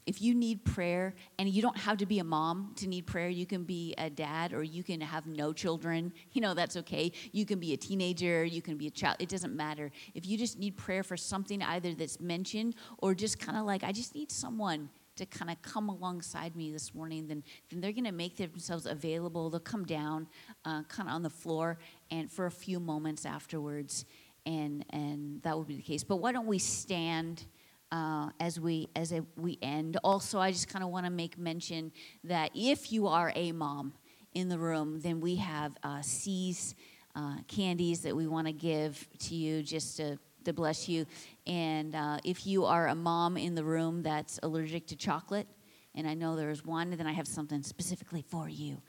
if 0.06 0.22
you 0.22 0.34
need 0.34 0.64
prayer, 0.64 1.14
and 1.38 1.46
you 1.46 1.60
don't 1.60 1.76
have 1.76 1.98
to 1.98 2.06
be 2.06 2.18
a 2.20 2.24
mom 2.24 2.72
to 2.76 2.88
need 2.88 3.06
prayer, 3.06 3.28
you 3.28 3.44
can 3.44 3.64
be 3.64 3.94
a 3.98 4.08
dad 4.08 4.54
or 4.54 4.62
you 4.62 4.82
can 4.82 5.02
have 5.02 5.26
no 5.26 5.52
children. 5.52 6.12
You 6.32 6.42
know, 6.42 6.54
that's 6.54 6.76
okay. 6.76 7.10
You 7.32 7.44
can 7.44 7.58
be 7.58 7.72
a 7.72 7.76
teenager, 7.76 8.44
you 8.44 8.62
can 8.62 8.76
be 8.76 8.86
a 8.86 8.90
child. 8.90 9.16
It 9.18 9.28
doesn't 9.28 9.56
matter. 9.56 9.90
If 10.14 10.24
you 10.24 10.38
just 10.38 10.56
need 10.56 10.76
prayer 10.76 11.02
for 11.02 11.16
something 11.16 11.62
either 11.62 11.94
that's 11.94 12.20
mentioned 12.20 12.76
or 12.98 13.12
just 13.12 13.40
kind 13.40 13.58
of 13.58 13.64
like, 13.64 13.82
I 13.82 13.90
just 13.90 14.14
need 14.14 14.30
someone 14.30 14.88
to 15.18 15.26
kind 15.26 15.50
of 15.50 15.60
come 15.62 15.88
alongside 15.88 16.56
me 16.56 16.72
this 16.72 16.94
morning, 16.94 17.26
then, 17.26 17.42
then 17.70 17.80
they're 17.80 17.92
going 17.92 18.04
to 18.04 18.12
make 18.12 18.36
themselves 18.36 18.86
available. 18.86 19.50
They'll 19.50 19.60
come 19.60 19.84
down 19.84 20.26
uh, 20.64 20.82
kind 20.84 21.08
of 21.08 21.14
on 21.14 21.22
the 21.22 21.30
floor 21.30 21.78
and 22.10 22.30
for 22.30 22.46
a 22.46 22.50
few 22.50 22.80
moments 22.80 23.26
afterwards, 23.26 24.04
and, 24.46 24.84
and 24.90 25.42
that 25.42 25.54
will 25.56 25.64
be 25.64 25.76
the 25.76 25.82
case. 25.82 26.02
But 26.02 26.16
why 26.16 26.32
don't 26.32 26.46
we 26.46 26.58
stand? 26.58 27.44
Uh, 27.90 28.28
as 28.38 28.60
we 28.60 28.86
as 28.96 29.14
we 29.38 29.58
end. 29.62 29.96
Also, 30.04 30.38
I 30.38 30.52
just 30.52 30.68
kind 30.68 30.84
of 30.84 30.90
want 30.90 31.06
to 31.06 31.10
make 31.10 31.38
mention 31.38 31.90
that 32.24 32.50
if 32.54 32.92
you 32.92 33.06
are 33.06 33.32
a 33.34 33.52
mom 33.52 33.94
in 34.34 34.50
the 34.50 34.58
room, 34.58 35.00
then 35.00 35.20
we 35.20 35.36
have 35.36 35.72
uh, 35.82 36.02
See's 36.02 36.74
uh, 37.16 37.36
candies 37.48 38.00
that 38.02 38.14
we 38.14 38.26
want 38.26 38.46
to 38.46 38.52
give 38.52 39.08
to 39.20 39.34
you 39.34 39.62
just 39.62 39.96
to 39.96 40.18
to 40.44 40.52
bless 40.52 40.88
you. 40.88 41.06
And 41.48 41.94
uh, 41.94 42.18
if 42.24 42.46
you 42.46 42.66
are 42.66 42.88
a 42.88 42.94
mom 42.94 43.36
in 43.38 43.54
the 43.54 43.64
room 43.64 44.02
that's 44.02 44.38
allergic 44.42 44.86
to 44.88 44.96
chocolate, 44.96 45.48
and 45.94 46.06
I 46.06 46.14
know 46.14 46.36
there's 46.36 46.64
one, 46.64 46.90
then 46.90 47.06
I 47.06 47.12
have 47.12 47.26
something 47.26 47.62
specifically 47.62 48.22
for 48.22 48.48
you 48.48 48.82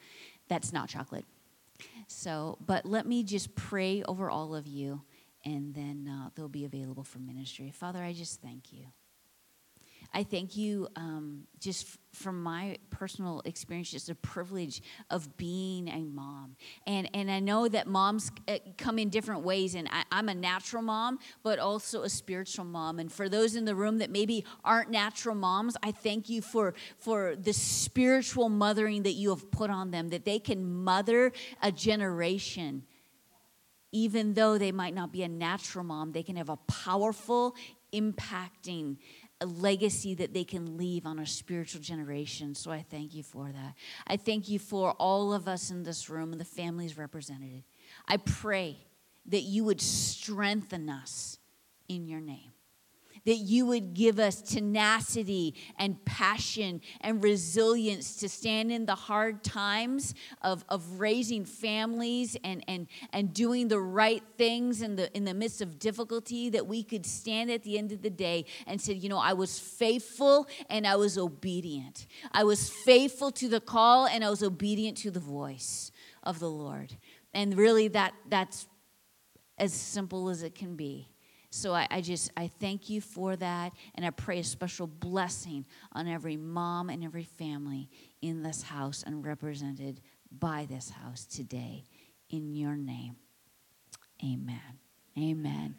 that's 0.50 0.74
not 0.74 0.90
chocolate. 0.90 1.26
So, 2.08 2.58
but 2.66 2.86
let 2.86 3.06
me 3.08 3.24
just 3.24 3.56
pray 3.56 4.04
over 4.04 4.30
all 4.30 4.54
of 4.56 4.68
you, 4.68 5.02
and 5.46 5.74
then 5.74 6.10
uh, 6.12 6.30
they'll 6.36 6.50
be 6.50 6.66
available 6.66 7.04
for 7.04 7.20
ministry. 7.20 7.72
Father, 7.72 8.04
I 8.04 8.12
just 8.12 8.42
thank 8.42 8.74
you. 8.74 8.88
I 10.14 10.24
thank 10.24 10.58
you 10.58 10.88
um, 10.96 11.44
just 11.60 11.86
f- 11.86 11.98
from 12.14 12.42
my 12.42 12.78
personal 12.90 13.42
experience, 13.46 13.92
just 13.92 14.10
a 14.10 14.16
privilege 14.16 14.82
of 15.10 15.38
being 15.38 15.88
a 15.88 16.00
mom. 16.00 16.56
And, 16.88 17.10
and 17.14 17.30
I 17.30 17.40
know 17.40 17.68
that 17.68 17.86
moms 17.86 18.32
uh, 18.48 18.58
come 18.78 18.98
in 18.98 19.10
different 19.10 19.44
ways, 19.44 19.76
and 19.76 19.88
I, 19.92 20.04
I'm 20.12 20.28
a 20.28 20.34
natural 20.34 20.82
mom, 20.82 21.20
but 21.44 21.60
also 21.60 22.02
a 22.04 22.10
spiritual 22.10 22.66
mom. 22.66 22.98
And 22.98 23.12
for 23.12 23.30
those 23.30 23.56
in 23.56 23.66
the 23.66 23.76
room 23.76 24.00
that 24.00 24.10
maybe 24.10 24.46
aren't 24.64 24.90
natural 24.90 25.36
moms, 25.36 25.78
I 25.84 25.92
thank 25.92 26.28
you 26.28 26.42
for, 26.42 26.74
for 26.98 27.36
the 27.36 27.54
spiritual 27.54 28.50
mothering 28.50 29.04
that 29.04 29.14
you 29.14 29.30
have 29.30 29.52
put 29.52 29.70
on 29.70 29.92
them, 29.92 30.10
that 30.10 30.26
they 30.26 30.40
can 30.40 30.84
mother 30.84 31.32
a 31.62 31.72
generation 31.72 32.84
even 33.92 34.36
though 34.36 34.58
they 34.60 34.72
might 34.72 34.94
not 34.94 35.12
be 35.12 35.24
a 35.24 35.28
natural 35.28 35.84
mom, 35.84 36.12
they 36.12 36.22
can 36.22 36.36
have 36.36 36.50
a 36.50 36.58
powerful, 36.58 37.56
impacting 37.94 38.98
a 39.42 39.46
legacy 39.46 40.14
that 40.16 40.34
they 40.34 40.44
can 40.44 40.78
leave 40.78 41.06
on 41.06 41.20
a 41.20 41.26
spiritual 41.26 41.82
generation. 41.82 42.56
So 42.56 42.72
I 42.72 42.84
thank 42.90 43.14
you 43.14 43.24
for 43.24 43.46
that. 43.46 43.76
I 44.06 44.18
thank 44.18 44.50
you 44.50 44.60
for 44.60 44.92
all 44.94 45.34
of 45.34 45.48
us 45.48 45.72
in 45.72 45.84
this 45.84 46.10
room 46.10 46.32
and 46.32 46.42
the 46.42 46.46
families 46.46 46.98
represented. 46.98 47.64
I 48.08 48.18
pray 48.18 48.78
that 49.28 49.42
you 49.42 49.64
would 49.64 49.82
strengthen 49.82 50.90
us 50.90 51.40
in 51.88 52.08
your 52.08 52.20
name 52.20 52.52
that 53.26 53.36
you 53.36 53.66
would 53.66 53.94
give 53.94 54.20
us 54.20 54.42
tenacity 54.42 55.56
and 55.78 56.04
passion 56.06 56.82
and 57.02 57.24
resilience 57.24 58.16
to 58.18 58.30
stand 58.30 58.72
in 58.72 58.86
the 58.86 58.96
hard 58.96 59.44
times 59.44 60.14
of, 60.42 60.64
of 60.70 61.00
raising 61.00 61.46
families 61.46 62.38
and, 62.44 62.64
and, 62.68 62.88
and 63.12 63.34
doing 63.34 63.68
the 63.68 63.80
right 63.80 64.24
things 64.38 64.82
in 64.82 64.96
the, 64.96 65.16
in 65.16 65.26
the 65.26 65.34
midst 65.34 65.62
of 65.62 65.80
difficulty, 65.80 66.50
that 66.50 66.66
we 66.66 66.84
could 66.84 67.06
stand 67.06 67.52
at 67.52 67.64
the 67.64 67.78
end 67.78 67.92
of 67.92 68.02
the 68.02 68.10
day 68.10 68.46
and 68.68 68.80
say, 68.82 68.94
you 68.94 69.10
know, 69.10 69.18
I 69.18 69.34
was 69.34 69.60
faithful 69.60 70.48
and 70.70 70.88
I 70.88 70.96
was 70.96 71.18
obedient. 71.18 72.08
I 72.32 72.44
was 72.44 72.70
faithful 72.70 73.32
to 73.32 73.48
the 73.48 73.62
call 73.62 74.08
and 74.08 74.24
I 74.24 74.30
was 74.30 74.44
obedient 74.44 74.98
to 75.00 75.12
the 75.12 75.20
voice 75.20 75.92
of 76.24 76.40
the 76.40 76.50
Lord. 76.50 76.96
And 77.34 77.58
really, 77.58 77.88
that, 77.90 78.14
that's 78.28 78.68
as 79.58 79.74
simple 79.74 80.30
as 80.30 80.44
it 80.44 80.56
can 80.56 80.76
be. 80.76 81.09
So 81.52 81.74
I, 81.74 81.88
I, 81.90 82.02
just 82.02 82.32
I 82.38 82.48
thank 82.60 82.90
you 82.90 83.02
for 83.02 83.36
that, 83.36 83.74
and 83.96 84.06
I 84.06 84.12
pray 84.12 84.40
a 84.40 84.44
special 84.44 84.86
blessing 84.86 85.66
on 85.94 86.08
every 86.08 86.38
mom 86.38 86.90
and 86.90 87.04
every 87.04 87.24
family 87.24 87.90
in 88.22 88.44
this 88.44 88.62
house 88.62 89.04
and 89.06 89.26
represented 89.26 90.02
by 90.32 90.68
this 90.70 90.92
house 90.92 91.26
today. 91.26 91.86
In 92.30 92.54
your 92.54 92.76
name, 92.76 93.16
Amen. 94.24 94.80
Amen. 95.18 95.76